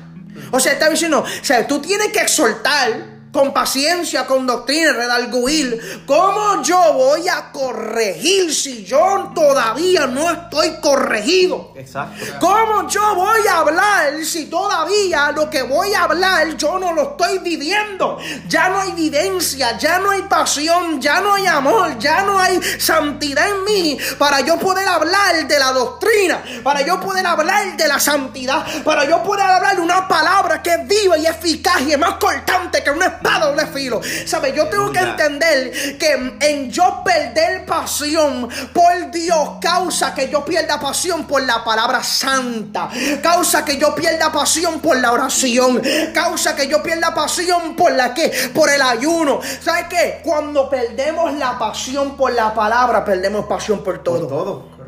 O 0.51 0.61
sea, 0.61 0.73
está 0.73 0.89
diciendo, 0.89 1.21
o 1.21 1.45
sea, 1.45 1.67
tú 1.67 1.81
tienes 1.81 2.09
que 2.09 2.21
exhortar 2.21 3.10
con 3.33 3.53
paciencia, 3.53 4.27
con 4.27 4.47
doctrina, 4.47 4.93
redarguir. 4.93 6.05
¿Cómo 6.07 6.63
yo 6.63 6.93
voy 6.95 7.29
a 7.29 7.53
corregir 7.53 8.53
si 8.55 8.85
yo 8.85 9.31
todavía 9.35 10.07
no 10.07 10.31
estoy 10.31 10.77
corregido? 10.81 11.73
Exacto. 11.77 12.25
¿Cómo 12.41 12.89
yo 12.89 13.15
voy 13.15 13.47
a 13.49 13.59
hablar 13.59 14.25
si 14.25 14.47
todavía 14.47 15.31
lo 15.33 15.49
que 15.49 15.63
voy 15.63 15.95
a 15.95 16.05
hablar 16.05 16.57
yo 16.57 16.79
no 16.79 16.93
lo 16.93 17.11
estoy 17.11 17.39
viviendo? 17.39 18.19
Ya 18.49 18.69
no 18.69 18.81
hay 18.81 18.91
evidencia, 18.91 19.79
ya 19.79 19.99
no 19.99 20.11
hay 20.11 20.23
pasión, 20.23 21.01
ya 21.01 21.21
no 21.21 21.35
hay 21.35 21.47
amor, 21.47 21.99
ya 21.99 22.23
no 22.23 22.39
hay 22.39 22.61
santidad 22.79 23.49
en 23.49 23.65
mí 23.65 23.99
para 24.19 24.41
yo 24.41 24.59
poder 24.59 24.87
hablar 24.89 25.47
de 25.47 25.59
la 25.59 25.73
doctrina, 25.73 26.43
para 26.63 26.83
yo 26.83 27.01
poder 27.01 27.27
hablar 27.27 27.77
de 27.77 27.89
la 27.89 28.01
santidad, 28.01 28.67
para 28.83 29.05
yo 29.05 29.23
poder 29.23 29.47
hablar 29.47 29.77
de 29.77 29.83
una 29.83 30.09
palabra 30.09 30.63
que 30.63 30.71
es 30.71 30.87
viva 30.87 31.17
y 31.17 31.27
eficaz 31.27 31.81
y 31.83 31.93
es 31.93 31.99
más 31.99 32.15
cortante 32.15 32.83
que 32.83 32.91
una 32.91 33.20
espada 33.21 33.47
doble 33.47 33.67
filo. 33.67 34.01
¿Sabes? 34.27 34.55
Yo 34.55 34.67
tengo 34.69 34.91
que 34.91 34.99
entender 34.99 35.99
que 35.99 36.37
en 36.41 36.71
yo 36.71 37.03
perder 37.05 37.67
pasión 37.67 38.49
por 38.73 39.11
Dios 39.11 39.51
causa 39.61 40.15
que 40.15 40.29
yo 40.29 40.45
pierda 40.45 40.81
pasión 40.81 41.27
por 41.27 41.43
la 41.43 41.63
palabra 41.63 42.03
santa, 42.03 42.89
causa 43.23 43.65
que 43.65 43.77
yo 43.77 43.95
pierda 43.95 44.33
pasión 44.33 44.81
por 44.81 44.99
la 44.99 45.13
oración, 45.13 45.83
causa 46.15 46.57
que 46.57 46.67
yo 46.67 46.83
pierda 46.83 47.15
pasión 47.15 47.77
por 47.77 47.93
la 47.93 48.15
que, 48.15 48.51
por 48.55 48.71
el 48.71 48.83
ayuno. 48.83 49.41
¿Sabes 49.61 49.87
qué? 49.89 50.21
Cuando 50.25 50.69
perdemos 50.69 51.35
la 51.35 51.59
pasión 51.59 52.17
por 52.17 52.33
la 52.33 52.55
palabra, 52.55 53.05
perdemos 53.05 53.47
pasión 53.47 53.85
por 53.85 54.03
todo. 54.03 54.21
Por 54.21 54.29
todo. 54.29 54.80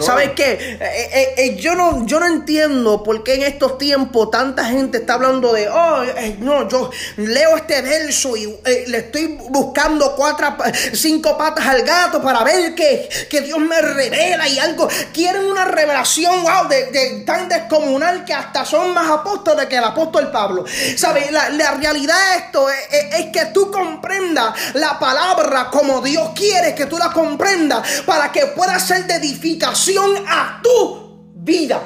¿Sabes 0.00 0.30
qué? 0.32 0.52
Eh, 0.52 0.78
eh, 0.80 1.34
eh, 1.38 1.56
yo, 1.56 1.74
no, 1.74 2.04
yo 2.04 2.18
no 2.18 2.26
entiendo 2.26 3.02
por 3.02 3.22
qué 3.22 3.34
en 3.36 3.42
estos 3.44 3.78
tiempos 3.78 4.30
tanta 4.30 4.64
gente 4.66 4.98
está 4.98 5.14
hablando 5.14 5.52
de, 5.52 5.68
oh, 5.68 6.02
no, 6.40 6.68
yo 6.68 6.90
leo 7.16 7.56
este 7.56 7.80
verso 7.80 8.36
y 8.36 8.46
le 8.88 8.98
estoy 8.98 9.38
buscando 9.50 10.14
cuatro, 10.16 10.56
cinco 10.92 11.38
patas 11.38 11.64
al 11.66 11.82
gato 11.82 12.20
para 12.20 12.42
ver 12.42 12.74
que, 12.74 13.08
que 13.30 13.40
Dios 13.40 13.58
me 13.60 13.80
revela 13.80 14.48
y 14.48 14.58
algo. 14.58 14.88
Quieren 15.12 15.44
una 15.44 15.64
revelación, 15.64 16.42
wow, 16.42 16.68
de, 16.68 17.22
tan 17.24 17.48
descomunal 17.48 18.24
que 18.24 18.34
hasta 18.34 18.64
son 18.64 18.92
más 18.92 19.08
apóstoles 19.10 19.66
que 19.66 19.76
el 19.76 19.84
apóstol 19.84 20.30
Pablo. 20.32 20.64
¿Sabes? 20.96 21.30
La, 21.30 21.72
realidad 21.78 22.16
de 22.32 22.38
esto 22.38 22.68
es, 22.68 22.76
es- 22.90 23.20
es 23.20 23.26
que 23.32 23.46
tú 23.54 23.70
comprendas 23.70 24.54
la 24.74 24.98
palabra 24.98 25.68
como 25.70 26.00
Dios 26.02 26.30
quiere 26.34 26.74
que 26.74 26.86
tú 26.86 26.98
la 26.98 27.12
comprendas 27.12 28.02
para 28.04 28.30
que 28.32 28.46
pueda 28.48 28.78
ser 28.78 29.06
de 29.06 29.14
edificación 29.14 29.51
a 30.26 30.60
tu 30.62 31.30
vida. 31.34 31.80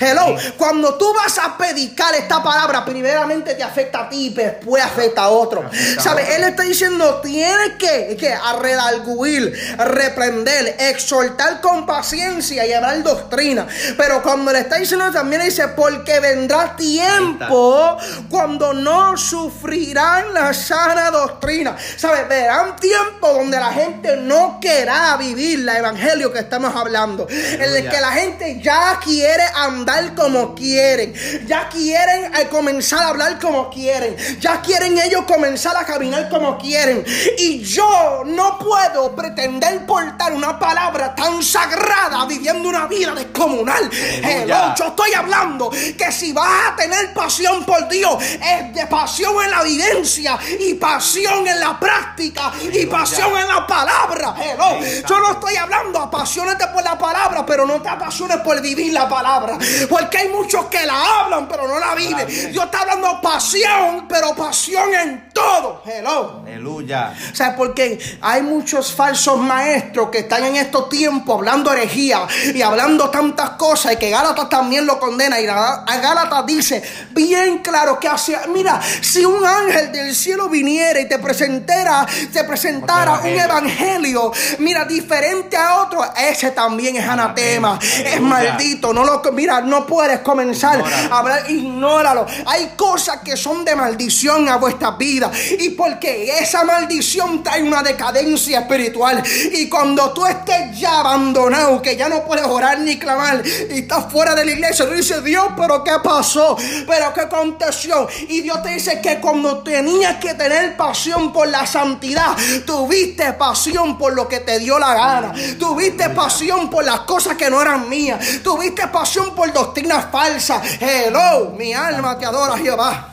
Hello, 0.00 0.36
cuando 0.56 0.94
tú 0.94 1.12
vas 1.12 1.38
a 1.38 1.58
predicar 1.58 2.14
esta 2.14 2.40
palabra, 2.40 2.84
primeramente 2.84 3.54
te 3.54 3.64
afecta 3.64 4.02
a 4.02 4.08
ti 4.08 4.26
y 4.26 4.30
después 4.30 4.82
afecta 4.82 5.22
a 5.22 5.28
otro. 5.28 5.68
¿Sabes? 5.98 6.28
Él 6.36 6.44
está 6.44 6.62
diciendo, 6.62 7.20
tienes 7.20 7.72
que, 7.78 8.16
que 8.16 8.32
redarguir, 8.60 9.52
reprender, 9.76 10.76
exhortar 10.78 11.60
con 11.60 11.84
paciencia 11.84 12.64
y 12.64 12.72
hablar 12.72 13.02
doctrina. 13.02 13.66
Pero 13.96 14.22
cuando 14.22 14.52
le 14.52 14.60
está 14.60 14.76
diciendo 14.76 15.10
también 15.10 15.42
dice, 15.42 15.66
porque 15.68 16.20
vendrá 16.20 16.76
tiempo 16.76 17.96
cuando 18.30 18.72
no 18.72 19.16
sufrirán 19.16 20.32
la 20.32 20.54
sana 20.54 21.10
doctrina. 21.10 21.76
¿Sabes? 21.96 22.28
Verán 22.28 22.76
tiempo 22.76 23.32
donde 23.32 23.58
la 23.58 23.72
gente 23.72 24.16
no 24.16 24.58
querrá 24.60 25.16
vivir 25.16 25.60
la 25.60 25.78
evangelio 25.78 26.32
que 26.32 26.38
estamos 26.38 26.74
hablando. 26.76 27.26
En 27.28 27.62
el 27.62 27.88
que 27.90 28.00
la 28.00 28.12
gente 28.12 28.60
ya 28.62 29.00
quiere 29.02 29.42
andar 29.56 29.87
como 30.14 30.54
quieren. 30.54 31.14
Ya 31.46 31.68
quieren 31.68 32.34
eh, 32.34 32.48
comenzar 32.50 33.02
a 33.02 33.08
hablar 33.08 33.38
como 33.38 33.70
quieren. 33.70 34.16
Ya 34.38 34.60
quieren 34.60 34.98
ellos 34.98 35.22
comenzar 35.26 35.76
a 35.76 35.84
caminar 35.84 36.28
como 36.28 36.58
quieren. 36.58 37.04
Y 37.38 37.62
yo 37.62 38.22
no 38.26 38.58
puedo 38.58 39.14
pretender 39.14 39.86
portar 39.86 40.32
una 40.32 40.58
palabra 40.58 41.14
tan 41.14 41.42
sagrada 41.42 42.26
viviendo 42.26 42.68
una 42.68 42.86
vida 42.86 43.14
descomunal. 43.14 43.88
Hello, 43.92 44.74
yo 44.76 44.88
estoy 44.88 45.12
hablando 45.14 45.70
que 45.70 46.12
si 46.12 46.32
vas 46.32 46.68
a 46.68 46.76
tener 46.76 47.14
pasión 47.14 47.64
por 47.64 47.88
Dios, 47.88 48.22
es 48.22 48.74
de 48.74 48.86
pasión 48.86 49.34
en 49.42 49.50
la 49.50 49.62
evidencia 49.62 50.38
y 50.60 50.74
pasión 50.74 51.46
en 51.46 51.60
la 51.60 51.78
práctica 51.78 52.52
y 52.72 52.84
pasión 52.86 53.36
en 53.38 53.48
la 53.48 53.66
palabra. 53.66 54.34
Hello, 54.38 54.78
yo 55.08 55.18
no 55.18 55.32
estoy 55.32 55.56
hablando 55.56 55.98
apasionate 55.98 56.66
por 56.68 56.84
la 56.84 56.98
palabra, 56.98 57.46
pero 57.46 57.64
no 57.66 57.80
te 57.80 57.88
apasiones 57.88 58.38
por 58.38 58.60
vivir 58.60 58.92
la 58.92 59.08
palabra. 59.08 59.58
Porque 59.88 60.18
hay 60.18 60.28
muchos 60.28 60.66
que 60.66 60.84
la 60.84 61.20
hablan, 61.20 61.48
pero 61.48 61.66
no 61.68 61.78
la 61.78 61.94
viven. 61.94 62.26
Yo 62.52 62.62
estoy 62.62 62.80
hablando 62.80 63.20
pasión, 63.20 64.06
pero 64.08 64.34
pasión 64.34 64.94
en 64.94 65.28
todo. 65.32 65.82
Hello. 65.84 66.42
Aleluya. 66.46 67.14
O 67.32 67.34
sea, 67.34 67.54
porque 67.56 67.98
hay 68.20 68.42
muchos 68.42 68.92
falsos 68.94 69.38
maestros 69.38 70.10
que 70.10 70.18
están 70.18 70.44
en 70.44 70.56
estos 70.56 70.88
tiempos 70.88 71.36
hablando 71.36 71.72
herejía 71.72 72.26
y 72.54 72.62
hablando 72.62 73.10
tantas 73.10 73.50
cosas 73.50 73.92
y 73.92 73.96
que 73.96 74.10
Gálatas 74.10 74.48
también 74.48 74.86
lo 74.86 74.98
condena 74.98 75.40
y 75.40 75.46
a 75.46 75.84
Gálatas 76.00 76.46
dice 76.46 76.82
bien 77.10 77.58
claro 77.58 77.98
que 77.98 78.08
hace, 78.08 78.36
mira, 78.48 78.80
si 79.00 79.24
un 79.24 79.44
ángel 79.44 79.92
del 79.92 80.14
cielo 80.14 80.48
viniera 80.48 81.00
y 81.00 81.08
te 81.08 81.18
presentara, 81.18 82.06
te 82.32 82.44
presentara 82.44 83.20
un 83.20 83.26
evangelio. 83.26 84.32
mira, 84.58 84.84
diferente 84.84 85.56
a 85.56 85.82
otro, 85.82 86.04
ese 86.16 86.50
también 86.52 86.96
es 86.96 87.06
anatema, 87.08 87.72
Anatema. 87.72 88.14
es 88.14 88.20
maldito, 88.20 88.92
no 88.92 89.04
lo, 89.04 89.22
mira, 89.32 89.60
no 89.68 89.86
puedes 89.86 90.20
comenzar 90.20 90.78
Ignóralo. 90.78 91.14
a 91.14 91.18
hablar, 91.18 91.50
ignóralo. 91.50 92.26
Hay 92.46 92.72
cosas 92.76 93.18
que 93.24 93.36
son 93.36 93.64
de 93.64 93.76
maldición 93.76 94.48
a 94.48 94.56
vuestras 94.56 94.96
vidas. 94.98 95.30
Y 95.58 95.70
porque 95.70 96.38
esa 96.38 96.64
maldición 96.64 97.42
trae 97.42 97.62
una 97.62 97.82
decadencia 97.82 98.60
espiritual. 98.60 99.22
Y 99.52 99.68
cuando 99.68 100.12
tú 100.12 100.26
estés 100.26 100.78
ya 100.78 101.00
abandonado, 101.00 101.80
que 101.82 101.96
ya 101.96 102.08
no 102.08 102.24
puedes 102.24 102.44
orar 102.44 102.80
ni 102.80 102.98
clamar, 102.98 103.42
y 103.46 103.80
estás 103.80 104.10
fuera 104.10 104.34
de 104.34 104.44
la 104.44 104.52
iglesia, 104.52 104.86
tú 104.86 104.94
dices, 104.94 105.22
Dios, 105.22 105.46
pero 105.56 105.84
¿qué 105.84 105.92
pasó? 106.02 106.56
¿Pero 106.86 107.12
qué 107.14 107.20
aconteció? 107.22 108.08
Y 108.28 108.40
Dios 108.40 108.62
te 108.62 108.70
dice 108.70 109.00
que 109.00 109.18
cuando 109.20 109.58
tenías 109.58 110.16
que 110.16 110.34
tener 110.34 110.76
pasión 110.76 111.32
por 111.32 111.48
la 111.48 111.66
santidad, 111.66 112.36
tuviste 112.66 113.32
pasión 113.34 113.98
por 113.98 114.14
lo 114.14 114.28
que 114.28 114.40
te 114.40 114.58
dio 114.58 114.78
la 114.78 114.94
gana. 114.94 115.32
Tuviste 115.58 116.10
pasión 116.10 116.70
por 116.70 116.84
las 116.84 117.00
cosas 117.00 117.36
que 117.36 117.50
no 117.50 117.60
eran 117.60 117.88
mías. 117.88 118.18
Tuviste 118.42 118.86
pasión 118.88 119.34
por 119.34 119.52
doctrinas 119.58 120.06
falsas. 120.10 120.62
Hello, 120.80 121.50
mi 121.58 121.72
alma 121.72 122.18
te 122.18 122.26
adora, 122.26 122.56
Jehová. 122.56 123.08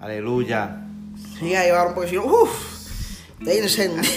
Aleluya. 0.00 0.76
Sí, 1.38 1.54
ahí 1.54 1.70
va 1.70 1.86
un 1.86 1.94
poquito. 1.94 2.24
Uf, 2.24 2.50
te 3.44 3.58
encendí. 3.58 4.08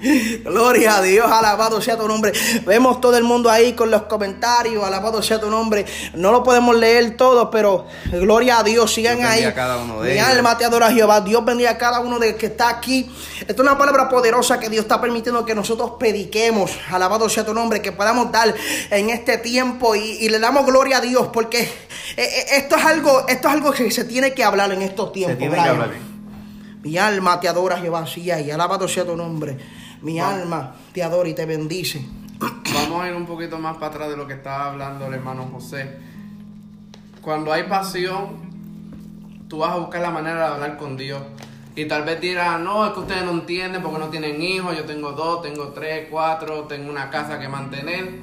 Gloria 0.44 0.96
a 0.98 1.02
Dios, 1.02 1.30
alabado 1.30 1.80
sea 1.80 1.96
tu 1.96 2.06
nombre. 2.06 2.32
Vemos 2.64 3.00
todo 3.00 3.16
el 3.16 3.24
mundo 3.24 3.50
ahí 3.50 3.72
con 3.72 3.90
los 3.90 4.02
comentarios, 4.02 4.84
alabado 4.84 5.22
sea 5.22 5.40
tu 5.40 5.50
nombre. 5.50 5.84
No 6.14 6.30
lo 6.32 6.42
podemos 6.42 6.76
leer 6.76 7.16
todo, 7.16 7.50
pero 7.50 7.86
gloria 8.10 8.58
a 8.58 8.62
Dios, 8.62 8.92
sigan 8.92 9.18
Dios 9.18 9.28
ahí. 9.30 9.42
bendiga 9.44 9.50
a 9.50 9.66
cada 9.66 9.76
uno 9.78 10.00
de 10.02 10.12
Mi 10.12 10.18
ellos. 10.18 10.28
alma 10.28 10.56
te 10.56 10.64
adora 10.64 10.92
Jehová. 10.92 11.20
Dios 11.20 11.44
bendiga 11.44 11.70
a 11.70 11.78
cada 11.78 12.00
uno 12.00 12.18
de 12.18 12.36
que 12.36 12.46
está 12.46 12.68
aquí. 12.68 13.10
Esta 13.40 13.52
es 13.52 13.58
una 13.60 13.76
palabra 13.76 14.08
poderosa 14.08 14.60
que 14.60 14.68
Dios 14.68 14.82
está 14.84 15.00
permitiendo 15.00 15.44
que 15.44 15.54
nosotros 15.54 15.92
prediquemos. 15.98 16.70
Alabado 16.90 17.28
sea 17.28 17.44
tu 17.44 17.54
nombre, 17.54 17.82
que 17.82 17.92
podamos 17.92 18.30
dar 18.30 18.54
en 18.90 19.10
este 19.10 19.38
tiempo 19.38 19.94
y, 19.96 20.00
y 20.00 20.28
le 20.28 20.38
damos 20.38 20.64
gloria 20.66 20.98
a 20.98 21.00
Dios 21.00 21.28
porque 21.32 21.62
eh, 21.62 21.68
eh, 22.16 22.46
esto 22.56 22.76
es 22.76 22.84
algo, 22.84 23.26
esto 23.28 23.48
es 23.48 23.54
algo 23.54 23.72
que 23.72 23.90
se 23.90 24.04
tiene 24.04 24.32
que 24.32 24.44
hablar 24.44 24.72
en 24.72 24.82
estos 24.82 25.12
tiempos. 25.12 25.38
Mi 26.82 26.96
alma 26.96 27.40
te 27.40 27.48
adora, 27.48 27.76
Jehová, 27.78 28.06
sí, 28.06 28.22
y 28.22 28.50
alabado 28.50 28.86
sea 28.86 29.04
tu 29.04 29.16
nombre. 29.16 29.58
Mi 30.02 30.20
alma 30.20 30.74
te 30.92 31.02
adora 31.02 31.28
y 31.28 31.34
te 31.34 31.46
bendice. 31.46 32.04
Vamos 32.74 33.02
a 33.02 33.08
ir 33.08 33.16
un 33.16 33.26
poquito 33.26 33.58
más 33.58 33.76
para 33.76 33.88
atrás 33.88 34.10
de 34.10 34.16
lo 34.16 34.26
que 34.26 34.34
estaba 34.34 34.66
hablando 34.66 35.06
el 35.06 35.14
hermano 35.14 35.48
José. 35.52 35.98
Cuando 37.20 37.52
hay 37.52 37.64
pasión, 37.64 38.48
tú 39.48 39.58
vas 39.58 39.72
a 39.72 39.76
buscar 39.76 40.00
la 40.00 40.10
manera 40.10 40.38
de 40.38 40.54
hablar 40.54 40.76
con 40.76 40.96
Dios. 40.96 41.20
Y 41.74 41.86
tal 41.86 42.04
vez 42.04 42.20
dirás, 42.20 42.60
no, 42.60 42.86
es 42.86 42.92
que 42.92 43.00
ustedes 43.00 43.24
no 43.24 43.32
entienden 43.32 43.82
porque 43.82 43.98
no 43.98 44.08
tienen 44.08 44.40
hijos, 44.42 44.76
yo 44.76 44.84
tengo 44.84 45.12
dos, 45.12 45.42
tengo 45.42 45.68
tres, 45.68 46.08
cuatro, 46.10 46.64
tengo 46.64 46.90
una 46.90 47.10
casa 47.10 47.38
que 47.38 47.48
mantener. 47.48 48.20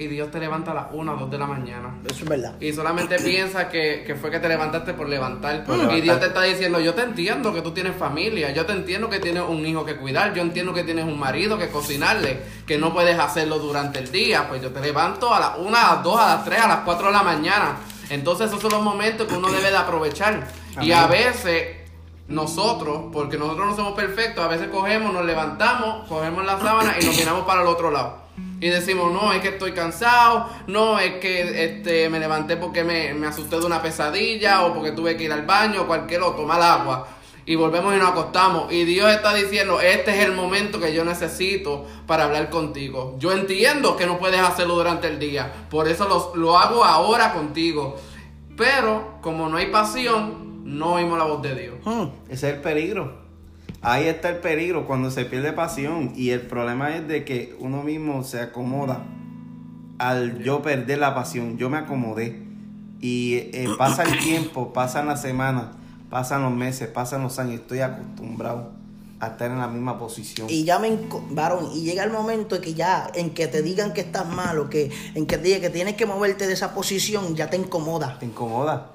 Y 0.00 0.06
Dios 0.06 0.30
te 0.30 0.40
levanta 0.40 0.70
a 0.70 0.74
las 0.74 0.86
una 0.92 1.12
o 1.12 1.18
dos 1.18 1.30
de 1.30 1.36
la 1.36 1.46
mañana. 1.46 1.94
Eso 2.06 2.22
es 2.22 2.28
verdad. 2.28 2.54
Y 2.58 2.72
solamente 2.72 3.18
piensa 3.22 3.68
que, 3.68 4.02
que 4.06 4.14
fue 4.14 4.30
que 4.30 4.38
te 4.38 4.48
levantaste 4.48 4.94
por 4.94 5.06
levantar. 5.06 5.62
Por 5.66 5.74
y 5.74 5.78
levantar. 5.78 6.02
Dios 6.02 6.20
te 6.20 6.26
está 6.28 6.42
diciendo, 6.42 6.80
yo 6.80 6.94
te 6.94 7.02
entiendo 7.02 7.52
que 7.52 7.60
tú 7.60 7.72
tienes 7.72 7.94
familia, 7.94 8.50
yo 8.50 8.64
te 8.64 8.72
entiendo 8.72 9.10
que 9.10 9.18
tienes 9.18 9.42
un 9.46 9.66
hijo 9.66 9.84
que 9.84 9.96
cuidar, 9.96 10.32
yo 10.32 10.40
entiendo 10.40 10.72
que 10.72 10.84
tienes 10.84 11.04
un 11.04 11.18
marido 11.18 11.58
que 11.58 11.68
cocinarle, 11.68 12.40
que 12.66 12.78
no 12.78 12.94
puedes 12.94 13.18
hacerlo 13.18 13.58
durante 13.58 13.98
el 13.98 14.10
día. 14.10 14.48
Pues 14.48 14.62
yo 14.62 14.70
te 14.70 14.80
levanto 14.80 15.34
a 15.34 15.38
las 15.38 15.58
una, 15.58 15.90
a 15.90 15.94
las 15.96 16.02
dos, 16.02 16.18
a 16.18 16.36
las 16.36 16.44
tres, 16.46 16.60
a 16.60 16.68
las 16.68 16.78
cuatro 16.78 17.08
de 17.08 17.12
la 17.12 17.22
mañana. 17.22 17.76
Entonces 18.08 18.46
esos 18.46 18.58
son 18.58 18.72
los 18.72 18.82
momentos 18.82 19.26
que 19.26 19.34
uno 19.34 19.52
debe 19.52 19.70
de 19.70 19.76
aprovechar. 19.76 20.48
Y 20.80 20.92
a 20.92 21.08
veces 21.08 21.76
nosotros, 22.26 23.10
porque 23.12 23.36
nosotros 23.36 23.66
no 23.66 23.76
somos 23.76 23.92
perfectos, 23.92 24.42
a 24.42 24.48
veces 24.48 24.68
cogemos, 24.68 25.12
nos 25.12 25.26
levantamos, 25.26 26.08
cogemos 26.08 26.42
la 26.46 26.58
sábana 26.58 26.96
y 26.98 27.04
nos 27.04 27.14
miramos 27.18 27.44
para 27.44 27.60
el 27.60 27.68
otro 27.68 27.90
lado. 27.90 28.30
Y 28.60 28.68
decimos, 28.68 29.10
no, 29.10 29.32
es 29.32 29.40
que 29.40 29.48
estoy 29.48 29.72
cansado, 29.72 30.50
no, 30.66 30.98
es 30.98 31.14
que 31.14 31.64
este, 31.64 32.10
me 32.10 32.20
levanté 32.20 32.58
porque 32.58 32.84
me, 32.84 33.14
me 33.14 33.26
asusté 33.26 33.58
de 33.58 33.64
una 33.64 33.80
pesadilla 33.80 34.64
o 34.64 34.74
porque 34.74 34.92
tuve 34.92 35.16
que 35.16 35.24
ir 35.24 35.32
al 35.32 35.46
baño 35.46 35.82
o 35.82 35.86
cualquier 35.86 36.22
o 36.22 36.32
tomar 36.32 36.60
agua. 36.60 37.08
Y 37.46 37.56
volvemos 37.56 37.94
y 37.94 37.98
nos 37.98 38.10
acostamos. 38.10 38.70
Y 38.70 38.84
Dios 38.84 39.10
está 39.10 39.34
diciendo, 39.34 39.80
este 39.80 40.10
es 40.10 40.26
el 40.26 40.32
momento 40.32 40.78
que 40.78 40.92
yo 40.92 41.06
necesito 41.06 41.86
para 42.06 42.24
hablar 42.24 42.50
contigo. 42.50 43.16
Yo 43.18 43.32
entiendo 43.32 43.96
que 43.96 44.04
no 44.04 44.18
puedes 44.18 44.40
hacerlo 44.40 44.74
durante 44.74 45.08
el 45.08 45.18
día. 45.18 45.50
Por 45.70 45.88
eso 45.88 46.06
lo, 46.06 46.36
lo 46.36 46.58
hago 46.58 46.84
ahora 46.84 47.32
contigo. 47.32 47.96
Pero 48.56 49.14
como 49.22 49.48
no 49.48 49.56
hay 49.56 49.66
pasión, 49.66 50.50
no 50.64 50.94
oímos 50.94 51.18
la 51.18 51.24
voz 51.24 51.40
de 51.40 51.54
Dios. 51.54 51.74
Ese 52.28 52.50
es 52.50 52.54
el 52.54 52.60
peligro. 52.60 53.19
Ahí 53.82 54.06
está 54.06 54.28
el 54.30 54.36
peligro 54.36 54.86
cuando 54.86 55.10
se 55.10 55.24
pierde 55.24 55.52
pasión. 55.52 56.12
Y 56.14 56.30
el 56.30 56.42
problema 56.42 56.96
es 56.96 57.06
de 57.08 57.24
que 57.24 57.56
uno 57.60 57.82
mismo 57.82 58.22
se 58.24 58.40
acomoda 58.40 59.04
al 59.98 60.42
yo 60.42 60.62
perder 60.62 60.98
la 60.98 61.14
pasión. 61.14 61.58
Yo 61.58 61.70
me 61.70 61.78
acomodé. 61.78 62.42
Y 63.00 63.34
eh, 63.54 63.68
pasa 63.78 64.02
el 64.02 64.18
tiempo, 64.18 64.72
pasan 64.74 65.06
las 65.06 65.22
semanas, 65.22 65.68
pasan 66.10 66.42
los 66.42 66.52
meses, 66.52 66.88
pasan 66.88 67.22
los 67.22 67.38
años. 67.38 67.60
Estoy 67.60 67.80
acostumbrado 67.80 68.79
a 69.20 69.28
estar 69.28 69.50
en 69.50 69.58
la 69.58 69.68
misma 69.68 69.98
posición. 69.98 70.46
Y 70.48 70.64
ya 70.64 70.78
me 70.78 70.98
varón, 71.30 71.70
y 71.74 71.82
llega 71.82 72.02
el 72.04 72.10
momento 72.10 72.56
en 72.56 72.62
que 72.62 72.72
ya, 72.74 73.10
en 73.14 73.30
que 73.34 73.46
te 73.48 73.60
digan 73.60 73.92
que 73.92 74.00
estás 74.00 74.26
malo, 74.26 74.70
que, 74.70 74.90
en 75.14 75.26
que 75.26 75.36
te 75.36 75.42
digan 75.44 75.60
que 75.60 75.70
tienes 75.70 75.94
que 75.94 76.06
moverte 76.06 76.46
de 76.46 76.54
esa 76.54 76.72
posición, 76.74 77.36
ya 77.36 77.50
te 77.50 77.56
incomoda. 77.56 78.18
Te 78.18 78.24
incomoda. 78.26 78.92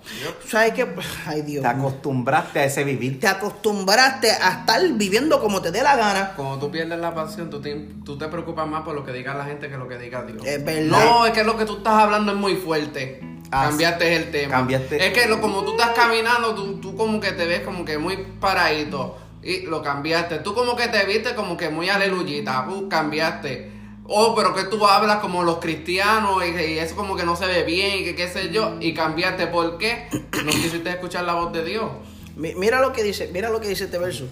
¿Sabes 0.47 0.73
qué? 0.73 0.87
Ay 1.27 1.43
Dios. 1.43 1.61
Te 1.61 1.67
acostumbraste 1.67 2.59
a 2.59 2.65
ese 2.65 2.83
vivir. 2.83 3.19
Te 3.19 3.27
acostumbraste 3.27 4.31
a 4.31 4.59
estar 4.61 4.81
viviendo 4.93 5.39
como 5.39 5.61
te 5.61 5.71
dé 5.71 5.83
la 5.83 5.95
gana. 5.95 6.33
Cuando 6.35 6.57
tú 6.57 6.71
pierdes 6.71 6.97
la 6.99 7.13
pasión, 7.13 7.49
tú 7.49 7.61
te, 7.61 7.75
tú 8.03 8.17
te 8.17 8.27
preocupas 8.27 8.67
más 8.67 8.83
por 8.83 8.95
lo 8.95 9.05
que 9.05 9.11
diga 9.11 9.35
la 9.35 9.45
gente 9.45 9.69
que 9.69 9.77
lo 9.77 9.87
que 9.87 9.97
diga 9.97 10.23
Dios. 10.23 10.43
Es 10.45 10.63
verdad. 10.65 10.87
No, 10.89 11.25
es 11.27 11.33
que 11.33 11.43
lo 11.43 11.55
que 11.55 11.65
tú 11.65 11.77
estás 11.77 11.93
hablando 11.93 12.31
es 12.31 12.37
muy 12.37 12.55
fuerte. 12.55 13.21
Ah, 13.51 13.67
Cambiaste 13.69 14.15
el 14.15 14.31
tema. 14.31 14.55
cambiaste. 14.55 15.05
Es 15.05 15.13
que 15.13 15.29
lo, 15.29 15.39
como 15.39 15.63
tú 15.63 15.71
estás 15.71 15.91
caminando, 15.91 16.55
tú, 16.55 16.81
tú 16.81 16.95
como 16.97 17.19
que 17.19 17.31
te 17.31 17.45
ves 17.45 17.61
como 17.61 17.85
que 17.85 17.97
muy 17.99 18.17
paradito. 18.39 19.17
Y 19.45 19.61
lo 19.67 19.81
cambiaste. 19.83 20.39
Tú 20.39 20.53
como 20.55 20.75
que 20.75 20.87
te 20.87 21.05
viste 21.05 21.35
como 21.35 21.55
que 21.55 21.69
muy 21.69 21.87
aleluyita. 21.87 22.67
Uh, 22.67 22.89
cambiaste. 22.89 23.71
Oh, 24.07 24.35
pero 24.35 24.53
que 24.55 24.63
tú 24.65 24.85
hablas 24.85 25.17
como 25.19 25.43
los 25.43 25.59
cristianos 25.59 26.43
y, 26.45 26.49
y 26.59 26.79
eso 26.79 26.95
como 26.95 27.15
que 27.15 27.23
no 27.23 27.35
se 27.35 27.45
ve 27.45 27.63
bien 27.63 27.99
y 28.01 28.03
que 28.03 28.15
qué 28.15 28.27
sé 28.27 28.49
yo. 28.51 28.75
Y 28.79 28.93
cambiaste. 28.93 29.47
¿Por 29.47 29.77
qué? 29.77 30.07
No 30.43 30.51
quisiste 30.51 30.89
escuchar 30.89 31.23
la 31.25 31.35
voz 31.35 31.53
de 31.53 31.63
Dios. 31.63 31.89
Mi- 32.35 32.55
Mira 32.55 32.81
lo 32.81 32.91
que 32.91 33.03
dice, 33.03 33.29
mira 33.31 33.49
lo 33.49 33.61
que 33.61 33.67
dice 33.69 33.85
este 33.85 33.97
verso. 33.99 34.25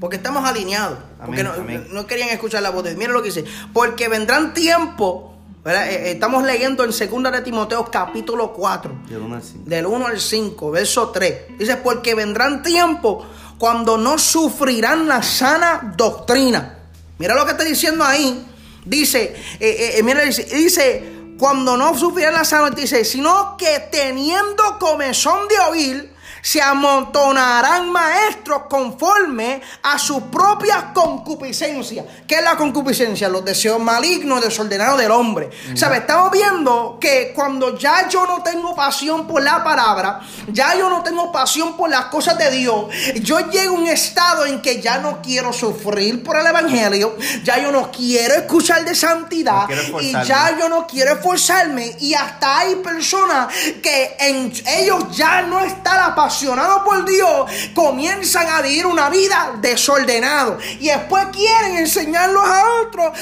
Porque 0.00 0.16
estamos 0.16 0.44
alineados. 0.48 0.98
Porque 1.24 1.40
Amén, 1.40 1.44
no, 1.56 1.62
amén. 1.62 1.86
no 1.90 2.06
querían 2.06 2.28
escuchar 2.28 2.62
la 2.62 2.70
voz 2.70 2.84
de 2.84 2.90
Dios. 2.90 2.98
Mira 2.98 3.12
lo 3.12 3.20
que 3.22 3.28
dice. 3.30 3.44
Porque 3.72 4.08
vendrán 4.08 4.52
tiempos. 4.54 5.32
¿verdad? 5.64 5.90
Eh, 5.90 5.94
eh, 6.08 6.10
estamos 6.12 6.44
leyendo 6.44 6.84
en 6.84 6.90
2 6.90 7.32
de 7.32 7.40
Timoteo 7.42 7.84
capítulo 7.90 8.52
4. 8.52 8.92
Del 9.08 9.18
uno 9.22 9.34
al 9.36 9.42
cinco. 9.42 9.64
Del 9.68 9.86
1 9.86 10.06
al 10.06 10.20
5, 10.20 10.70
verso 10.70 11.08
3. 11.10 11.58
Dice, 11.58 11.76
porque 11.78 12.14
vendrán 12.14 12.62
tiempos 12.62 13.26
cuando 13.58 13.98
no 13.98 14.18
sufrirán 14.18 15.08
la 15.08 15.22
sana 15.22 15.94
doctrina. 15.96 16.78
Mira 17.18 17.34
lo 17.34 17.44
que 17.44 17.52
está 17.52 17.64
diciendo 17.64 18.04
ahí. 18.04 18.46
Dice, 18.84 19.22
eh, 19.22 19.36
eh, 19.60 19.92
eh, 19.96 20.02
mira, 20.02 20.22
dice, 20.22 20.44
dice, 20.44 21.34
cuando 21.38 21.76
no 21.76 21.96
sufrirán 21.98 22.34
la 22.34 22.44
sana 22.44 22.66
doctrina, 22.66 22.82
dice, 22.82 23.04
sino 23.04 23.56
que 23.56 23.88
teniendo 23.90 24.78
comezón 24.78 25.48
de 25.48 25.58
oír, 25.58 26.17
se 26.48 26.62
amontonarán 26.62 27.90
maestros 27.92 28.62
conforme 28.70 29.60
a 29.82 29.98
sus 29.98 30.22
propias 30.22 30.82
concupiscencias. 30.94 32.06
¿Qué 32.26 32.36
es 32.36 32.42
la 32.42 32.56
concupiscencia? 32.56 33.28
Los 33.28 33.44
deseos 33.44 33.78
malignos, 33.78 34.40
desordenados 34.40 34.98
del 34.98 35.10
hombre. 35.10 35.50
¿Sabes? 35.74 36.00
Estamos 36.00 36.32
viendo 36.32 36.96
que 36.98 37.34
cuando 37.34 37.76
ya 37.76 38.08
yo 38.08 38.24
no 38.26 38.42
tengo 38.42 38.74
pasión 38.74 39.26
por 39.26 39.42
la 39.42 39.62
palabra, 39.62 40.20
ya 40.50 40.74
yo 40.74 40.88
no 40.88 41.02
tengo 41.02 41.30
pasión 41.30 41.76
por 41.76 41.90
las 41.90 42.06
cosas 42.06 42.38
de 42.38 42.50
Dios, 42.50 42.86
yo 43.20 43.40
llego 43.50 43.76
a 43.76 43.80
un 43.80 43.86
estado 43.86 44.46
en 44.46 44.62
que 44.62 44.80
ya 44.80 44.96
no 45.00 45.20
quiero 45.20 45.52
sufrir 45.52 46.22
por 46.22 46.38
el 46.38 46.46
evangelio, 46.46 47.14
ya 47.44 47.58
yo 47.58 47.70
no 47.70 47.90
quiero 47.90 48.34
escuchar 48.36 48.86
de 48.86 48.94
santidad 48.94 49.68
No 49.90 50.00
y 50.00 50.12
ya 50.12 50.56
yo 50.58 50.70
no 50.70 50.86
quiero 50.86 51.12
esforzarme 51.12 51.94
y 52.00 52.14
hasta 52.14 52.60
hay 52.60 52.76
personas 52.76 53.48
que 53.82 54.16
en 54.18 54.50
ellos 54.66 55.14
ya 55.14 55.42
no 55.42 55.60
están 55.60 55.98
apasionados 56.38 56.82
por 56.84 57.04
Dios, 57.04 57.50
comienzan 57.74 58.46
a 58.48 58.62
vivir 58.62 58.86
una 58.86 59.08
vida 59.10 59.54
desordenado 59.60 60.58
y 60.78 60.86
después 60.86 61.26
quieren 61.32 61.76
enseñarlos 61.78 62.44
a 62.44 62.64
otros 62.82 63.12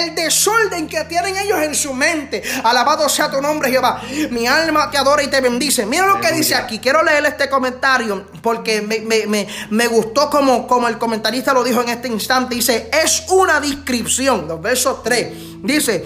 el 0.00 0.14
desorden 0.14 0.88
que 0.88 1.04
tienen 1.04 1.36
ellos 1.36 1.58
en 1.60 1.74
su 1.74 1.92
mente. 1.92 2.42
Alabado 2.64 3.08
sea 3.08 3.30
tu 3.30 3.40
nombre, 3.42 3.70
Jehová. 3.70 4.00
Mi 4.30 4.46
alma 4.46 4.90
te 4.90 4.96
adora 4.98 5.22
y 5.22 5.28
te 5.28 5.40
bendice. 5.40 5.84
Mira 5.84 6.06
lo 6.06 6.18
que 6.20 6.32
dice 6.32 6.54
aquí. 6.54 6.78
Quiero 6.78 7.02
leer 7.02 7.24
este 7.26 7.48
comentario 7.50 8.26
porque 8.42 8.80
me, 8.80 9.00
me- 9.00 9.26
me- 9.26 9.46
me 9.70 9.86
gustó 9.88 10.30
como, 10.30 10.66
como 10.66 10.88
el 10.88 10.96
comentarista 10.98 11.52
lo 11.52 11.62
dijo 11.62 11.82
en 11.82 11.90
este 11.90 12.08
instante. 12.08 12.54
Dice, 12.54 12.90
es 13.04 13.24
una 13.28 13.60
descripción, 13.60 14.48
los 14.48 14.60
versos 14.62 15.02
3. 15.02 15.62
Dice, 15.62 16.04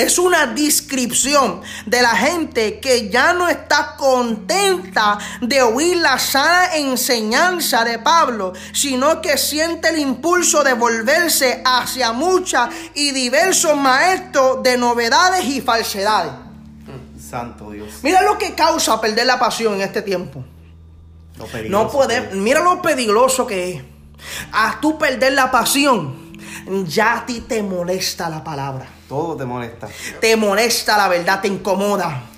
es 0.00 0.18
una 0.18 0.46
descripción 0.46 1.60
de 1.86 2.02
la 2.02 2.16
gente 2.16 2.80
que 2.80 3.10
ya 3.10 3.32
no 3.32 3.48
está 3.48 3.96
contenta 3.96 5.18
de 5.40 5.62
oír 5.62 5.98
la 5.98 6.18
sana 6.18 6.76
enseñanza 6.76 7.84
de 7.84 7.98
Pablo, 7.98 8.52
sino 8.72 9.20
que 9.20 9.36
siente 9.36 9.88
el 9.88 9.98
impulso 9.98 10.64
de 10.64 10.72
volverse 10.72 11.62
hacia 11.64 12.12
muchas 12.12 12.70
y 12.94 13.12
diversos 13.12 13.76
maestros 13.76 14.62
de 14.62 14.76
novedades 14.76 15.44
y 15.44 15.60
falsedades. 15.60 16.32
Santo 17.30 17.70
Dios. 17.70 18.00
Mira 18.02 18.22
lo 18.22 18.38
que 18.38 18.54
causa 18.54 19.00
perder 19.00 19.26
la 19.26 19.38
pasión 19.38 19.74
en 19.74 19.82
este 19.82 20.02
tiempo. 20.02 20.44
Lo 21.68 21.88
No 21.88 22.04
es. 22.08 22.32
mira 22.32 22.60
lo 22.60 22.82
peligroso 22.82 23.46
que 23.46 23.72
es. 23.72 23.82
A 24.52 24.78
tú 24.80 24.98
perder 24.98 25.32
la 25.32 25.50
pasión, 25.50 26.32
ya 26.86 27.18
a 27.18 27.26
ti 27.26 27.40
te 27.40 27.62
molesta 27.62 28.28
la 28.28 28.44
palabra. 28.44 28.99
Todo 29.10 29.36
te 29.36 29.44
molesta. 29.44 29.88
Te 30.20 30.36
molesta 30.36 30.96
la 30.96 31.08
verdad, 31.08 31.40
te 31.40 31.48
incomoda. 31.48 32.29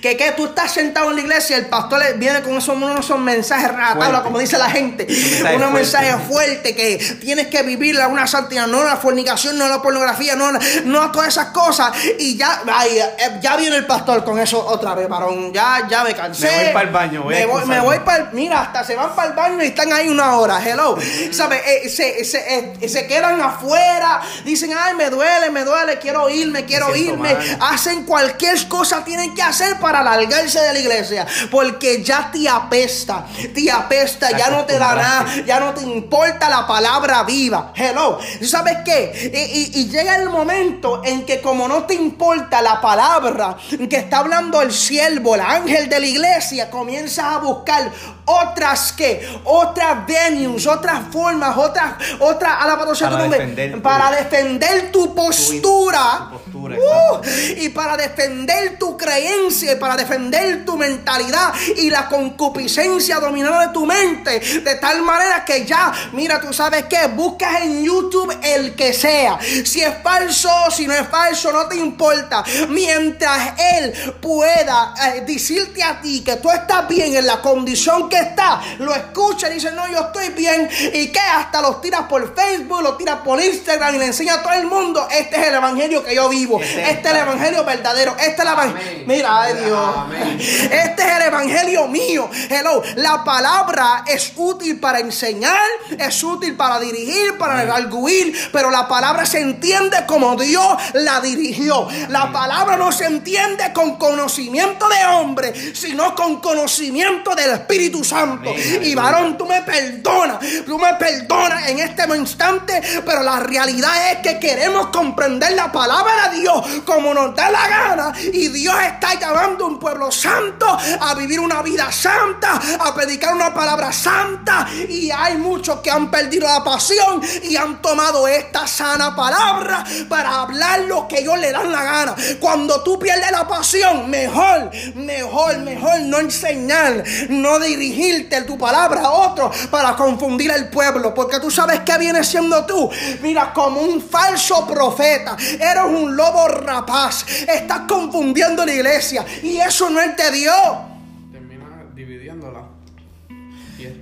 Que, 0.00 0.16
que 0.16 0.32
tú 0.32 0.46
estás 0.46 0.72
sentado 0.72 1.10
en 1.10 1.16
la 1.16 1.22
iglesia 1.22 1.56
y 1.56 1.60
el 1.60 1.66
pastor 1.66 2.00
viene 2.16 2.42
con 2.42 2.56
esos, 2.56 2.76
unos 2.76 3.18
mensajes 3.18 3.70
ratabla, 3.72 4.22
como 4.22 4.38
dice 4.38 4.56
la 4.56 4.70
gente. 4.70 5.06
mensaje 5.06 5.56
unos 5.56 5.70
fuerte. 5.70 5.72
mensajes 5.72 6.16
fuertes 6.28 6.76
que 6.76 7.16
tienes 7.20 7.48
que 7.48 7.62
vivirla, 7.62 8.08
una 8.08 8.26
santidad, 8.26 8.66
no 8.66 8.84
la 8.84 8.96
fornicación, 8.96 9.58
no 9.58 9.68
la 9.68 9.82
pornografía, 9.82 10.36
no, 10.36 10.52
no 10.84 11.10
todas 11.10 11.28
esas 11.28 11.46
cosas. 11.46 11.92
Y 12.18 12.36
ya, 12.36 12.62
ay, 12.72 12.98
eh, 12.98 13.38
ya 13.42 13.56
viene 13.56 13.76
el 13.76 13.86
pastor 13.86 14.24
con 14.24 14.38
eso 14.38 14.64
otra 14.64 14.94
vez, 14.94 15.08
varón. 15.08 15.52
Ya, 15.52 15.86
ya 15.88 16.04
me 16.04 16.14
cansé. 16.14 16.46
Me 16.46 16.64
voy 16.64 16.72
pa'l 16.72 16.90
baño, 16.90 17.22
voy 17.24 17.34
me 17.34 17.46
voy, 17.46 17.64
me 17.66 17.80
voy 17.80 17.98
pa'l- 17.98 18.28
Mira, 18.32 18.60
hasta 18.62 18.84
se 18.84 18.94
van 18.94 19.14
para 19.14 19.28
el 19.30 19.34
baño 19.34 19.62
y 19.62 19.66
están 19.66 19.92
ahí 19.92 20.08
una 20.08 20.36
hora. 20.36 20.60
Hello. 20.64 20.96
¿Sabes? 21.32 21.60
Eh, 21.66 21.88
se, 21.88 22.24
se, 22.24 22.38
eh, 22.80 22.88
se 22.88 23.06
quedan 23.06 23.40
afuera. 23.40 24.20
Dicen, 24.44 24.70
ay, 24.78 24.94
me 24.94 25.10
duele, 25.10 25.50
me 25.50 25.64
duele, 25.64 25.98
quiero 25.98 26.28
irme, 26.30 26.64
quiero 26.64 26.94
irme. 26.96 27.34
mal. 27.34 27.58
Hacen 27.60 28.04
cualquier 28.04 28.68
cosa 28.68 29.04
tienen 29.04 29.34
que 29.34 29.42
hacer 29.42 29.59
para 29.80 30.00
alargarse 30.00 30.60
de 30.60 30.72
la 30.72 30.78
iglesia. 30.78 31.26
Porque 31.50 32.02
ya 32.02 32.30
te 32.32 32.48
apesta. 32.48 33.26
Te 33.54 33.70
apesta, 33.70 34.36
ya 34.36 34.50
no 34.50 34.64
te 34.64 34.78
da 34.78 34.94
nada. 34.94 35.26
Ya 35.46 35.60
no 35.60 35.72
te 35.74 35.82
importa 35.82 36.48
la 36.48 36.66
palabra 36.66 37.22
viva. 37.24 37.72
Hello. 37.74 38.18
¿Sabes 38.42 38.78
qué? 38.84 39.30
Y, 39.32 39.78
y- 39.78 39.80
y 39.82 39.88
llega 39.88 40.16
el 40.16 40.28
momento 40.30 41.02
en 41.04 41.24
que 41.24 41.40
como 41.40 41.68
no 41.68 41.84
te 41.84 41.94
importa 41.94 42.60
la 42.62 42.80
palabra 42.80 43.56
que 43.88 43.96
está 43.96 44.18
hablando 44.18 44.60
el 44.62 44.72
siervo, 44.72 45.34
el 45.34 45.40
ángel 45.40 45.88
de 45.88 46.00
la 46.00 46.06
iglesia, 46.06 46.70
comienzas 46.70 47.24
a 47.24 47.38
buscar 47.38 47.90
otras 48.24 48.92
que, 48.92 49.28
otras 49.44 50.06
venues, 50.06 50.66
otras 50.66 51.00
formas, 51.12 51.56
otras, 51.56 51.94
otras, 52.20 52.52
alabado 52.60 52.94
sea 52.94 53.08
tu 53.08 53.14
Para 53.14 53.22
nombre, 53.24 53.38
defender 53.40 53.72
tu- 53.74 53.82
para 53.82 54.10
defender 54.12 54.92
tu 54.92 55.14
postura. 55.14 56.30
tu 56.49 56.49
Uh, 56.60 57.20
y 57.56 57.68
para 57.70 57.96
defender 57.96 58.78
tu 58.78 58.96
creencia, 58.96 59.72
y 59.72 59.76
para 59.76 59.96
defender 59.96 60.64
tu 60.64 60.76
mentalidad 60.76 61.54
y 61.76 61.90
la 61.90 62.08
concupiscencia 62.08 63.18
dominada 63.18 63.68
de 63.68 63.72
tu 63.72 63.86
mente, 63.86 64.40
de 64.40 64.74
tal 64.76 65.02
manera 65.02 65.44
que 65.44 65.64
ya, 65.64 65.92
mira, 66.12 66.40
tú 66.40 66.52
sabes 66.52 66.84
que 66.84 67.06
buscas 67.08 67.62
en 67.62 67.84
YouTube 67.84 68.36
el 68.42 68.74
que 68.74 68.92
sea. 68.92 69.38
Si 69.40 69.80
es 69.80 69.94
falso, 70.02 70.50
si 70.70 70.86
no 70.86 70.94
es 70.94 71.08
falso, 71.08 71.52
no 71.52 71.66
te 71.66 71.76
importa. 71.76 72.44
Mientras 72.68 73.54
Él 73.58 74.16
pueda 74.20 74.94
eh, 75.06 75.22
decirte 75.26 75.82
a 75.82 76.00
ti 76.00 76.22
que 76.22 76.36
tú 76.36 76.50
estás 76.50 76.86
bien 76.88 77.14
en 77.14 77.26
la 77.26 77.40
condición 77.40 78.08
que 78.08 78.18
estás, 78.18 78.78
lo 78.78 78.94
escucha 78.94 79.48
y 79.50 79.54
dice, 79.54 79.72
no, 79.72 79.88
yo 79.88 80.00
estoy 80.00 80.30
bien. 80.30 80.68
Y 80.92 81.08
que 81.08 81.20
hasta 81.20 81.62
los 81.62 81.80
tiras 81.80 82.02
por 82.02 82.34
Facebook, 82.34 82.82
los 82.82 82.98
tiras 82.98 83.20
por 83.24 83.42
Instagram 83.42 83.94
y 83.94 83.98
le 83.98 84.06
enseña 84.06 84.34
a 84.34 84.42
todo 84.42 84.52
el 84.52 84.66
mundo, 84.66 85.06
este 85.10 85.40
es 85.40 85.48
el 85.48 85.54
evangelio 85.54 86.04
que 86.04 86.14
yo 86.14 86.28
vivo. 86.28 86.49
Este 86.58 86.82
es- 86.82 86.88
Este 86.90 87.08
es 87.08 87.14
el 87.14 87.20
evangelio 87.20 87.64
verdadero. 87.64 88.16
Este 88.18 88.30
es 88.32 88.38
el 88.40 88.48
evangelio. 88.48 88.92
Amén. 88.92 89.04
Mira, 89.06 89.40
ay 89.42 89.54
Dios. 89.64 89.90
Amén. 89.96 90.38
Este 90.40 91.02
es 91.02 91.16
el 91.16 91.22
evangelio 91.22 91.86
mío. 91.88 92.30
Hello. 92.48 92.82
La 92.96 93.22
palabra 93.24 94.04
es 94.06 94.32
útil 94.36 94.78
para 94.80 94.98
enseñar, 95.00 95.60
es 95.98 96.22
útil 96.22 96.56
para 96.56 96.78
dirigir, 96.80 97.38
para 97.38 97.60
arguir, 97.74 98.34
pero 98.52 98.70
la 98.70 98.88
palabra 98.88 99.24
se 99.26 99.40
entiende 99.40 100.04
como 100.06 100.36
Dios 100.36 100.66
la 100.94 101.20
dirigió. 101.20 101.86
La 102.08 102.32
palabra 102.32 102.76
no 102.76 102.90
se 102.92 103.04
entiende 103.06 103.72
con 103.72 103.96
conocimiento 103.96 104.88
de 104.88 105.06
hombre, 105.06 105.74
sino 105.74 106.14
con 106.14 106.40
conocimiento 106.40 107.34
del 107.34 107.50
Espíritu 107.52 108.02
Santo. 108.04 108.50
Amén. 108.50 108.80
Y 108.82 108.94
varón, 108.94 109.36
tú 109.38 109.46
me 109.46 109.62
perdonas, 109.62 110.38
tú 110.66 110.78
me 110.78 110.94
perdonas 110.94 111.68
en 111.68 111.78
este 111.78 112.00
instante, 112.16 112.80
pero 113.04 113.22
la 113.22 113.38
realidad 113.40 114.10
es 114.12 114.18
que 114.18 114.38
queremos 114.40 114.88
comprender 114.88 115.52
la 115.52 115.70
palabra 115.70 116.28
de 116.32 116.39
Dios 116.40 116.64
como 116.84 117.12
nos 117.12 117.34
da 117.34 117.50
la 117.50 117.68
gana 117.68 118.12
y 118.32 118.48
Dios 118.48 118.74
está 118.82 119.14
llamando 119.18 119.64
a 119.64 119.68
un 119.68 119.78
pueblo 119.78 120.10
santo 120.10 120.66
a 121.00 121.14
vivir 121.14 121.38
una 121.40 121.62
vida 121.62 121.90
santa, 121.92 122.60
a 122.80 122.94
predicar 122.94 123.34
una 123.34 123.52
palabra 123.52 123.92
santa 123.92 124.66
y 124.88 125.10
hay 125.10 125.36
muchos 125.36 125.80
que 125.80 125.90
han 125.90 126.10
perdido 126.10 126.48
la 126.48 126.64
pasión 126.64 127.20
y 127.42 127.56
han 127.56 127.82
tomado 127.82 128.26
esta 128.26 128.66
sana 128.66 129.14
palabra 129.14 129.84
para 130.08 130.40
hablar 130.40 130.80
lo 130.82 131.06
que 131.06 131.20
ellos 131.20 131.38
le 131.38 131.52
dan 131.52 131.70
la 131.70 131.84
gana. 131.84 132.14
Cuando 132.38 132.82
tú 132.82 132.98
pierdes 132.98 133.30
la 133.30 133.46
pasión, 133.46 134.08
mejor, 134.08 134.70
mejor, 134.94 135.58
mejor 135.58 136.00
no 136.00 136.18
enseñar, 136.18 137.04
no 137.28 137.58
dirigirte 137.58 138.42
tu 138.42 138.56
palabra 138.56 139.02
a 139.02 139.10
otro 139.10 139.50
para 139.70 139.94
confundir 139.96 140.50
al 140.52 140.70
pueblo, 140.70 141.14
porque 141.14 141.40
tú 141.40 141.50
sabes 141.50 141.80
que 141.80 141.98
viene 141.98 142.24
siendo 142.24 142.64
tú. 142.64 142.90
Mira, 143.20 143.52
como 143.52 143.80
un 143.80 144.00
falso 144.00 144.66
profeta, 144.66 145.36
eres 145.58 145.84
un 145.84 146.16
lobo 146.16 146.29
rapaz, 146.48 147.24
estás 147.46 147.80
confundiendo 147.88 148.64
la 148.64 148.72
iglesia 148.72 149.24
y 149.42 149.58
eso 149.58 149.90
no 149.90 150.00
es 150.00 150.16
de 150.16 150.30
Dios. 150.30 150.89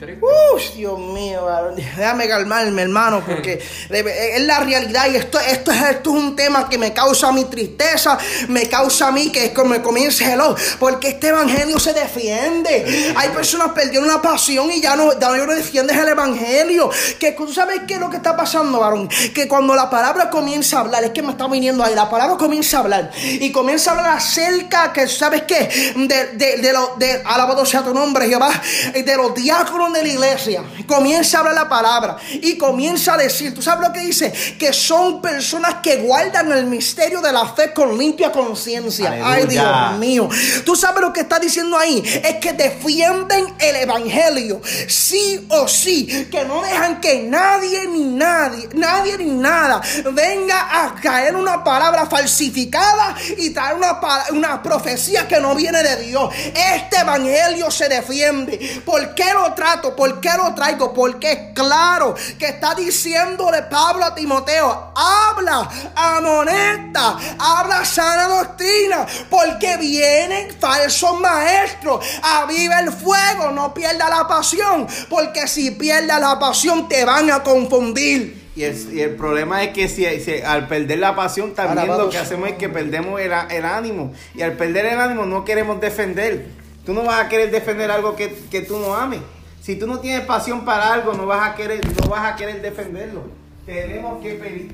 Uy, 0.00 0.62
Dios 0.76 0.98
mío, 0.98 1.44
varón. 1.44 1.74
déjame 1.74 2.28
calmarme, 2.28 2.82
hermano, 2.82 3.22
porque 3.26 3.60
es 3.90 4.42
la 4.42 4.60
realidad 4.60 5.10
y 5.10 5.16
esto, 5.16 5.40
esto, 5.40 5.72
es, 5.72 5.82
esto 5.82 6.10
es 6.10 6.22
un 6.22 6.36
tema 6.36 6.68
que 6.68 6.78
me 6.78 6.92
causa 6.92 7.32
mi 7.32 7.44
tristeza, 7.46 8.16
me 8.48 8.68
causa 8.68 9.08
a 9.08 9.12
mí 9.12 9.30
que 9.32 9.52
me 9.64 9.82
comience 9.82 10.32
el 10.32 10.38
porque 10.78 11.08
este 11.08 11.28
evangelio 11.28 11.80
se 11.80 11.92
defiende. 11.92 13.12
Hay 13.16 13.30
personas 13.30 13.70
perdieron 13.72 14.06
la 14.06 14.22
pasión 14.22 14.70
y 14.70 14.80
ya 14.80 14.94
no, 14.94 15.18
ya 15.18 15.30
no 15.30 15.54
defiendes 15.54 15.96
el 15.96 16.08
evangelio. 16.08 16.90
Que 17.18 17.32
tú 17.32 17.52
sabes 17.52 17.80
qué 17.86 17.94
es 17.94 18.00
lo 18.00 18.08
que 18.08 18.18
está 18.18 18.36
pasando, 18.36 18.78
varón, 18.78 19.08
que 19.08 19.48
cuando 19.48 19.74
la 19.74 19.90
palabra 19.90 20.30
comienza 20.30 20.78
a 20.78 20.80
hablar, 20.80 21.02
es 21.04 21.10
que 21.10 21.22
me 21.22 21.32
está 21.32 21.48
viniendo 21.48 21.82
ahí, 21.82 21.94
la 21.94 22.08
palabra 22.08 22.36
comienza 22.36 22.78
a 22.78 22.80
hablar 22.80 23.10
y 23.16 23.50
comienza 23.50 23.90
a 23.90 23.98
hablar 23.98 24.16
acerca 24.18 24.92
que, 24.92 25.08
¿sabes 25.08 25.42
qué? 25.42 25.94
De, 25.96 26.26
de, 26.34 26.58
de 26.58 26.72
lo, 26.72 26.94
de, 26.96 27.20
alabado 27.24 27.66
sea 27.66 27.82
tu 27.82 27.92
nombre, 27.92 28.28
Jehová, 28.28 28.50
de 28.92 29.16
los 29.16 29.34
diáconos 29.34 29.87
de 29.92 30.02
la 30.02 30.08
iglesia. 30.08 30.64
Comienza 30.86 31.38
a 31.38 31.40
hablar 31.40 31.54
la 31.54 31.68
palabra 31.68 32.16
y 32.30 32.56
comienza 32.56 33.14
a 33.14 33.16
decir, 33.16 33.54
¿tú 33.54 33.62
sabes 33.62 33.86
lo 33.86 33.92
que 33.92 34.00
dice? 34.00 34.32
Que 34.58 34.72
son 34.72 35.20
personas 35.20 35.76
que 35.82 35.96
guardan 35.96 36.52
el 36.52 36.66
misterio 36.66 37.20
de 37.20 37.32
la 37.32 37.46
fe 37.46 37.72
con 37.72 37.96
limpia 37.96 38.30
conciencia. 38.32 39.18
Ay. 39.22 39.46
Dios 39.46 39.98
mío. 39.98 40.28
¿Tú 40.64 40.76
sabes 40.76 41.00
lo 41.00 41.12
que 41.12 41.20
está 41.20 41.38
diciendo 41.38 41.76
ahí? 41.78 42.02
Es 42.24 42.36
que 42.36 42.52
defienden 42.52 43.54
el 43.58 43.76
evangelio, 43.76 44.60
sí 44.88 45.46
o 45.48 45.66
sí, 45.68 46.28
que 46.30 46.44
no 46.44 46.62
dejan 46.62 47.00
que 47.00 47.22
nadie 47.22 47.86
ni 47.88 48.04
nadie, 48.04 48.68
nadie 48.74 49.18
ni 49.18 49.30
nada 49.30 49.80
venga 50.12 50.84
a 50.84 50.94
caer 50.94 51.36
una 51.36 51.62
palabra 51.62 52.06
falsificada 52.06 53.16
y 53.36 53.50
traer 53.50 53.76
una, 53.76 53.98
una 54.30 54.62
profecía 54.62 55.26
que 55.26 55.40
no 55.40 55.54
viene 55.54 55.82
de 55.82 56.04
Dios. 56.04 56.32
Este 56.74 56.98
evangelio 56.98 57.70
se 57.70 57.88
defiende. 57.88 58.82
¿Por 58.84 59.14
qué 59.14 59.32
lo 59.32 59.54
¿Por 59.82 60.20
qué 60.20 60.30
lo 60.36 60.54
traigo? 60.54 60.92
Porque 60.92 61.32
es 61.32 61.38
claro 61.54 62.14
que 62.38 62.46
está 62.46 62.74
diciéndole 62.74 63.62
Pablo 63.62 64.04
a 64.04 64.14
Timoteo, 64.14 64.92
habla, 64.94 65.68
amonesta, 65.94 67.16
habla 67.38 67.84
sana 67.84 68.28
doctrina, 68.28 69.06
porque 69.30 69.76
vienen 69.76 70.50
falsos 70.58 71.20
maestros. 71.20 72.04
Aviva 72.22 72.80
el 72.80 72.92
fuego, 72.92 73.50
no 73.50 73.72
pierda 73.72 74.08
la 74.08 74.26
pasión, 74.26 74.86
porque 75.08 75.46
si 75.46 75.70
pierdas 75.72 76.20
la 76.20 76.38
pasión 76.38 76.88
te 76.88 77.04
van 77.04 77.30
a 77.30 77.42
confundir. 77.42 78.48
Y 78.56 78.64
el, 78.64 78.92
y 78.92 79.02
el 79.02 79.14
problema 79.14 79.62
es 79.62 79.72
que 79.72 79.88
si, 79.88 80.04
si 80.20 80.42
al 80.42 80.66
perder 80.66 80.98
la 80.98 81.14
pasión 81.14 81.54
también 81.54 81.86
lo 81.86 82.10
que 82.10 82.18
hacemos 82.18 82.48
es 82.48 82.56
que 82.56 82.68
perdemos 82.68 83.20
el, 83.20 83.32
el 83.50 83.64
ánimo. 83.64 84.12
Y 84.34 84.42
al 84.42 84.54
perder 84.54 84.86
el 84.86 84.98
ánimo 84.98 85.26
no 85.26 85.44
queremos 85.44 85.80
defender. 85.80 86.46
Tú 86.84 86.92
no 86.92 87.04
vas 87.04 87.24
a 87.24 87.28
querer 87.28 87.52
defender 87.52 87.90
algo 87.90 88.16
que, 88.16 88.34
que 88.50 88.62
tú 88.62 88.78
no 88.78 88.96
ames. 88.96 89.20
Si 89.68 89.76
tú 89.76 89.86
no 89.86 90.00
tienes 90.00 90.22
pasión 90.22 90.64
para 90.64 90.94
algo, 90.94 91.12
no 91.12 91.26
vas 91.26 91.46
a 91.46 91.54
querer, 91.54 91.82
no 92.00 92.08
vas 92.08 92.24
a 92.32 92.36
querer 92.36 92.62
defenderlo. 92.62 93.24
Tenemos 93.66 94.22
que 94.22 94.32
pedir. 94.32 94.72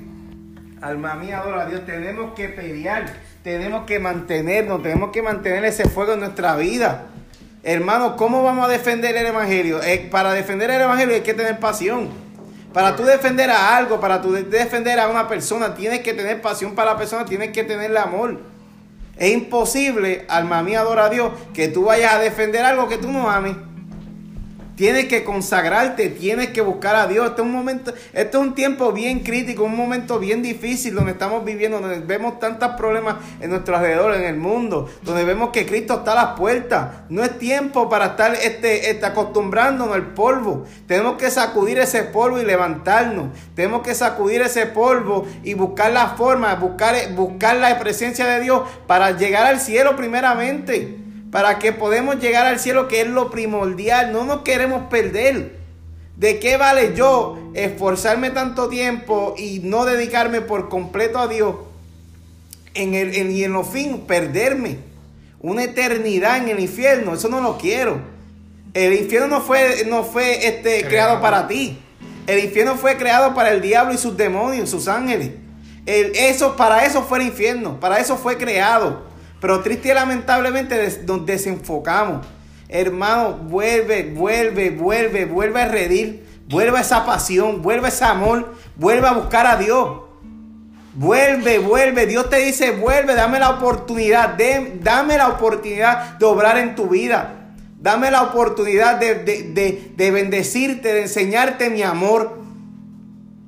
Alma 0.81 1.17
mía, 1.17 1.41
adora 1.41 1.63
a 1.63 1.67
Dios. 1.67 1.85
Tenemos 1.85 2.33
que 2.35 2.49
pelear. 2.49 3.13
Tenemos 3.43 3.87
que 3.87 3.99
mantenernos. 3.99 4.85
Tenemos 4.85 5.11
que 5.11 5.21
mantener 5.21 5.65
ese 5.65 5.89
fuego 5.89 6.13
en 6.13 6.21
nuestra 6.21 6.55
vida. 6.55 7.07
Hermano, 7.65 8.15
¿cómo 8.15 8.45
vamos 8.45 8.67
a 8.67 8.69
defender 8.69 9.17
el 9.17 9.27
evangelio? 9.27 9.83
Eh, 9.83 10.07
para 10.13 10.33
defender 10.33 10.71
el 10.71 10.83
evangelio 10.83 11.17
hay 11.17 11.23
que 11.23 11.35
tener 11.35 11.59
pasión. 11.59 12.11
Para 12.73 12.95
tú 12.95 13.03
defender 13.03 13.51
a 13.51 13.77
algo, 13.77 13.99
para 13.99 14.23
tú 14.23 14.31
de- 14.31 14.45
defender 14.45 15.01
a 15.01 15.09
una 15.09 15.27
persona, 15.27 15.75
tienes 15.75 16.03
que 16.03 16.15
tener 16.15 16.41
pasión 16.41 16.77
para 16.77 16.93
la 16.93 16.97
persona, 16.97 17.25
tienes 17.25 17.51
que 17.51 17.65
tenerle 17.65 17.99
amor. 17.99 18.39
Es 19.17 19.33
imposible, 19.33 20.25
alma 20.29 20.63
mía, 20.63 20.83
adora 20.83 21.07
a 21.07 21.11
Dios, 21.11 21.33
que 21.53 21.67
tú 21.67 21.87
vayas 21.87 22.15
a 22.15 22.21
defender 22.21 22.65
algo 22.65 22.89
que 22.89 22.99
tú 22.99 23.11
no 23.11 23.29
ames. 23.29 23.57
Tienes 24.77 25.07
que 25.07 25.23
consagrarte, 25.23 26.09
tienes 26.09 26.49
que 26.49 26.61
buscar 26.61 26.97
a 26.97 27.07
Dios. 27.07 27.29
Este 27.29 27.43
es 27.43 27.47
un 27.47 27.53
momento, 27.53 27.95
este 28.13 28.37
es 28.37 28.43
un 28.43 28.55
tiempo 28.57 28.91
bien 28.91 29.21
crítico, 29.21 29.63
un 29.63 29.77
momento 29.77 30.19
bien 30.19 30.43
difícil 30.43 30.97
donde 30.97 31.13
estamos 31.13 31.45
viviendo, 31.45 31.81
donde 31.81 32.01
vemos 32.01 32.41
tantos 32.41 32.71
problemas 32.71 33.17
en 33.41 33.51
nuestro 33.51 33.77
alrededor, 33.77 34.15
en 34.17 34.25
el 34.25 34.37
mundo, 34.37 34.91
donde 35.03 35.25
vemos 35.25 35.51
que 35.51 35.65
Cristo 35.65 35.99
está 35.99 36.13
a 36.13 36.27
las 36.27 36.39
puertas. 36.39 36.89
No 37.09 37.23
es 37.23 37.39
tiempo 37.39 37.89
para 37.89 38.07
estar 38.07 38.35
este, 38.35 38.91
este, 38.91 39.07
acostumbrándonos 39.07 39.95
al 39.95 40.13
polvo. 40.13 40.65
Tenemos 40.89 41.19
que 41.19 41.31
sacudir 41.31 41.79
ese 41.79 42.03
polvo 42.03 42.41
y 42.41 42.45
levantarnos. 42.45 43.29
Tenemos 43.55 43.83
que 43.83 43.95
sacudir 43.95 44.43
ese 44.43 44.67
polvo 44.67 45.25
y 45.45 45.55
buscar 45.55 45.93
la 45.93 46.09
forma, 46.09 46.53
buscar, 46.57 46.97
buscar 47.15 47.57
la 47.57 47.79
presencia 47.79 48.27
de 48.27 48.41
Dios 48.41 48.63
para 48.89 49.13
llegar 49.13 49.47
al 49.47 49.61
cielo 49.61 49.95
primeramente 49.95 51.04
para 51.35 51.59
que 51.59 51.73
podamos 51.73 52.21
llegar 52.21 52.47
al 52.47 52.61
cielo, 52.61 52.87
que 52.87 53.01
es 53.01 53.09
lo 53.09 53.29
primordial. 53.29 54.13
No 54.13 54.23
nos 54.25 54.43
queremos 54.43 54.85
perder. 54.89 55.57
¿De 56.17 56.39
qué 56.39 56.57
vale 56.57 56.95
yo 56.95 57.51
esforzarme 57.55 58.31
tanto 58.31 58.69
tiempo 58.69 59.35
y 59.37 59.59
no 59.65 59.85
dedicarme 59.85 60.43
por 60.43 60.69
completo 60.69 61.19
a 61.19 61.27
Dios? 61.27 61.57
En 62.75 62.95
el, 62.95 63.33
y 63.33 63.43
en 63.43 63.53
los 63.53 63.67
fin, 63.67 64.03
perderme. 64.07 64.79
Una 65.41 65.65
eternidad 65.65 66.37
en 66.37 66.51
el 66.51 66.61
infierno. 66.61 67.15
Eso 67.15 67.29
no 67.29 67.41
lo 67.41 67.59
quiero. 67.59 67.99
El 68.73 68.95
infierno 68.95 69.27
no 69.27 69.41
fue, 69.41 69.87
no 69.89 70.05
fue 70.05 70.47
este, 70.47 70.85
creado 70.87 71.21
para 71.21 71.49
ti. 71.49 71.81
El 72.29 72.45
infierno 72.45 72.77
fue 72.77 72.97
creado 72.97 73.35
para 73.35 73.51
el 73.51 73.61
diablo 73.61 73.93
y 73.93 73.99
sus 73.99 74.17
demonios, 74.17 74.71
sus 74.71 74.87
ángeles. 74.87 75.33
El, 75.85 76.13
eso, 76.15 76.57
para 76.57 76.87
eso 76.87 77.03
fue 77.03 77.19
el 77.19 77.27
infierno. 77.27 77.81
Para 77.81 77.99
eso 77.99 78.17
fue 78.17 78.39
creado. 78.39 79.13
Pero 79.45 79.61
triste 79.61 79.91
y 79.91 79.93
lamentablemente 79.93 81.03
nos 81.07 81.27
desenfocamos. 81.27 82.27
Hermano, 82.67 83.33
vuelve, 83.33 84.05
vuelve, 84.05 84.71
vuelve, 84.71 85.27
vuelve 85.27 85.61
a 85.61 85.69
redir. 85.69 86.27
Vuelve 86.49 86.79
a 86.79 86.81
esa 86.81 87.05
pasión, 87.05 87.61
vuelve 87.61 87.85
a 87.85 87.89
ese 87.91 88.07
amor, 88.07 88.55
vuelve 88.77 89.07
a 89.07 89.13
buscar 89.13 89.47
a 89.47 89.57
Dios. 89.57 90.01
Vuelve, 90.95 91.59
vuelve. 91.59 92.07
Dios 92.07 92.31
te 92.31 92.37
dice, 92.37 92.71
vuelve, 92.71 93.15
dame 93.15 93.39
la 93.39 93.51
oportunidad, 93.51 94.39
dame 94.81 95.19
la 95.19 95.29
oportunidad 95.29 96.19
de 96.19 96.25
obrar 96.25 96.57
en 96.57 96.75
tu 96.75 96.89
vida. 96.89 97.51
Dame 97.79 98.11
la 98.11 98.23
oportunidad 98.23 98.99
de, 98.99 99.93
bendecirte, 100.11 100.95
de 100.95 101.03
enseñarte 101.03 101.69
mi 101.69 101.83
amor. 101.83 102.39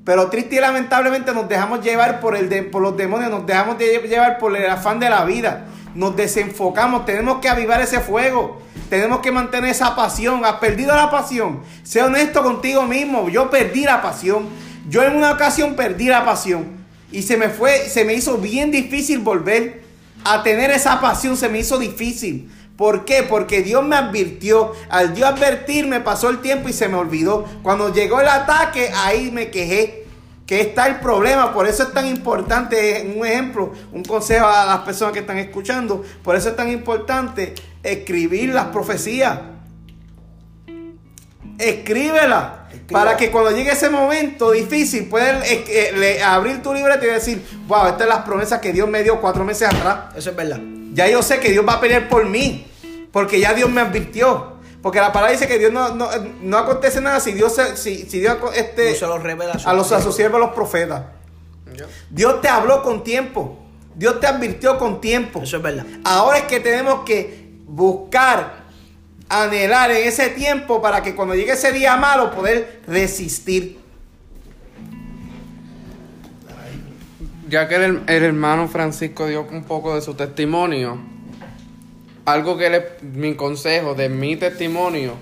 Pero 0.05 0.29
triste 0.29 0.57
y 0.57 0.61
lamentablemente 0.61 1.33
nos 1.33 1.49
dejamos 1.49 1.83
llevar 1.83 2.21
por, 2.21 2.37
el 2.37 2.67
por 2.67 2.83
los 2.83 2.99
demonios, 2.99 3.31
nos 3.31 3.47
dejamos 3.47 3.79
llevar 3.79 4.37
por 4.37 4.55
el 4.55 4.69
afán 4.69 5.01
de 5.01 5.09
la 5.09 5.25
vida 5.25 5.69
nos 5.97 6.15
desenfocamos, 6.15 7.07
tenemos 7.07 7.41
que 7.41 7.49
avivar 7.49 7.81
ese 7.81 8.01
fuego, 8.01 8.61
tenemos 8.91 9.21
que 9.21 9.33
mantener 9.33 9.71
esa 9.71 9.97
pasión. 9.97 10.45
¿Has 10.45 10.57
perdido 10.57 10.95
la 10.95 11.11
pasión? 11.11 11.63
Sé 11.83 12.03
honesto 12.03 12.43
contigo 12.43 12.83
mismo, 12.83 13.29
yo 13.29 13.51
perdí 13.51 13.85
la 13.85 14.03
pasión. 14.03 14.47
Yo 14.89 15.03
en 15.03 15.17
una 15.17 15.33
ocasión 15.33 15.75
perdí 15.75 16.07
la 16.07 16.25
pasión 16.25 16.67
y 17.11 17.23
se 17.23 17.37
me 17.37 17.49
fue, 17.49 17.89
se 17.89 18.05
me 18.05 18.15
hizo 18.15 18.37
bien 18.39 18.71
difícil 18.71 19.19
volver 19.19 19.83
a 20.23 20.43
tener 20.43 20.71
esa 20.71 21.01
pasión, 21.01 21.37
se 21.37 21.49
me 21.49 21.61
hizo 21.61 21.79
difícil. 21.79 22.53
¿Por 22.77 23.07
qué? 23.07 23.23
Porque 23.23 23.63
Dios 23.63 23.83
me 23.83 23.97
advirtió. 23.97 24.73
Al 24.91 25.15
Dios 25.15 25.31
advertirme 25.31 26.01
pasó 26.01 26.29
el 26.29 26.41
tiempo 26.41 26.69
y 26.69 26.75
se 26.75 26.89
me 26.89 26.97
olvidó. 26.97 27.47
Cuando 27.63 27.93
llegó 27.93 28.21
el 28.21 28.29
ataque, 28.29 28.91
ahí 28.95 29.31
me 29.33 29.51
quejé 29.51 30.06
que 30.47 30.61
está 30.61 30.87
el 30.87 31.01
problema, 31.01 31.53
por 31.53 31.67
eso 31.67 31.83
es 31.83 31.93
tan 31.93 32.07
importante, 32.07 33.13
un 33.17 33.27
ejemplo, 33.27 33.73
un 33.93 34.05
consejo 34.05 34.47
a 34.47 34.65
las 34.65 34.79
personas 34.79 35.13
que 35.13 35.21
están 35.21 35.39
escuchando, 35.39 36.05
por 36.23 36.37
eso 36.37 36.51
es 36.51 36.57
tan 36.57 36.71
importante 36.71 37.55
escribir 37.83 38.55
las 38.55 38.67
profecías. 38.67 39.41
Escríbela. 41.59 42.63
Para 42.91 43.17
que 43.17 43.31
cuando 43.33 43.51
llegue 43.51 43.73
ese 43.73 43.91
momento 43.91 44.53
difícil, 44.53 45.09
puedas 45.09 45.45
eh, 45.51 46.21
abrir 46.23 46.63
tu 46.63 46.73
libreta 46.73 47.05
y 47.05 47.09
decir, 47.09 47.45
wow, 47.67 47.87
estas 47.87 48.01
son 48.01 48.09
las 48.11 48.19
promesas 48.21 48.61
que 48.61 48.73
Dios 48.73 48.89
me 48.89 49.03
dio 49.03 49.21
cuatro 49.21 49.45
meses 49.45 49.69
atrás. 49.69 50.15
Eso 50.15 50.31
es 50.31 50.37
verdad. 50.37 50.61
Ya 50.93 51.09
yo 51.09 51.23
sé 51.23 51.41
que 51.41 51.51
Dios 51.51 51.67
va 51.67 51.75
a 51.75 51.81
pelear 51.81 52.09
por 52.09 52.27
mí, 52.27 52.67
porque 53.11 53.41
ya 53.41 53.55
Dios 53.55 53.69
me 53.71 53.81
advirtió. 53.81 54.56
Porque 54.87 55.01
la 55.01 55.11
palabra 55.13 55.33
dice 55.33 55.49
que 55.49 55.59
Dios 55.59 55.73
no, 55.73 55.89
no, 55.97 56.59
acontece 56.59 57.01
nada 57.01 57.19
si 57.19 57.33
Dios, 57.33 57.61
si, 57.75 58.09
si 58.09 58.21
Dios 58.21 58.37
este, 58.55 58.95
se 58.95 59.05
lo 59.05 59.19
revela 59.19 59.59
a, 59.65 59.73
los, 59.73 59.91
a 59.91 60.01
sus 60.01 60.15
siervos, 60.15 60.39
los 60.39 60.51
profetas. 60.51 61.07
Dios 62.09 62.41
te 62.41 62.47
habló 62.47 62.85
con 62.85 63.03
tiempo. 63.03 63.59
Dios 63.97 64.21
te 64.21 64.29
advirtió 64.29 64.79
con 64.79 65.01
tiempo. 65.01 65.43
Eso 65.43 65.57
es 65.57 65.63
verdad. 65.65 65.87
Ahora 66.05 66.39
es 66.39 66.45
que 66.45 66.61
tenemos 66.61 67.01
que 67.01 67.59
buscar, 67.67 68.67
anhelar 69.29 69.91
en 69.91 70.07
ese 70.07 70.29
tiempo 70.29 70.81
para 70.81 71.03
que 71.03 71.17
cuando 71.17 71.35
llegue 71.35 71.55
ese 71.55 71.73
día 71.73 71.97
malo 71.97 72.31
poder 72.31 72.83
resistir. 72.87 73.81
Ya 77.49 77.67
que 77.67 77.75
el, 77.75 78.05
el 78.07 78.23
hermano 78.23 78.69
Francisco 78.69 79.27
dio 79.27 79.49
un 79.51 79.65
poco 79.65 79.97
de 79.97 80.01
su 80.01 80.15
testimonio, 80.15 81.16
algo 82.27 82.57
que 82.59 82.69
le, 82.69 82.87
mi 83.03 83.35
consejo 83.35 83.95
de 83.95 84.09
mi 84.09 84.37
testimonio, 84.37 85.15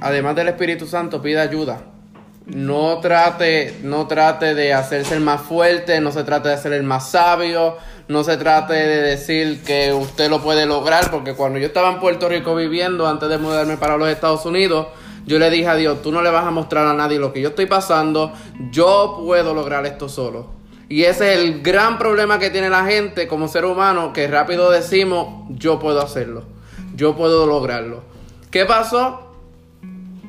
además 0.00 0.36
del 0.36 0.48
Espíritu 0.48 0.86
Santo, 0.86 1.20
pida 1.20 1.42
ayuda. 1.42 1.82
No 2.46 2.98
trate, 3.00 3.76
no 3.82 4.06
trate 4.06 4.54
de 4.54 4.72
hacerse 4.72 5.14
el 5.14 5.20
más 5.20 5.42
fuerte, 5.42 6.00
no 6.00 6.10
se 6.10 6.24
trate 6.24 6.48
de 6.48 6.56
ser 6.56 6.72
el 6.72 6.84
más 6.84 7.10
sabio, 7.10 7.76
no 8.08 8.24
se 8.24 8.36
trate 8.36 8.74
de 8.74 9.02
decir 9.02 9.62
que 9.62 9.92
usted 9.92 10.30
lo 10.30 10.42
puede 10.42 10.64
lograr, 10.64 11.10
porque 11.10 11.34
cuando 11.34 11.58
yo 11.58 11.66
estaba 11.66 11.90
en 11.90 12.00
Puerto 12.00 12.28
Rico 12.28 12.54
viviendo, 12.54 13.06
antes 13.06 13.28
de 13.28 13.38
mudarme 13.38 13.76
para 13.76 13.96
los 13.96 14.08
Estados 14.08 14.46
Unidos, 14.46 14.88
yo 15.26 15.38
le 15.38 15.50
dije 15.50 15.68
a 15.68 15.76
Dios, 15.76 16.02
tú 16.02 16.10
no 16.12 16.22
le 16.22 16.30
vas 16.30 16.46
a 16.46 16.50
mostrar 16.50 16.86
a 16.86 16.94
nadie 16.94 17.18
lo 17.18 17.32
que 17.32 17.40
yo 17.40 17.50
estoy 17.50 17.66
pasando, 17.66 18.32
yo 18.70 19.20
puedo 19.24 19.54
lograr 19.54 19.86
esto 19.86 20.08
solo. 20.08 20.59
Y 20.90 21.04
ese 21.04 21.32
es 21.32 21.38
el 21.38 21.62
gran 21.62 21.98
problema 21.98 22.40
que 22.40 22.50
tiene 22.50 22.68
la 22.68 22.84
gente 22.84 23.28
como 23.28 23.46
ser 23.46 23.64
humano, 23.64 24.12
que 24.12 24.26
rápido 24.26 24.72
decimos, 24.72 25.46
yo 25.48 25.78
puedo 25.78 26.02
hacerlo, 26.02 26.42
yo 26.96 27.14
puedo 27.14 27.46
lograrlo. 27.46 28.02
¿Qué 28.50 28.66
pasó? 28.66 29.36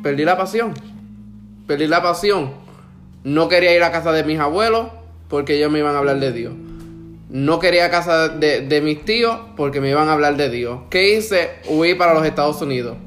Perdí 0.03 0.23
la 0.23 0.37
pasión. 0.37 0.75
Perdí 1.65 1.87
la 1.87 2.03
pasión. 2.03 2.51
No 3.23 3.49
quería 3.49 3.75
ir 3.75 3.81
a 3.81 3.91
casa 3.91 4.11
de 4.11 4.23
mis 4.23 4.39
abuelos 4.39 4.89
porque 5.29 5.55
ellos 5.57 5.71
me 5.71 5.79
iban 5.79 5.95
a 5.95 5.97
hablar 5.97 6.19
de 6.19 6.31
Dios. 6.31 6.53
No 7.31 7.57
quería 7.57 7.85
a 7.85 7.89
casa 7.89 8.29
de, 8.29 8.81
mis 8.83 9.03
tíos 9.03 9.39
porque 9.57 9.81
me 9.81 9.89
iban 9.89 10.09
a 10.09 10.13
hablar 10.13 10.37
de 10.37 10.51
Dios. 10.51 10.81
¿Qué 10.91 11.17
hice? 11.17 11.53
Huí 11.69 11.95
para 11.95 12.13
los 12.13 12.23
Estados 12.23 12.61
Unidos. 12.61 12.97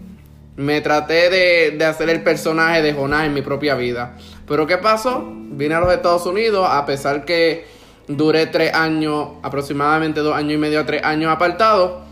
Me 0.57 0.81
traté 0.81 1.31
de, 1.31 1.71
de 1.77 1.85
hacer 1.85 2.09
el 2.11 2.23
personaje 2.23 2.83
de 2.83 2.93
Jonás 2.93 3.27
en 3.27 3.35
mi 3.35 3.43
propia 3.43 3.75
vida. 3.75 4.17
Pero 4.47 4.67
¿qué 4.67 4.79
pasó? 4.79 5.25
Vine 5.27 5.75
a 5.75 5.81
los 5.81 5.93
Estados 5.93 6.27
Unidos 6.27 6.67
a 6.71 6.87
pesar 6.87 7.25
que 7.25 7.67
duré 8.07 8.47
tres 8.47 8.75
años, 8.75 9.29
aproximadamente 9.43 10.21
dos 10.21 10.35
años 10.35 10.53
y 10.53 10.59
medio 10.59 10.81
a 10.81 10.87
tres 10.87 11.03
años 11.05 11.33
apartado 11.33 12.04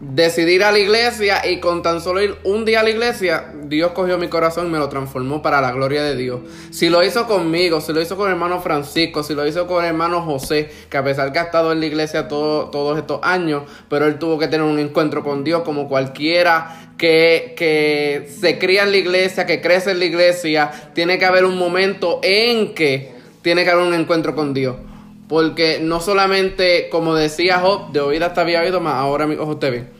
decidí 0.00 0.52
ir 0.52 0.64
a 0.64 0.72
la 0.72 0.78
iglesia 0.78 1.46
y 1.48 1.58
con 1.58 1.82
tan 1.82 2.00
solo 2.00 2.22
ir 2.22 2.36
un 2.44 2.64
día 2.64 2.80
a 2.80 2.82
la 2.82 2.90
iglesia, 2.90 3.52
Dios 3.64 3.92
cogió 3.92 4.18
mi 4.18 4.28
corazón 4.28 4.68
y 4.68 4.70
me 4.70 4.78
lo 4.78 4.88
transformó 4.88 5.42
para 5.42 5.60
la 5.60 5.72
gloria 5.72 6.02
de 6.02 6.16
Dios. 6.16 6.40
Si 6.70 6.88
lo 6.88 7.02
hizo 7.02 7.26
conmigo, 7.26 7.80
si 7.80 7.92
lo 7.92 8.00
hizo 8.00 8.16
con 8.16 8.28
el 8.28 8.34
hermano 8.34 8.60
Francisco, 8.60 9.22
si 9.22 9.34
lo 9.34 9.46
hizo 9.46 9.66
con 9.66 9.84
el 9.84 9.90
hermano 9.90 10.22
José, 10.22 10.70
que 10.88 10.96
a 10.96 11.04
pesar 11.04 11.32
que 11.32 11.38
ha 11.38 11.42
estado 11.42 11.72
en 11.72 11.80
la 11.80 11.86
iglesia 11.86 12.28
todos 12.28 12.98
estos 12.98 13.20
años, 13.22 13.64
pero 13.88 14.06
él 14.06 14.18
tuvo 14.18 14.38
que 14.38 14.46
tener 14.46 14.66
un 14.66 14.78
encuentro 14.78 15.24
con 15.24 15.44
Dios 15.44 15.62
como 15.62 15.88
cualquiera 15.88 16.92
que, 16.96 17.54
que 17.56 18.28
se 18.40 18.58
cría 18.58 18.84
en 18.84 18.92
la 18.92 18.96
iglesia, 18.98 19.46
que 19.46 19.60
crece 19.60 19.92
en 19.92 19.98
la 19.98 20.04
iglesia, 20.04 20.70
tiene 20.94 21.18
que 21.18 21.24
haber 21.24 21.44
un 21.44 21.58
momento 21.58 22.20
en 22.22 22.74
que 22.74 23.12
tiene 23.42 23.64
que 23.64 23.70
haber 23.70 23.86
un 23.86 23.94
encuentro 23.94 24.34
con 24.34 24.54
Dios. 24.54 24.76
Porque 25.28 25.78
no 25.80 26.00
solamente, 26.00 26.88
como 26.90 27.14
decía 27.14 27.58
Job, 27.58 27.92
de 27.92 28.00
oír 28.00 28.24
hasta 28.24 28.40
había 28.40 28.62
oído, 28.62 28.80
más 28.80 28.94
ahora 28.94 29.26
mis 29.26 29.38
ojos 29.38 29.58
te 29.60 29.70
ven. 29.70 29.98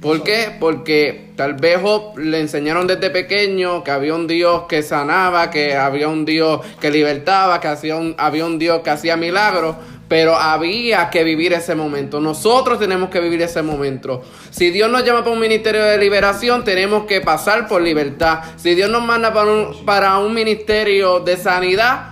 ¿Por 0.00 0.22
qué? 0.22 0.56
Porque 0.58 1.32
tal 1.36 1.54
vez 1.54 1.78
Job 1.82 2.16
le 2.18 2.40
enseñaron 2.40 2.86
desde 2.86 3.10
pequeño 3.10 3.84
que 3.84 3.90
había 3.90 4.14
un 4.14 4.26
Dios 4.26 4.62
que 4.66 4.82
sanaba, 4.82 5.50
que 5.50 5.76
había 5.76 6.08
un 6.08 6.24
Dios 6.24 6.60
que 6.80 6.90
libertaba, 6.90 7.60
que 7.60 7.68
hacía 7.68 7.96
un, 7.96 8.14
había 8.16 8.46
un 8.46 8.58
Dios 8.58 8.80
que 8.80 8.88
hacía 8.88 9.18
milagros, 9.18 9.76
pero 10.08 10.36
había 10.36 11.10
que 11.10 11.22
vivir 11.22 11.52
ese 11.52 11.74
momento. 11.74 12.18
Nosotros 12.18 12.78
tenemos 12.78 13.10
que 13.10 13.20
vivir 13.20 13.42
ese 13.42 13.60
momento. 13.60 14.24
Si 14.50 14.70
Dios 14.70 14.90
nos 14.90 15.04
llama 15.04 15.20
para 15.20 15.32
un 15.32 15.40
ministerio 15.40 15.84
de 15.84 15.98
liberación, 15.98 16.64
tenemos 16.64 17.04
que 17.04 17.20
pasar 17.20 17.68
por 17.68 17.82
libertad. 17.82 18.40
Si 18.56 18.74
Dios 18.74 18.88
nos 18.90 19.04
manda 19.04 19.34
para 19.34 19.52
un, 19.52 19.84
para 19.84 20.18
un 20.18 20.32
ministerio 20.32 21.20
de 21.20 21.36
sanidad, 21.36 22.09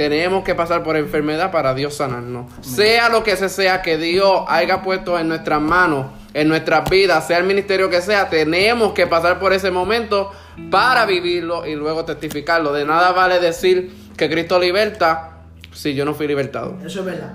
tenemos 0.00 0.44
que 0.44 0.54
pasar 0.54 0.82
por 0.82 0.96
enfermedad 0.96 1.50
para 1.50 1.74
Dios 1.74 1.94
sanarnos. 1.94 2.50
Sea 2.62 3.10
lo 3.10 3.22
que 3.22 3.36
sea 3.36 3.82
que 3.82 3.98
Dios 3.98 4.44
haya 4.48 4.80
puesto 4.80 5.18
en 5.18 5.28
nuestras 5.28 5.60
manos, 5.60 6.06
en 6.32 6.48
nuestras 6.48 6.88
vidas, 6.88 7.26
sea 7.26 7.36
el 7.36 7.44
ministerio 7.44 7.90
que 7.90 8.00
sea, 8.00 8.30
tenemos 8.30 8.94
que 8.94 9.06
pasar 9.06 9.38
por 9.38 9.52
ese 9.52 9.70
momento 9.70 10.32
para 10.70 11.04
vivirlo 11.04 11.66
y 11.66 11.74
luego 11.74 12.06
testificarlo. 12.06 12.72
De 12.72 12.86
nada 12.86 13.12
vale 13.12 13.40
decir 13.40 13.92
que 14.16 14.30
Cristo 14.30 14.58
liberta 14.58 15.42
si 15.70 15.92
yo 15.92 16.06
no 16.06 16.14
fui 16.14 16.26
libertado. 16.26 16.78
Eso 16.82 17.00
es 17.00 17.04
verdad. 17.04 17.34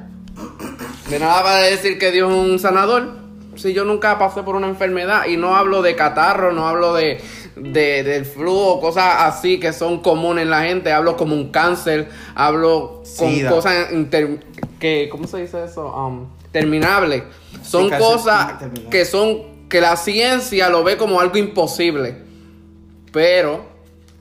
De 1.08 1.20
nada 1.20 1.44
vale 1.44 1.70
decir 1.70 2.00
que 2.00 2.12
Dios 2.12 2.32
es 2.32 2.36
un 2.36 2.58
sanador 2.58 3.26
si 3.58 3.74
yo 3.74 3.86
nunca 3.86 4.18
pasé 4.18 4.42
por 4.42 4.56
una 4.56 4.68
enfermedad 4.68 5.28
y 5.28 5.38
no 5.38 5.56
hablo 5.56 5.84
de 5.84 5.96
catarro, 5.96 6.52
no 6.52 6.68
hablo 6.68 6.96
de, 6.96 7.22
de 7.56 8.04
del 8.04 8.26
flu 8.26 8.54
o 8.54 8.80
cosas 8.82 9.16
así 9.20 9.60
que 9.60 9.72
son 9.74 10.02
comunes 10.02 10.44
en 10.44 10.50
la 10.50 10.64
gente, 10.64 10.92
hablo 10.92 11.16
como 11.16 11.36
un 11.36 11.52
cáncer, 11.52 12.10
hablo 12.36 13.02
con 13.18 13.32
Sida. 13.32 13.50
cosas 13.50 13.92
inter- 13.92 14.40
que, 14.80 15.08
¿cómo 15.10 15.26
se 15.28 15.38
dice 15.42 15.64
eso? 15.64 15.88
Um, 15.96 16.28
terminables. 16.52 17.24
Son 17.64 17.90
cosas 17.90 18.56
que 18.92 19.06
son 19.06 19.56
que 19.70 19.82
la 19.82 19.96
ciencia 19.96 20.70
lo 20.70 20.84
ve 20.84 20.98
como 20.98 21.20
algo 21.20 21.38
imposible. 21.38 22.24
Pero 23.12 23.66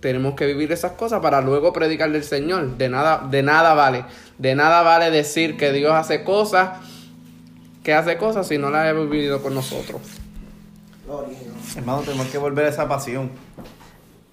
tenemos 0.00 0.34
que 0.34 0.46
vivir 0.46 0.70
esas 0.72 0.92
cosas 0.92 1.20
para 1.20 1.40
luego 1.40 1.72
predicar 1.72 2.10
del 2.12 2.24
Señor. 2.24 2.76
De 2.76 2.88
nada, 2.88 3.26
de 3.28 3.42
nada 3.42 3.74
vale. 3.74 4.04
De 4.38 4.54
nada 4.54 4.82
vale 4.82 5.10
decir 5.10 5.56
que 5.56 5.72
Dios 5.72 5.92
hace 5.92 6.22
cosas, 6.24 6.78
que 7.82 7.92
hace 7.92 8.16
cosas 8.16 8.46
si 8.46 8.56
no 8.58 8.70
las 8.70 8.88
hemos 8.88 9.10
vivido 9.10 9.42
con 9.42 9.54
nosotros. 9.54 10.00
Gloria. 11.06 11.36
Hermano, 11.76 12.02
tenemos 12.02 12.28
que 12.28 12.38
volver 12.38 12.66
a 12.66 12.68
esa 12.68 12.88
pasión. 12.88 13.30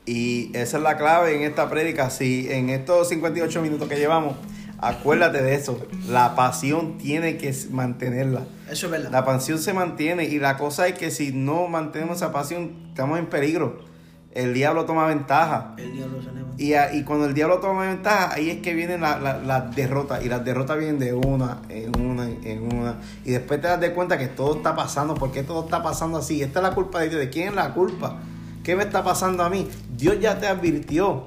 Y 0.06 0.56
esa 0.56 0.78
es 0.78 0.84
la 0.84 0.98
clave 0.98 1.36
en 1.36 1.44
esta 1.44 1.70
prédica. 1.70 2.10
Si 2.10 2.52
en 2.52 2.70
estos 2.70 3.10
58 3.10 3.62
minutos 3.62 3.88
que 3.88 3.96
llevamos, 3.96 4.36
acuérdate 4.78 5.42
de 5.42 5.56
eso. 5.56 5.80
La 6.08 6.36
pasión 6.36 6.98
tiene 6.98 7.38
que 7.38 7.56
mantenerla. 7.72 8.46
Eso 8.70 8.88
es 8.88 8.92
verdad. 8.92 9.12
La 9.12 9.26
pasión 9.26 9.60
se 9.60 9.74
mantiene 9.74 10.26
y 10.26 10.40
la 10.40 10.58
cosa 10.58 10.88
es 10.88 10.98
que 10.98 11.12
si 11.12 11.32
no 11.32 11.68
mantenemos 11.68 12.18
esa 12.18 12.32
pasión, 12.32 12.74
estamos 12.90 13.20
en 13.20 13.28
peligro. 13.28 13.91
El 14.34 14.54
diablo 14.54 14.86
toma 14.86 15.06
ventaja. 15.08 15.74
El 15.78 15.92
diablo 15.94 16.22
se 16.22 16.32
levanta. 16.32 16.42
Y, 16.58 16.74
a- 16.74 16.94
y 16.94 17.04
cuando 17.04 17.26
el 17.26 17.34
diablo 17.34 17.60
toma 17.60 17.88
ventaja, 17.88 18.34
ahí 18.34 18.50
es 18.50 18.62
que 18.62 18.74
vienen 18.74 19.02
la- 19.02 19.20
la- 19.20 19.38
las 19.40 19.76
derrotas. 19.76 20.24
Y 20.24 20.30
las 20.30 20.46
derrotas 20.46 20.78
vienen 20.78 21.00
de 21.00 21.14
una, 21.14 21.60
en 21.70 22.00
una, 22.00 22.28
en 22.30 22.74
una. 22.74 22.96
Y 23.26 23.32
después 23.32 23.60
te 23.62 23.68
das 23.68 23.80
de 23.82 23.92
cuenta 23.94 24.18
que 24.18 24.28
todo 24.28 24.56
está 24.58 24.76
pasando. 24.76 25.16
¿Por 25.16 25.32
qué 25.32 25.44
todo 25.44 25.64
está 25.66 25.84
pasando 25.84 26.18
así? 26.18 26.42
Esta 26.42 26.60
es 26.60 26.64
la 26.64 26.74
culpa 26.76 27.00
de 27.02 27.10
Dios. 27.10 27.20
¿De 27.20 27.30
quién 27.30 27.50
es 27.50 27.56
la 27.56 27.74
culpa? 27.74 28.20
¿Qué 28.64 28.76
me 28.76 28.84
está 28.84 29.04
pasando 29.04 29.44
a 29.44 29.50
mí? 29.50 29.68
Dios 29.98 30.20
ya 30.20 30.40
te 30.40 30.48
advirtió. 30.48 31.26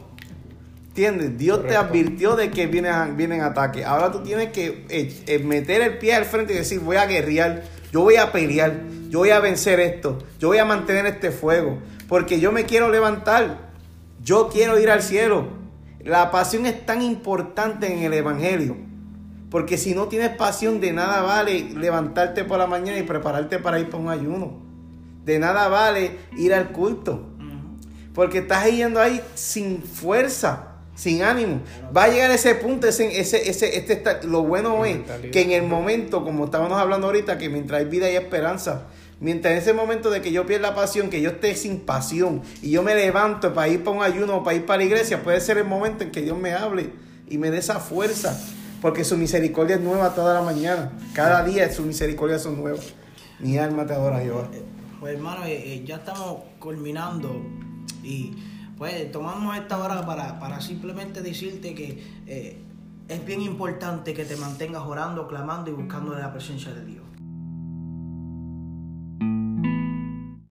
¿Entiendes? 0.89 1.37
Dios 1.37 1.67
te 1.67 1.75
advirtió 1.77 2.37
de 2.37 2.51
que 2.53 2.69
vienen, 2.69 3.17
vienen 3.17 3.41
ataques. 3.41 3.85
Ahora 3.85 4.13
tú 4.13 4.21
tienes 4.23 4.51
que 4.53 4.87
eh, 4.89 5.23
eh, 5.27 5.39
meter 5.41 5.83
el 5.83 5.99
pie 5.99 6.15
al 6.15 6.25
frente 6.25 6.53
y 6.53 6.57
decir, 6.57 6.79
voy 6.79 6.97
a 6.97 7.07
guerrear, 7.07 7.65
yo 7.93 8.03
voy 8.03 8.15
a 8.15 8.31
pelear, 8.31 8.75
yo 9.09 9.19
voy 9.19 9.31
a 9.31 9.41
vencer 9.41 9.81
esto, 9.81 10.19
yo 10.39 10.47
voy 10.49 10.59
a 10.59 10.65
mantener 10.65 11.05
este 11.07 11.33
fuego, 11.33 11.79
porque 12.09 12.41
yo 12.41 12.53
me 12.53 12.65
quiero 12.65 12.91
levantar, 12.91 13.71
yo 14.23 14.49
quiero 14.49 14.79
ir 14.79 14.91
al 14.91 15.03
cielo. 15.03 15.49
La 16.01 16.31
pasión 16.31 16.67
es 16.67 16.85
tan 16.85 17.01
importante 17.03 17.93
en 17.93 18.01
el 18.01 18.13
Evangelio, 18.13 18.77
porque 19.51 19.79
si 19.79 19.95
no 19.95 20.09
tienes 20.09 20.31
pasión, 20.31 20.81
de 20.81 20.93
nada 20.93 21.23
vale 21.23 21.71
levantarte 21.77 22.45
por 22.45 22.59
la 22.59 22.67
mañana 22.67 22.99
y 22.99 23.05
prepararte 23.05 23.59
para 23.59 23.79
ir 23.79 23.89
para 23.89 24.03
un 24.03 24.11
ayuno. 24.11 24.61
De 25.25 25.39
nada 25.39 25.69
vale 25.69 26.19
ir 26.37 26.53
al 26.53 26.73
culto. 26.73 27.31
Porque 28.15 28.39
estás 28.39 28.71
yendo 28.71 29.01
ahí 29.01 29.21
sin 29.35 29.83
fuerza, 29.83 30.75
sin 30.95 31.23
ánimo. 31.23 31.61
Va 31.97 32.05
a 32.05 32.09
llegar 32.09 32.31
ese 32.31 32.55
punto, 32.55 32.87
ese, 32.87 33.19
ese, 33.19 33.49
ese, 33.49 33.77
este 33.77 34.03
lo 34.27 34.43
bueno 34.43 34.85
es 34.85 34.99
que 35.33 35.43
en 35.43 35.51
el 35.53 35.65
momento, 35.65 36.23
como 36.23 36.45
estábamos 36.45 36.79
hablando 36.79 37.09
ahorita, 37.09 37.39
que 37.39 37.49
mientras 37.49 37.81
hay 37.81 37.87
vida 37.87 38.07
hay 38.07 38.17
esperanza. 38.17 38.83
Mientras 39.21 39.53
en 39.53 39.59
ese 39.59 39.73
momento 39.73 40.11
de 40.11 40.21
que 40.21 40.33
yo 40.33 40.45
pierda 40.45 40.71
la 40.71 40.75
pasión, 40.75 41.09
que 41.09 41.21
yo 41.21 41.31
esté 41.31 41.55
sin 41.55 41.81
pasión 41.81 42.43
y 42.63 42.71
yo 42.71 42.83
me 42.83 42.95
levanto 42.95 43.55
para 43.55 43.69
ir 43.69 43.85
para 43.85 43.97
un 43.97 44.03
ayuno 44.03 44.39
o 44.39 44.45
para 44.45 44.57
ir 44.57 44.67
para 44.67 44.79
la 44.79 44.85
iglesia, 44.85 45.23
puede 45.23 45.41
ser 45.41 45.59
el 45.59 45.65
momento 45.65 46.05
en 46.05 46.11
que 46.11 46.23
Dios 46.23 46.37
me 46.39 46.53
hable 46.53 46.91
y 47.29 47.39
me 47.39 47.51
dé 47.51 47.59
esa 47.59 47.81
fuerza. 47.81 48.39
Porque 48.83 49.03
su 49.03 49.17
misericordia 49.17 49.77
es 49.77 49.83
nueva 49.83 50.15
toda 50.15 50.35
la 50.35 50.43
mañana. 50.43 50.93
Cada 51.15 51.43
día 51.43 51.73
su 51.73 51.85
misericordia 51.85 52.39
son 52.39 52.61
nuevas. 52.61 52.93
Mi 53.39 53.57
alma 53.57 53.87
te 53.87 53.95
adora, 53.95 54.21
Jehová. 54.21 54.49
Pues 55.01 55.15
hermano, 55.15 55.45
eh, 55.45 55.75
eh, 55.75 55.85
ya 55.87 55.97
estamos 55.97 56.43
culminando 56.59 57.43
y 58.03 58.35
pues 58.77 59.11
tomamos 59.13 59.57
esta 59.57 59.79
hora 59.79 60.05
para, 60.05 60.39
para 60.39 60.61
simplemente 60.61 61.23
decirte 61.23 61.75
que 61.75 62.03
eh, 62.27 62.59
es 63.09 63.27
bien 63.27 63.41
importante 63.43 64.15
que 64.15 64.25
te 64.25 64.37
mantengas 64.37 64.83
orando, 64.83 65.29
clamando 65.29 65.71
y 65.71 65.75
buscando 65.75 66.15
la 66.15 66.33
presencia 66.33 66.73
de 66.73 66.85
Dios. 66.85 67.04